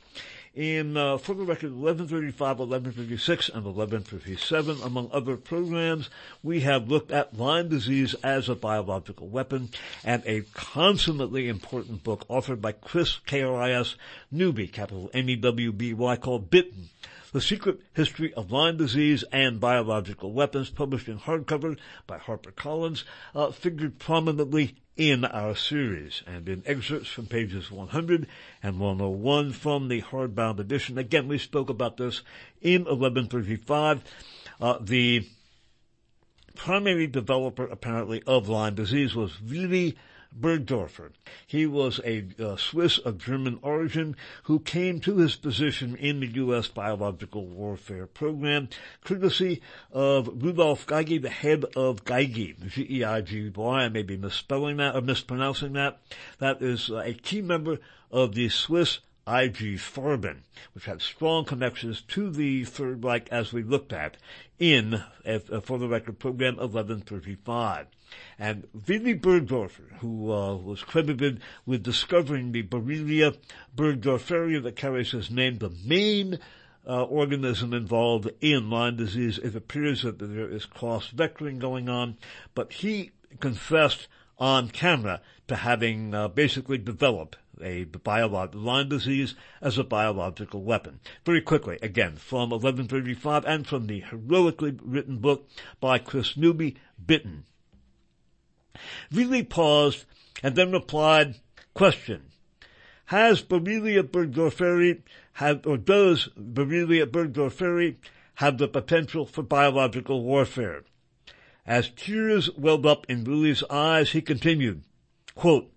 In, 0.55 0.97
uh, 0.97 1.17
for 1.17 1.33
the 1.33 1.45
record, 1.45 1.71
1135, 1.71 2.59
1156, 2.59 3.49
and 3.49 3.65
1157, 3.65 4.81
among 4.83 5.09
other 5.11 5.35
programs, 5.35 6.11
we 6.43 6.59
have 6.59 6.89
looked 6.89 7.09
at 7.11 7.35
Lyme 7.35 7.69
disease 7.69 8.13
as 8.23 8.49
a 8.49 8.55
biological 8.55 9.27
weapon, 9.27 9.69
and 10.03 10.21
a 10.27 10.43
consummately 10.53 11.49
important 11.49 12.03
book 12.03 12.27
authored 12.27 12.61
by 12.61 12.71
Chris 12.71 13.17
K-R-I-S 13.25 13.95
Newby, 14.29 14.67
capital 14.67 15.09
N-E-W-B-Y, 15.11 16.15
called 16.17 16.51
Bitten, 16.51 16.89
the 17.33 17.41
Secret 17.41 17.81
History 17.93 18.33
of 18.35 18.51
Lyme 18.51 18.77
Disease 18.77 19.23
and 19.31 19.59
Biological 19.59 20.31
Weapons, 20.31 20.69
published 20.69 21.09
in 21.09 21.17
hardcover 21.17 21.77
by 22.07 22.19
HarperCollins, 22.19 23.03
uh, 23.35 23.51
figured 23.51 23.97
prominently 23.99 24.75
in 24.95 25.25
our 25.25 25.55
series 25.55 26.21
and 26.27 26.47
in 26.47 26.61
excerpts 26.67 27.09
from 27.09 27.25
pages 27.25 27.71
100 27.71 28.27
and 28.61 28.79
101 28.79 29.51
from 29.51 29.87
the 29.87 30.03
hardbound 30.03 30.59
edition. 30.59 30.99
Again, 30.99 31.27
we 31.27 31.39
spoke 31.39 31.69
about 31.69 31.97
this 31.97 32.21
in 32.61 32.81
1135. 32.81 34.03
Uh, 34.61 34.77
the 34.79 35.27
primary 36.55 37.07
developer 37.07 37.65
apparently 37.65 38.21
of 38.27 38.47
Lyme 38.47 38.75
disease 38.75 39.15
was 39.15 39.41
Willy 39.41 39.97
Burgdorfer. 40.39 41.11
He 41.45 41.65
was 41.65 41.99
a 42.03 42.25
uh, 42.39 42.55
Swiss 42.57 42.97
of 42.97 43.17
German 43.17 43.59
origin 43.61 44.15
who 44.43 44.59
came 44.59 44.99
to 45.01 45.17
his 45.17 45.35
position 45.35 45.95
in 45.95 46.19
the 46.19 46.27
U.S. 46.27 46.67
biological 46.67 47.45
warfare 47.45 48.07
program 48.07 48.69
courtesy 49.03 49.61
of 49.91 50.27
Rudolf 50.43 50.85
Geigi, 50.87 51.21
the 51.21 51.29
head 51.29 51.65
of 51.75 52.05
Geigi, 52.05 52.55
G-E-I-G-Y. 52.67 53.83
I 53.83 53.89
may 53.89 54.03
be 54.03 54.17
misspelling 54.17 54.77
that 54.77 54.95
or 54.95 55.01
mispronouncing 55.01 55.73
that. 55.73 55.99
That 56.39 56.61
is 56.61 56.89
uh, 56.89 56.97
a 56.97 57.13
key 57.13 57.41
member 57.41 57.79
of 58.11 58.33
the 58.33 58.49
Swiss 58.49 58.99
IG 59.25 59.77
Farben, 59.77 60.39
which 60.73 60.85
had 60.85 61.01
strong 61.01 61.45
connections 61.45 62.01
to 62.01 62.29
the 62.29 62.65
Third 62.65 63.03
Reich 63.03 63.29
as 63.31 63.53
we 63.53 63.63
looked 63.63 63.93
at 63.93 64.17
in, 64.59 65.01
uh, 65.25 65.39
for 65.61 65.77
the 65.77 65.87
record, 65.87 66.19
program 66.19 66.57
1135. 66.57 67.87
And 68.37 68.67
Vinnie 68.73 69.15
Burgdorfer, 69.15 69.97
who 69.99 70.31
uh, 70.31 70.55
was 70.55 70.83
credited 70.83 71.41
with 71.65 71.83
discovering 71.83 72.51
the 72.51 72.63
Borrelia 72.63 73.37
burgdorferi 73.75 74.61
that 74.63 74.75
carries 74.75 75.11
his 75.11 75.29
name, 75.29 75.57
the 75.57 75.73
main 75.85 76.39
uh, 76.87 77.03
organism 77.03 77.73
involved 77.73 78.29
in 78.41 78.69
Lyme 78.69 78.97
disease, 78.97 79.37
it 79.37 79.55
appears 79.55 80.01
that 80.01 80.19
there 80.19 80.49
is 80.49 80.65
cross-vectoring 80.65 81.59
going 81.59 81.89
on, 81.89 82.17
but 82.53 82.73
he 82.73 83.11
confessed 83.39 84.07
on 84.37 84.69
camera 84.69 85.21
to 85.47 85.55
having 85.55 86.13
uh, 86.13 86.27
basically 86.27 86.77
developed 86.77 87.37
a 87.61 87.83
biological 87.85 88.61
Lyme 88.61 88.89
disease 88.89 89.35
as 89.61 89.77
a 89.77 89.83
biological 89.83 90.63
weapon. 90.63 90.99
Very 91.25 91.41
quickly, 91.41 91.77
again, 91.81 92.15
from 92.15 92.49
1135 92.49 93.45
and 93.45 93.65
from 93.65 93.87
the 93.87 94.01
heroically 94.01 94.77
written 94.81 95.17
book 95.17 95.47
by 95.79 95.99
Chris 95.99 96.35
Newby, 96.35 96.75
Bitten. 97.03 97.45
Willy 99.11 99.43
paused 99.43 100.05
and 100.41 100.55
then 100.55 100.71
replied, 100.71 101.35
question. 101.73 102.23
Has 103.05 103.43
Borrelia 103.43 104.01
burgdorferi 104.01 105.01
have, 105.33 105.67
or 105.67 105.77
does 105.77 106.29
Borrelia 106.37 107.05
burgdorferi 107.05 107.97
have 108.35 108.57
the 108.57 108.67
potential 108.67 109.25
for 109.25 109.43
biological 109.43 110.23
warfare? 110.23 110.83
As 111.65 111.89
tears 111.95 112.49
welled 112.57 112.85
up 112.85 113.05
in 113.09 113.23
Willy's 113.23 113.63
eyes, 113.69 114.11
he 114.11 114.21
continued, 114.21 114.83
quote, 115.35 115.71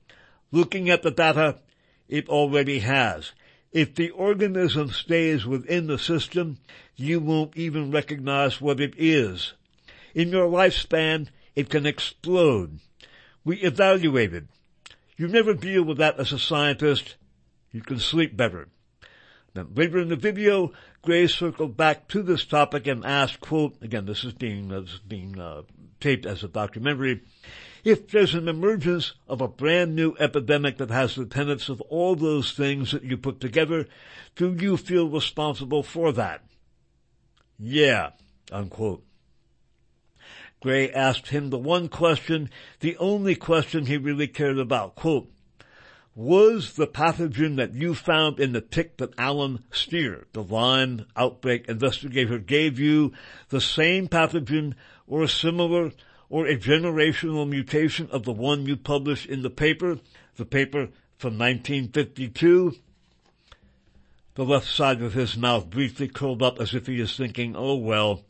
Looking 0.51 0.89
at 0.89 1.03
the 1.03 1.11
data, 1.11 1.61
it 2.09 2.29
already 2.29 2.79
has. 2.79 3.33
If 3.73 3.95
the 3.95 4.11
organism 4.11 4.91
stays 4.91 5.45
within 5.45 5.87
the 5.87 5.99
system, 5.99 6.59
you 6.95 7.21
won't 7.21 7.57
even 7.57 7.91
recognize 7.91 8.61
what 8.61 8.81
it 8.81 8.95
is. 8.97 9.53
In 10.15 10.31
your 10.31 10.49
lifespan, 10.49 11.29
it 11.57 11.71
can 11.71 11.87
explode. 11.87 12.79
We 13.45 13.57
evaluated. 13.57 14.49
You 15.17 15.27
never 15.27 15.55
deal 15.55 15.83
with 15.83 15.99
that 15.99 16.21
as 16.21 16.33
a 16.33 16.39
scientist. 16.39 17.17
You 17.73 17.81
can 17.81 17.99
sleep 17.99 18.37
better. 18.37 18.69
Then 19.55 19.69
later 19.75 19.99
in 19.99 20.11
the 20.11 20.17
video, 20.17 20.73
Gray 21.01 21.27
circled 21.27 21.77
back 21.77 22.09
to 22.09 22.23
this 22.23 22.45
topic 22.45 22.87
and 22.87 23.05
asked, 23.05 23.41
quote, 23.41 23.77
again, 23.81 24.05
this 24.05 24.23
is 24.23 24.35
being, 24.35 24.71
uh, 24.71 24.81
this 24.81 24.93
is 24.93 24.99
being 24.99 25.41
uh, 25.41 25.63
taped 26.01 26.27
as 26.27 26.45
a 26.45 26.49
documentary, 26.49 27.23
if 27.85 28.09
there's 28.09 28.35
an 28.35 28.49
emergence 28.49 29.15
of 29.29 29.41
a 29.41 29.49
brand 29.49 29.95
new 29.95 30.15
epidemic 30.19 30.77
that 30.79 30.91
has 30.91 31.15
the 31.15 31.25
tenets 31.25 31.69
of 31.69 31.81
all 31.83 32.17
those 32.17 32.53
things 32.53 32.91
that 32.91 33.05
you 33.05 33.17
put 33.17 33.41
together, 33.41 33.87
do 34.35 34.57
you 34.59 34.77
feel 34.77 35.09
responsible 35.09 35.85
for 35.85 36.13
that? 36.13 36.45
Yeah, 37.59 38.11
unquote. 38.51 39.06
Gray 40.61 40.91
asked 40.91 41.29
him 41.29 41.51
the 41.51 41.59
one 41.59 41.89
question, 41.89 42.51
the 42.81 42.97
only 42.97 43.35
question 43.35 43.87
he 43.87 43.97
really 43.97 44.27
cared 44.27 44.59
about, 44.59 44.95
quote, 44.95 45.31
was 46.15 46.73
the 46.73 46.87
pathogen 46.87 47.57
that 47.57 47.75
you 47.75 47.95
found 47.95 48.41
in 48.41 48.53
the 48.53 48.61
tick 48.63 48.97
that 48.97 49.13
Alan 49.19 49.63
Steer, 49.71 50.27
the 50.33 50.43
Lyme 50.43 51.05
outbreak 51.15 51.69
investigator, 51.69 52.39
gave 52.39 52.81
you 52.81 53.13
the 53.51 53.61
same 53.61 54.09
pathogen 54.09 54.75
or 55.07 55.23
a 55.23 55.29
similar 55.29 55.93
or 56.31 56.47
a 56.47 56.57
generational 56.57 57.47
mutation 57.47 58.09
of 58.11 58.25
the 58.25 58.33
one 58.33 58.65
you 58.65 58.77
published 58.77 59.27
in 59.27 59.43
the 59.43 59.51
paper, 59.51 59.99
the 60.37 60.47
paper 60.47 60.89
from 61.19 61.39
1952? 61.39 62.75
The 64.37 64.45
left 64.45 64.67
side 64.67 65.03
of 65.03 65.13
his 65.13 65.37
mouth 65.37 65.69
briefly 65.69 66.09
curled 66.09 66.43
up 66.43 66.61
as 66.61 66.75
if 66.75 66.87
he 66.87 66.99
is 66.99 67.15
thinking, 67.15 67.55
oh 67.57 67.77
well. 67.77 68.23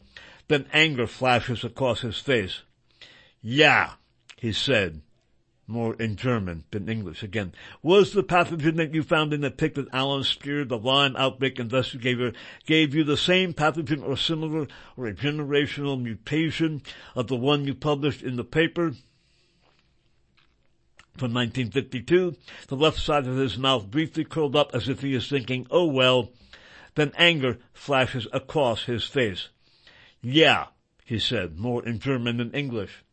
Then 0.48 0.66
anger 0.72 1.06
flashes 1.06 1.64
across 1.64 2.00
his 2.00 2.18
face. 2.18 2.62
Yeah, 3.40 3.94
he 4.36 4.52
said 4.52 5.02
more 5.66 5.94
in 5.94 6.16
German 6.16 6.64
than 6.70 6.88
English 6.88 7.22
again, 7.22 7.52
was 7.82 8.12
the 8.12 8.22
pathogen 8.22 8.76
that 8.76 8.94
you 8.94 9.02
found 9.02 9.32
in 9.32 9.40
the 9.40 9.50
tick 9.50 9.74
that 9.74 9.92
Alan 9.92 10.22
Steer, 10.22 10.64
the 10.64 10.78
Lyme 10.78 11.16
outbreak 11.16 11.58
investigator, 11.58 12.32
gave 12.66 12.94
you 12.94 13.02
the 13.04 13.16
same 13.16 13.52
pathogen 13.52 14.02
or 14.02 14.16
similar 14.16 14.66
or 14.96 15.06
a 15.06 15.14
generational 15.14 16.00
mutation 16.00 16.82
of 17.14 17.26
the 17.26 17.36
one 17.36 17.64
you 17.64 17.74
published 17.74 18.22
in 18.22 18.36
the 18.36 18.44
paper? 18.44 18.92
From 21.16 21.32
1952, 21.32 22.36
the 22.68 22.76
left 22.76 22.98
side 22.98 23.26
of 23.26 23.36
his 23.36 23.56
mouth 23.56 23.90
briefly 23.90 24.24
curled 24.24 24.54
up 24.54 24.70
as 24.74 24.88
if 24.88 25.00
he 25.00 25.14
is 25.14 25.28
thinking, 25.28 25.66
oh 25.70 25.86
well, 25.86 26.30
then 26.94 27.12
anger 27.16 27.58
flashes 27.72 28.26
across 28.32 28.84
his 28.84 29.04
face. 29.04 29.48
Yeah, 30.28 30.66
he 31.04 31.20
said, 31.20 31.56
more 31.56 31.86
in 31.86 32.00
German 32.00 32.38
than 32.38 32.50
English. 32.50 33.04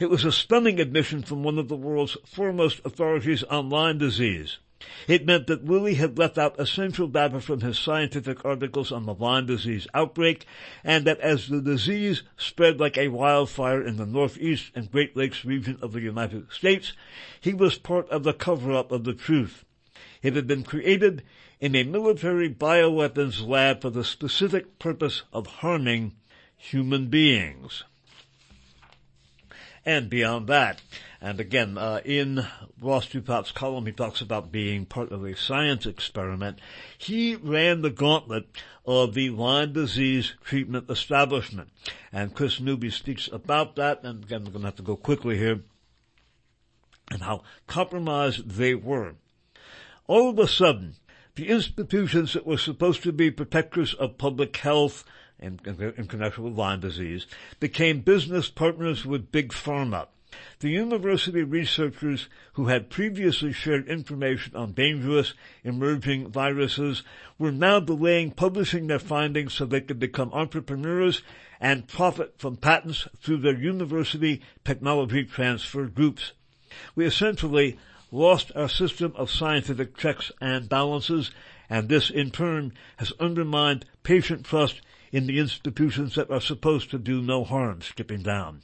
It 0.00 0.08
was 0.08 0.24
a 0.24 0.32
stunning 0.32 0.80
admission 0.80 1.22
from 1.22 1.42
one 1.42 1.58
of 1.58 1.68
the 1.68 1.76
world's 1.76 2.16
foremost 2.24 2.80
authorities 2.86 3.42
on 3.42 3.68
Lyme 3.68 3.98
disease. 3.98 4.56
It 5.06 5.26
meant 5.26 5.46
that 5.48 5.64
Willie 5.64 5.96
had 5.96 6.16
left 6.16 6.38
out 6.38 6.58
essential 6.58 7.06
data 7.06 7.38
from 7.42 7.60
his 7.60 7.78
scientific 7.78 8.46
articles 8.46 8.90
on 8.90 9.04
the 9.04 9.12
Lyme 9.12 9.44
disease 9.44 9.86
outbreak, 9.92 10.46
and 10.82 11.04
that 11.04 11.20
as 11.20 11.48
the 11.48 11.60
disease 11.60 12.22
spread 12.38 12.80
like 12.80 12.96
a 12.96 13.08
wildfire 13.08 13.82
in 13.82 13.98
the 13.98 14.06
Northeast 14.06 14.70
and 14.74 14.90
Great 14.90 15.14
Lakes 15.14 15.44
region 15.44 15.78
of 15.82 15.92
the 15.92 16.00
United 16.00 16.50
States, 16.50 16.94
he 17.42 17.52
was 17.52 17.76
part 17.76 18.08
of 18.08 18.22
the 18.22 18.32
cover-up 18.32 18.90
of 18.90 19.04
the 19.04 19.12
truth. 19.12 19.66
It 20.22 20.34
had 20.34 20.46
been 20.46 20.62
created 20.62 21.24
in 21.60 21.76
a 21.76 21.82
military 21.82 22.48
bioweapons 22.48 23.46
lab 23.46 23.82
for 23.82 23.90
the 23.90 24.02
specific 24.02 24.78
purpose 24.78 25.24
of 25.30 25.46
harming 25.46 26.14
human 26.62 27.08
beings 27.08 27.82
and 29.84 30.08
beyond 30.08 30.46
that. 30.46 30.80
And 31.20 31.40
again, 31.40 31.76
uh, 31.76 32.00
in 32.04 32.46
Ross 32.80 33.08
Douthat's 33.08 33.50
column, 33.50 33.86
he 33.86 33.92
talks 33.92 34.20
about 34.20 34.52
being 34.52 34.86
part 34.86 35.10
of 35.10 35.24
a 35.24 35.36
science 35.36 35.86
experiment. 35.86 36.60
He 36.96 37.34
ran 37.34 37.82
the 37.82 37.90
gauntlet 37.90 38.46
of 38.86 39.14
the 39.14 39.30
Lyme 39.30 39.72
disease 39.72 40.34
treatment 40.44 40.88
establishment. 40.88 41.70
And 42.12 42.34
Chris 42.34 42.60
Newby 42.60 42.90
speaks 42.90 43.28
about 43.32 43.76
that, 43.76 44.04
and 44.04 44.24
again, 44.24 44.44
we're 44.44 44.52
going 44.52 44.62
to 44.62 44.68
have 44.68 44.76
to 44.76 44.82
go 44.82 44.96
quickly 44.96 45.38
here, 45.38 45.62
and 47.10 47.22
how 47.22 47.42
compromised 47.66 48.50
they 48.50 48.74
were. 48.74 49.14
All 50.06 50.30
of 50.30 50.38
a 50.38 50.48
sudden, 50.48 50.94
the 51.34 51.48
institutions 51.48 52.34
that 52.34 52.46
were 52.46 52.58
supposed 52.58 53.02
to 53.02 53.12
be 53.12 53.30
protectors 53.30 53.94
of 53.94 54.18
public 54.18 54.56
health 54.56 55.04
in, 55.42 55.60
in 55.96 56.06
connection 56.06 56.44
with 56.44 56.56
Lyme 56.56 56.80
disease, 56.80 57.26
became 57.60 58.00
business 58.00 58.48
partners 58.48 59.04
with 59.04 59.32
Big 59.32 59.52
Pharma. 59.52 60.06
The 60.60 60.70
university 60.70 61.42
researchers 61.42 62.28
who 62.54 62.68
had 62.68 62.88
previously 62.88 63.52
shared 63.52 63.86
information 63.86 64.56
on 64.56 64.72
dangerous 64.72 65.34
emerging 65.62 66.28
viruses 66.28 67.02
were 67.38 67.52
now 67.52 67.80
delaying 67.80 68.30
publishing 68.30 68.86
their 68.86 68.98
findings 68.98 69.52
so 69.52 69.66
they 69.66 69.82
could 69.82 69.98
become 69.98 70.32
entrepreneurs 70.32 71.20
and 71.60 71.86
profit 71.86 72.38
from 72.38 72.56
patents 72.56 73.06
through 73.18 73.38
their 73.38 73.56
university 73.56 74.40
technology 74.64 75.24
transfer 75.24 75.84
groups. 75.86 76.32
We 76.94 77.04
essentially 77.04 77.78
lost 78.10 78.52
our 78.56 78.68
system 78.68 79.12
of 79.16 79.30
scientific 79.30 79.96
checks 79.96 80.32
and 80.40 80.68
balances, 80.68 81.30
and 81.68 81.88
this 81.88 82.08
in 82.08 82.30
turn 82.30 82.72
has 82.96 83.12
undermined 83.20 83.84
patient 84.02 84.46
trust 84.46 84.80
in 85.12 85.26
the 85.26 85.38
institutions 85.38 86.14
that 86.14 86.30
are 86.30 86.40
supposed 86.40 86.90
to 86.90 86.98
do 86.98 87.20
no 87.20 87.44
harm, 87.44 87.82
skipping 87.82 88.22
down. 88.22 88.62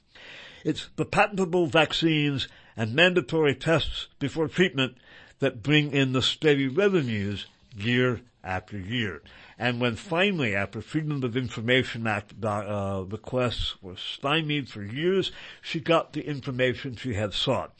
It's 0.64 0.88
the 0.96 1.04
patentable 1.04 1.66
vaccines 1.66 2.48
and 2.76 2.94
mandatory 2.94 3.54
tests 3.54 4.08
before 4.18 4.48
treatment 4.48 4.96
that 5.38 5.62
bring 5.62 5.92
in 5.92 6.12
the 6.12 6.22
steady 6.22 6.66
revenues 6.66 7.46
year 7.76 8.22
after 8.42 8.78
year. 8.78 9.22
And 9.58 9.80
when 9.80 9.96
finally, 9.96 10.54
after 10.54 10.80
Freedom 10.80 11.22
of 11.22 11.36
Information 11.36 12.06
Act 12.06 12.32
uh, 12.42 13.04
requests 13.06 13.80
were 13.82 13.96
stymied 13.96 14.68
for 14.68 14.82
years, 14.82 15.32
she 15.60 15.80
got 15.80 16.12
the 16.12 16.26
information 16.26 16.96
she 16.96 17.14
had 17.14 17.34
sought. 17.34 17.74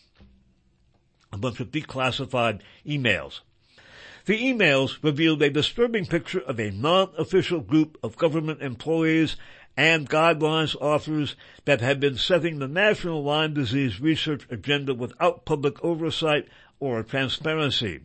A 1.32 1.38
bunch 1.38 1.60
of 1.60 1.70
declassified 1.70 2.60
emails 2.86 3.40
the 4.28 4.52
emails 4.52 5.02
revealed 5.02 5.40
a 5.40 5.48
disturbing 5.48 6.04
picture 6.04 6.40
of 6.40 6.60
a 6.60 6.70
non-official 6.70 7.60
group 7.60 7.96
of 8.02 8.18
government 8.18 8.60
employees 8.60 9.36
and 9.74 10.10
guidelines 10.10 10.76
authors 10.82 11.34
that 11.64 11.80
had 11.80 11.98
been 11.98 12.18
setting 12.18 12.58
the 12.58 12.68
national 12.68 13.24
Lyme 13.24 13.54
disease 13.54 14.02
research 14.02 14.46
agenda 14.50 14.92
without 14.92 15.46
public 15.46 15.82
oversight 15.82 16.46
or 16.78 17.02
transparency. 17.02 18.00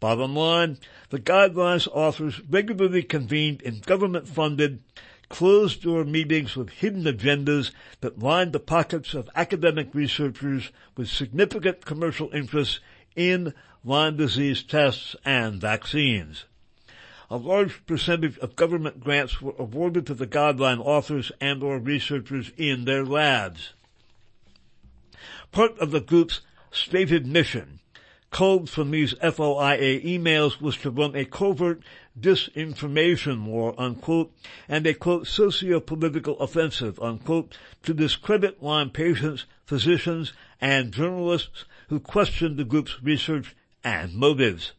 Bottom 0.00 0.34
line, 0.34 0.78
the 1.10 1.18
guidelines 1.18 1.86
authors 1.92 2.40
regularly 2.48 3.02
convened 3.02 3.60
in 3.60 3.80
government-funded, 3.80 4.82
closed-door 5.28 6.04
meetings 6.04 6.56
with 6.56 6.70
hidden 6.70 7.04
agendas 7.04 7.70
that 8.00 8.18
lined 8.18 8.54
the 8.54 8.60
pockets 8.60 9.12
of 9.12 9.28
academic 9.36 9.94
researchers 9.94 10.72
with 10.96 11.08
significant 11.08 11.84
commercial 11.84 12.32
interests 12.32 12.80
in 13.14 13.52
Lyme 13.86 14.16
disease 14.16 14.62
tests 14.62 15.14
and 15.26 15.60
vaccines. 15.60 16.46
A 17.30 17.36
large 17.36 17.84
percentage 17.84 18.38
of 18.38 18.56
government 18.56 19.00
grants 19.00 19.42
were 19.42 19.54
awarded 19.58 20.06
to 20.06 20.14
the 20.14 20.26
guideline 20.26 20.80
authors 20.80 21.30
and 21.38 21.62
or 21.62 21.78
researchers 21.78 22.50
in 22.56 22.86
their 22.86 23.04
labs. 23.04 23.74
Part 25.52 25.78
of 25.78 25.90
the 25.90 26.00
group's 26.00 26.40
stated 26.70 27.26
mission, 27.26 27.80
code 28.30 28.70
from 28.70 28.90
these 28.90 29.12
FOIA 29.14 30.02
emails 30.02 30.62
was 30.62 30.78
to 30.78 30.90
run 30.90 31.14
a 31.14 31.26
covert 31.26 31.82
disinformation 32.18 33.44
war, 33.44 33.74
unquote, 33.76 34.32
and 34.66 34.86
a 34.86 34.94
quote 34.94 35.26
socio-political 35.26 36.38
offensive, 36.40 36.98
unquote, 37.00 37.56
to 37.82 37.92
discredit 37.92 38.62
Lyme 38.62 38.88
patients, 38.88 39.44
physicians, 39.66 40.32
and 40.58 40.90
journalists 40.90 41.66
who 41.88 42.00
questioned 42.00 42.56
the 42.56 42.64
group's 42.64 43.02
research 43.02 43.54
and 43.84 44.14
motives. 44.14 44.72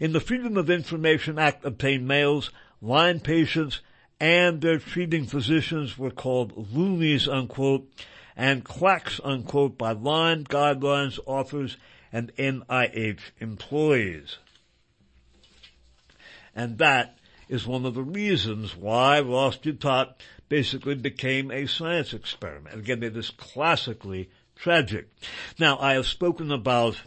In 0.00 0.12
the 0.12 0.20
Freedom 0.20 0.56
of 0.56 0.68
Information 0.68 1.38
Act 1.38 1.64
obtained 1.64 2.06
mails, 2.06 2.50
Lyme 2.82 3.20
patients 3.20 3.80
and 4.20 4.60
their 4.60 4.78
treating 4.78 5.26
physicians 5.26 5.96
were 5.96 6.10
called 6.10 6.74
loonies, 6.74 7.28
unquote, 7.28 7.88
and 8.36 8.64
quacks, 8.64 9.20
unquote, 9.22 9.78
by 9.78 9.92
Lyme 9.92 10.44
guidelines 10.44 11.18
authors 11.26 11.76
and 12.12 12.34
NIH 12.36 13.20
employees. 13.40 14.38
And 16.54 16.78
that 16.78 17.18
is 17.48 17.66
one 17.66 17.84
of 17.84 17.94
the 17.94 18.02
reasons 18.02 18.76
why 18.76 19.20
Ross 19.20 19.58
Douthat 19.58 20.14
basically 20.48 20.94
became 20.94 21.50
a 21.50 21.66
science 21.66 22.12
experiment. 22.12 22.76
Again, 22.76 23.02
it 23.02 23.16
is 23.16 23.30
classically 23.30 24.30
tragic. 24.54 25.08
Now, 25.58 25.78
I 25.78 25.94
have 25.94 26.06
spoken 26.06 26.52
about 26.52 27.02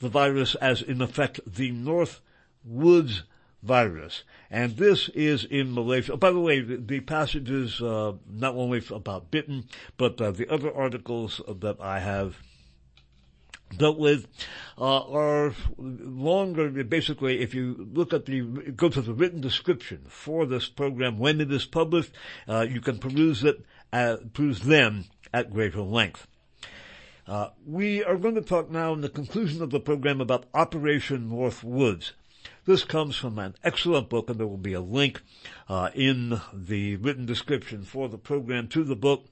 the 0.00 0.08
virus 0.08 0.54
as 0.56 0.82
in 0.82 1.00
effect 1.02 1.40
the 1.46 1.70
North 1.70 2.20
Woods 2.64 3.22
virus. 3.62 4.22
And 4.50 4.76
this 4.76 5.08
is 5.10 5.44
in 5.44 5.74
Malaysia. 5.74 6.12
Oh, 6.12 6.16
by 6.16 6.30
the 6.30 6.40
way, 6.40 6.60
the, 6.60 6.76
the 6.76 7.00
passages, 7.00 7.82
uh, 7.82 8.12
not 8.30 8.54
only 8.54 8.82
about 8.90 9.30
Bitten, 9.30 9.64
but 9.96 10.20
uh, 10.20 10.30
the 10.30 10.48
other 10.48 10.74
articles 10.74 11.40
that 11.48 11.80
I 11.80 11.98
have 12.00 12.38
dealt 13.76 13.98
with 13.98 14.26
uh, 14.78 15.00
are 15.00 15.54
longer. 15.78 16.70
Basically, 16.84 17.40
if 17.40 17.54
you 17.54 17.88
look 17.92 18.12
at 18.12 18.26
the 18.26 18.40
go 18.40 18.88
to 18.88 19.02
the 19.02 19.12
written 19.12 19.40
description 19.40 20.06
for 20.08 20.46
this 20.46 20.68
program 20.68 21.18
when 21.18 21.40
it 21.40 21.52
is 21.52 21.66
published, 21.66 22.12
uh, 22.48 22.66
you 22.68 22.80
can 22.80 22.98
peruse 22.98 23.44
it, 23.44 23.64
uh, 23.92 24.16
peruse 24.32 24.60
them 24.60 25.04
at 25.34 25.52
greater 25.52 25.82
length. 25.82 26.26
Uh, 27.28 27.50
we 27.66 28.02
are 28.02 28.16
going 28.16 28.36
to 28.36 28.40
talk 28.40 28.70
now 28.70 28.94
in 28.94 29.02
the 29.02 29.08
conclusion 29.10 29.60
of 29.60 29.68
the 29.68 29.78
program 29.78 30.18
about 30.18 30.46
Operation 30.54 31.28
North 31.28 31.62
Woods. 31.62 32.14
This 32.64 32.84
comes 32.84 33.16
from 33.16 33.38
an 33.38 33.54
excellent 33.62 34.08
book, 34.08 34.30
and 34.30 34.40
there 34.40 34.46
will 34.46 34.56
be 34.56 34.72
a 34.72 34.80
link 34.80 35.20
uh, 35.68 35.90
in 35.94 36.40
the 36.54 36.96
written 36.96 37.26
description 37.26 37.82
for 37.82 38.08
the 38.08 38.16
program 38.16 38.66
to 38.68 38.82
the 38.82 38.96
book 38.96 39.26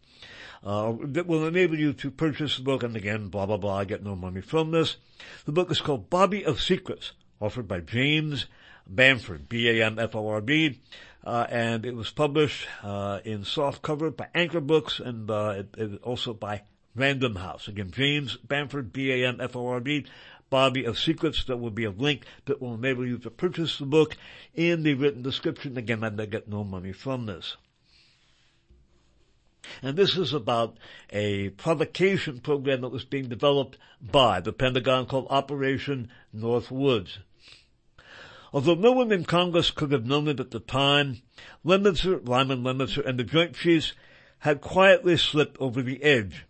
uh, 0.62 0.92
that 1.04 1.26
will 1.26 1.46
enable 1.46 1.78
you 1.78 1.94
to 1.94 2.10
purchase 2.10 2.58
the 2.58 2.62
book. 2.62 2.82
And 2.82 2.94
again, 2.96 3.28
blah 3.28 3.46
blah 3.46 3.56
blah. 3.56 3.78
I 3.78 3.84
get 3.86 4.04
no 4.04 4.14
money 4.14 4.42
from 4.42 4.72
this. 4.72 4.98
The 5.46 5.52
book 5.52 5.70
is 5.70 5.80
called 5.80 6.10
Bobby 6.10 6.44
of 6.44 6.60
Secrets, 6.60 7.12
offered 7.40 7.66
by 7.66 7.80
James 7.80 8.44
Bamford, 8.86 9.48
B-A-M-F-O-R-D, 9.48 10.80
uh, 11.24 11.46
and 11.48 11.86
it 11.86 11.96
was 11.96 12.10
published 12.10 12.68
uh, 12.82 13.20
in 13.24 13.44
soft 13.44 13.80
cover 13.80 14.10
by 14.10 14.28
Anchor 14.34 14.60
Books 14.60 15.00
and 15.00 15.30
uh, 15.30 15.54
it, 15.56 15.74
it 15.78 16.02
also 16.02 16.34
by 16.34 16.62
Random 16.96 17.36
House. 17.36 17.68
Again, 17.68 17.90
James 17.90 18.36
Bamford, 18.36 18.92
B-A-M-F-O-R-D, 18.92 20.06
Bobby 20.48 20.84
of 20.84 20.98
Secrets. 20.98 21.44
There 21.44 21.56
will 21.56 21.70
be 21.70 21.84
a 21.84 21.90
link 21.90 22.24
that 22.46 22.60
will 22.60 22.74
enable 22.74 23.06
you 23.06 23.18
to 23.18 23.30
purchase 23.30 23.78
the 23.78 23.84
book 23.84 24.16
in 24.54 24.82
the 24.82 24.94
written 24.94 25.22
description. 25.22 25.76
Again, 25.76 26.02
I 26.02 26.10
get 26.24 26.48
no 26.48 26.64
money 26.64 26.92
from 26.92 27.26
this. 27.26 27.56
And 29.82 29.96
this 29.96 30.16
is 30.16 30.32
about 30.32 30.78
a 31.10 31.50
provocation 31.50 32.38
program 32.40 32.80
that 32.80 32.88
was 32.88 33.04
being 33.04 33.28
developed 33.28 33.76
by 34.00 34.40
the 34.40 34.52
Pentagon 34.52 35.06
called 35.06 35.26
Operation 35.28 36.08
Northwoods. 36.34 37.18
Although 38.52 38.76
no 38.76 38.92
one 38.92 39.12
in 39.12 39.24
Congress 39.24 39.70
could 39.70 39.92
have 39.92 40.06
known 40.06 40.28
it 40.28 40.40
at 40.40 40.50
the 40.50 40.60
time, 40.60 41.20
Lemnitzer, 41.64 42.26
Lyman 42.26 42.62
Lemnitzer, 42.62 43.04
and 43.04 43.18
the 43.18 43.24
Joint 43.24 43.54
Chiefs 43.54 43.92
had 44.38 44.60
quietly 44.60 45.16
slipped 45.16 45.58
over 45.60 45.82
the 45.82 46.02
edge. 46.02 46.45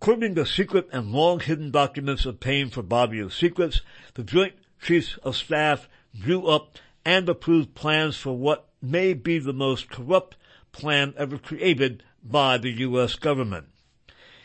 According 0.00 0.34
to 0.34 0.44
secret 0.44 0.88
and 0.92 1.10
long 1.10 1.40
hidden 1.40 1.70
documents 1.70 2.26
obtained 2.26 2.74
for 2.74 2.82
Bobby 2.82 3.28
Secrets, 3.30 3.80
the 4.14 4.22
Joint 4.22 4.52
Chiefs 4.80 5.16
of 5.22 5.36
Staff 5.36 5.88
drew 6.14 6.46
up 6.46 6.78
and 7.04 7.26
approved 7.28 7.74
plans 7.74 8.16
for 8.16 8.36
what 8.36 8.68
may 8.82 9.14
be 9.14 9.38
the 9.38 9.54
most 9.54 9.88
corrupt 9.88 10.36
plan 10.70 11.14
ever 11.16 11.38
created 11.38 12.02
by 12.22 12.58
the 12.58 12.70
U.S. 12.72 13.14
government. 13.14 13.68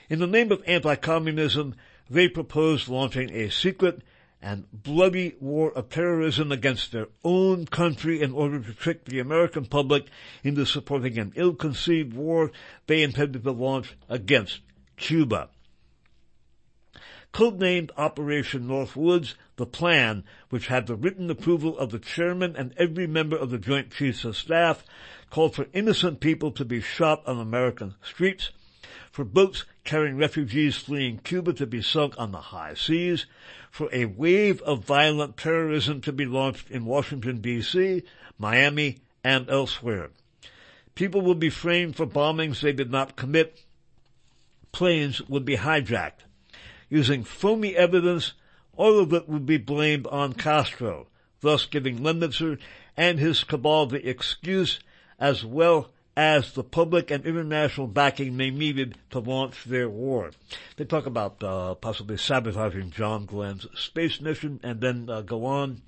In 0.10 0.20
the 0.20 0.26
name 0.26 0.54
of 0.54 0.64
anti-communism, 0.66 1.76
they 2.10 2.30
proposed 2.30 2.88
launching 2.88 3.30
a 3.32 3.49
secret 3.49 4.02
and 4.41 4.66
bloody 4.72 5.36
war 5.39 5.72
of 5.74 5.89
terrorism 5.89 6.52
against 6.52 6.91
their 6.91 7.08
own 7.26 7.66
country 7.66 8.22
in 8.22 8.32
order 8.32 8.60
to 8.60 8.74
trick 8.74 9.06
the 9.06 9.20
American 9.20 9.66
public 9.66 10.06
into 10.43 10.66
supporting 10.66 11.20
an 11.20 11.34
ill-conceived 11.36 12.14
war 12.14 12.52
they 12.88 13.04
intended 13.04 13.43
to 13.43 13.52
launch 13.52 13.95
against 14.10 14.62
Cuba. 15.02 15.49
Codenamed 17.34 17.89
Operation 17.97 18.68
Northwoods, 18.68 19.34
the 19.56 19.66
plan, 19.66 20.24
which 20.49 20.68
had 20.68 20.86
the 20.86 20.95
written 20.95 21.32
approval 21.32 21.76
of 21.76 21.89
the 21.89 21.97
chairman 21.97 22.56
and 22.56 22.74
every 22.78 23.08
member 23.08 23.36
of 23.36 23.49
the 23.49 23.58
Joint 23.58 23.91
Chiefs 23.91 24.24
of 24.24 24.38
Staff, 24.38 24.84
called 25.32 25.56
for 25.56 25.66
innocent 25.74 26.20
people 26.20 26.52
to 26.52 26.64
be 26.64 26.82
shot 26.82 27.26
on 27.26 27.39
American 27.39 27.95
streets, 28.04 28.52
for 29.12 29.26
boats 29.26 29.66
carrying 29.84 30.18
refugees 30.18 30.78
fleeing 30.78 31.18
Cuba 31.18 31.54
to 31.54 31.66
be 31.66 31.82
sunk 31.82 32.14
on 32.20 32.32
the 32.32 32.52
high 32.54 32.76
seas, 32.76 33.26
for 33.72 33.89
a 33.91 34.06
wave 34.06 34.62
of 34.62 34.86
violent 34.86 35.36
terrorism 35.36 35.99
to 36.02 36.14
be 36.14 36.28
launched 36.28 36.70
in 36.70 36.86
Washington 36.86 37.41
DC, 37.41 38.04
Miami, 38.38 38.99
and 39.24 39.49
elsewhere. 39.49 40.12
People 40.93 41.22
would 41.22 41.39
be 41.39 41.49
framed 41.49 41.95
for 41.95 42.06
bombings 42.06 42.62
they 42.62 42.72
did 42.72 42.91
not 42.91 43.16
commit. 43.16 43.64
Planes 44.72 45.22
would 45.28 45.46
be 45.46 45.58
hijacked. 45.58 46.26
Using 46.90 47.24
phony 47.24 47.76
evidence, 47.76 48.34
all 48.76 49.00
of 49.00 49.14
it 49.14 49.28
would 49.28 49.46
be 49.46 49.58
blamed 49.58 50.08
on 50.08 50.34
Castro, 50.34 51.08
thus 51.42 51.66
giving 51.66 52.00
Lemnitzer 52.00 52.58
and 52.98 53.20
his 53.20 53.44
cabal 53.44 53.86
the 53.86 54.08
excuse 54.08 54.80
as 55.20 55.46
well 55.46 55.92
as 56.16 56.54
the 56.54 56.64
public 56.64 57.10
and 57.10 57.26
international 57.26 57.88
backing 57.88 58.36
they 58.36 58.50
needed 58.50 58.98
to 59.12 59.20
launch 59.20 59.64
their 59.64 59.90
war. 59.90 60.32
They 60.76 60.84
talk 60.84 61.06
about 61.06 61.42
uh, 61.44 61.76
possibly 61.76 62.18
sabotaging 62.18 62.92
John 62.92 63.26
Glenn's 63.26 63.68
space 63.76 64.20
mission 64.20 64.60
and 64.64 64.82
then 64.82 65.10
uh, 65.10 65.22
go 65.22 65.46
on. 65.46 65.82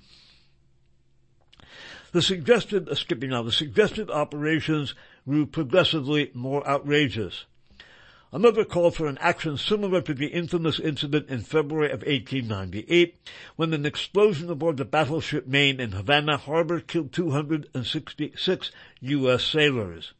The 2.12 2.22
suggested, 2.22 2.88
uh, 2.88 2.94
skipping 2.94 3.30
now, 3.30 3.42
the 3.42 3.52
suggested 3.52 4.10
operations 4.10 4.94
grew 5.28 5.46
progressively 5.46 6.30
more 6.32 6.66
outrageous. 6.66 7.44
Another 8.34 8.64
called 8.64 8.96
for 8.96 9.06
an 9.06 9.16
action 9.18 9.56
similar 9.56 10.00
to 10.00 10.12
the 10.12 10.26
infamous 10.26 10.80
incident 10.80 11.28
in 11.28 11.42
February 11.42 11.92
of 11.92 12.00
1898 12.00 13.16
when 13.54 13.72
an 13.72 13.86
explosion 13.86 14.50
aboard 14.50 14.76
the 14.76 14.84
battleship 14.84 15.46
Maine 15.46 15.78
in 15.78 15.92
Havana 15.92 16.36
Harbor 16.36 16.80
killed 16.80 17.12
266 17.12 18.72
U.S. 19.02 19.44
sailors. 19.44 20.14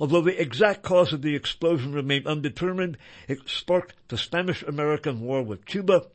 Although 0.00 0.22
the 0.22 0.42
exact 0.42 0.82
cause 0.82 1.12
of 1.12 1.22
the 1.22 1.36
explosion 1.36 1.92
remained 1.92 2.26
undetermined, 2.26 2.98
it 3.28 3.38
sparked 3.48 3.94
the 4.08 4.18
Spanish-American 4.18 5.20
War 5.20 5.40
with 5.40 5.66
Cuba. 5.66 6.06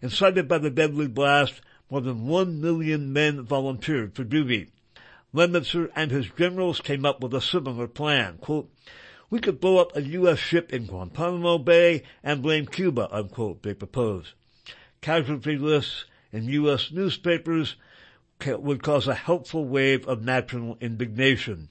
Incited 0.00 0.48
by 0.48 0.56
the 0.56 0.70
deadly 0.70 1.06
blast, 1.06 1.60
more 1.90 2.00
than 2.00 2.26
one 2.26 2.62
million 2.62 3.12
men 3.12 3.42
volunteered 3.42 4.14
for 4.14 4.24
duty. 4.24 4.70
Lemnitzer 5.34 5.90
and 5.94 6.10
his 6.10 6.30
generals 6.38 6.80
came 6.80 7.04
up 7.04 7.20
with 7.22 7.34
a 7.34 7.42
similar 7.42 7.86
plan. 7.86 8.38
Quote, 8.38 8.70
we 9.30 9.38
could 9.38 9.60
blow 9.60 9.78
up 9.78 9.94
a 9.94 10.02
U.S. 10.02 10.38
ship 10.38 10.72
in 10.72 10.86
Guantanamo 10.86 11.58
Bay 11.58 12.02
and 12.22 12.42
blame 12.42 12.66
Cuba, 12.66 13.08
unquote, 13.10 13.62
they 13.62 13.74
propose. 13.74 14.34
Casualty 15.00 15.56
lists 15.56 16.06
in 16.32 16.44
U.S. 16.44 16.90
newspapers 16.90 17.76
would 18.46 18.82
cause 18.82 19.06
a 19.06 19.14
helpful 19.14 19.64
wave 19.64 20.06
of 20.06 20.22
national 20.22 20.78
indignation. 20.80 21.68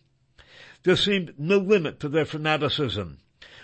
There 0.83 0.95
seemed 0.95 1.33
no 1.37 1.57
limit 1.57 1.99
to 2.01 2.09
their 2.09 2.25
fanaticism. 2.25 3.17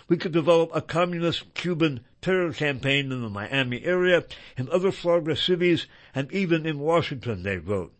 We 0.08 0.18
could 0.18 0.32
develop 0.32 0.72
a 0.74 0.82
communist 0.82 1.54
Cuban 1.54 2.02
terror 2.22 2.52
campaign 2.52 3.12
in 3.12 3.22
the 3.22 3.30
Miami 3.30 3.84
area, 3.84 4.26
in 4.58 4.70
other 4.70 4.92
Florida 4.92 5.36
cities, 5.36 5.88
and 6.14 6.32
even 6.32 6.66
in 6.66 6.80
Washington, 6.80 7.44
they 7.44 7.58
wrote. 7.58 7.94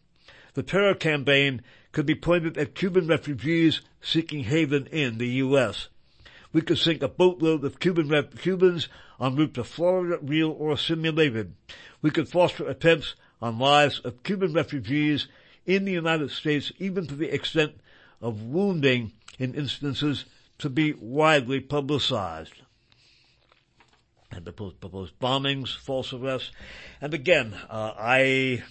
The 0.54 0.64
terror 0.64 0.96
campaign 0.96 1.62
could 1.94 2.06
be 2.06 2.16
pointed 2.16 2.58
at 2.58 2.76
Cuban 2.76 3.08
refugees 3.08 3.82
seeking 4.02 4.44
haven 4.44 4.88
in 4.88 5.20
the 5.20 5.28
U.S. 5.28 5.88
We 6.52 6.62
could 6.62 6.80
sink 6.80 7.02
a 7.02 7.08
boatload 7.08 7.64
of 7.64 7.80
Cuban 7.80 8.10
rep- 8.10 8.38
Cubans 8.38 8.90
en 9.22 9.36
route 9.36 9.54
to 9.54 9.64
Florida, 9.64 10.20
real 10.22 10.50
or 10.52 10.76
simulated. 10.76 11.54
We 12.02 12.10
could 12.10 12.28
foster 12.28 12.68
attempts 12.68 13.16
on 13.42 13.60
lives 13.60 14.00
of 14.00 14.24
Cuban 14.24 14.54
refugees 14.54 15.28
in 15.66 15.86
the 15.86 15.92
United 15.92 16.32
States, 16.32 16.72
even 16.80 17.08
to 17.08 17.16
the 17.16 17.34
extent 17.34 17.74
of 18.22 18.42
wounding 18.42 19.14
in 19.40 19.54
instances 19.54 20.26
to 20.60 20.70
be 20.70 20.94
widely 20.94 21.60
publicized. 21.60 22.54
And 24.32 24.44
proposed, 24.44 24.80
proposed 24.80 25.20
bombings, 25.20 25.76
false 25.78 26.12
arrests. 26.12 26.52
And 27.00 27.14
again, 27.14 27.54
uh, 27.70 27.94
I 27.98 28.64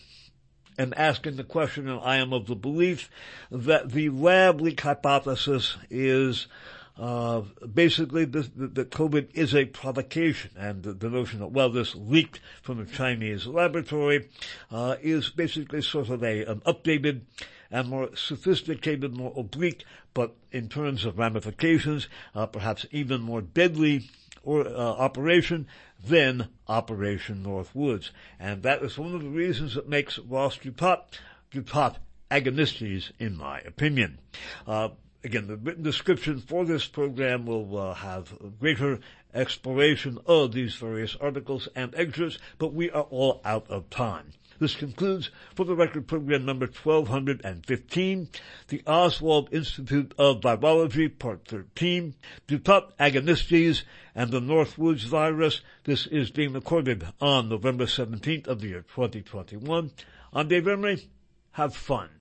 am 0.78 0.92
asking 0.96 1.36
the 1.36 1.44
question, 1.44 1.88
and 1.88 2.00
I 2.00 2.16
am 2.16 2.32
of 2.32 2.46
the 2.46 2.54
belief 2.54 3.10
that 3.50 3.90
the 3.90 4.10
lab 4.10 4.60
leak 4.60 4.80
hypothesis 4.80 5.76
is 5.90 6.46
uh, 6.98 7.40
basically 7.74 8.24
that 8.26 8.90
COVID 8.90 9.28
is 9.34 9.54
a 9.54 9.64
provocation, 9.64 10.50
and 10.56 10.82
the, 10.82 10.92
the, 10.92 11.08
notion 11.08 11.40
that 11.40 11.48
well, 11.48 11.70
this 11.70 11.94
leaked 11.94 12.40
from 12.60 12.80
a 12.80 12.86
Chinese 12.86 13.46
laboratory 13.46 14.28
uh, 14.70 14.96
is 15.00 15.30
basically 15.30 15.80
sort 15.80 16.10
of 16.10 16.22
a 16.22 16.44
an 16.44 16.60
updated 16.60 17.22
and 17.70 17.88
more 17.88 18.14
sophisticated, 18.14 19.16
more 19.16 19.32
oblique, 19.34 19.84
but 20.12 20.34
in 20.52 20.68
terms 20.68 21.06
of 21.06 21.18
ramifications, 21.18 22.06
uh, 22.34 22.44
perhaps 22.44 22.84
even 22.90 23.22
more 23.22 23.40
deadly 23.40 24.10
or 24.42 24.66
uh, 24.66 24.70
operation 24.70 25.66
than 26.04 26.48
Operation 26.68 27.42
North 27.42 27.74
Woods. 27.74 28.10
And 28.38 28.62
that 28.62 28.82
is 28.82 28.98
one 28.98 29.14
of 29.14 29.22
the 29.22 29.28
reasons 29.28 29.74
that 29.74 29.88
makes 29.88 30.18
Ross 30.18 30.58
Douthat, 30.58 31.18
Douthat 31.52 31.96
agonistes, 32.30 33.12
in 33.18 33.36
my 33.36 33.60
opinion. 33.60 34.18
Uh, 34.66 34.90
again, 35.22 35.46
the 35.46 35.56
written 35.56 35.82
description 35.82 36.40
for 36.40 36.64
this 36.64 36.86
program 36.86 37.46
will 37.46 37.78
uh, 37.78 37.94
have 37.94 38.32
greater 38.58 39.00
exploration 39.34 40.18
of 40.26 40.52
these 40.52 40.74
various 40.74 41.16
articles 41.16 41.68
and 41.74 41.94
extras, 41.94 42.38
but 42.58 42.72
we 42.72 42.90
are 42.90 43.02
all 43.04 43.40
out 43.44 43.70
of 43.70 43.88
time. 43.90 44.32
This 44.62 44.76
concludes, 44.76 45.32
for 45.56 45.64
the 45.64 45.74
record, 45.74 46.06
program 46.06 46.44
number 46.44 46.66
1215, 46.66 48.28
the 48.68 48.82
Oswald 48.86 49.48
Institute 49.50 50.14
of 50.16 50.40
Virology, 50.40 51.18
Part 51.18 51.48
13, 51.48 52.14
DuPont 52.46 52.96
agonistes 52.96 53.82
and 54.14 54.30
the 54.30 54.38
Northwoods 54.38 55.04
virus. 55.04 55.62
This 55.82 56.06
is 56.06 56.30
being 56.30 56.52
recorded 56.52 57.04
on 57.20 57.48
November 57.48 57.86
17th 57.86 58.46
of 58.46 58.60
the 58.60 58.68
year 58.68 58.82
2021. 58.82 59.90
I'm 60.32 60.46
Dave 60.46 60.68
Emory. 60.68 61.08
Have 61.50 61.74
fun. 61.74 62.10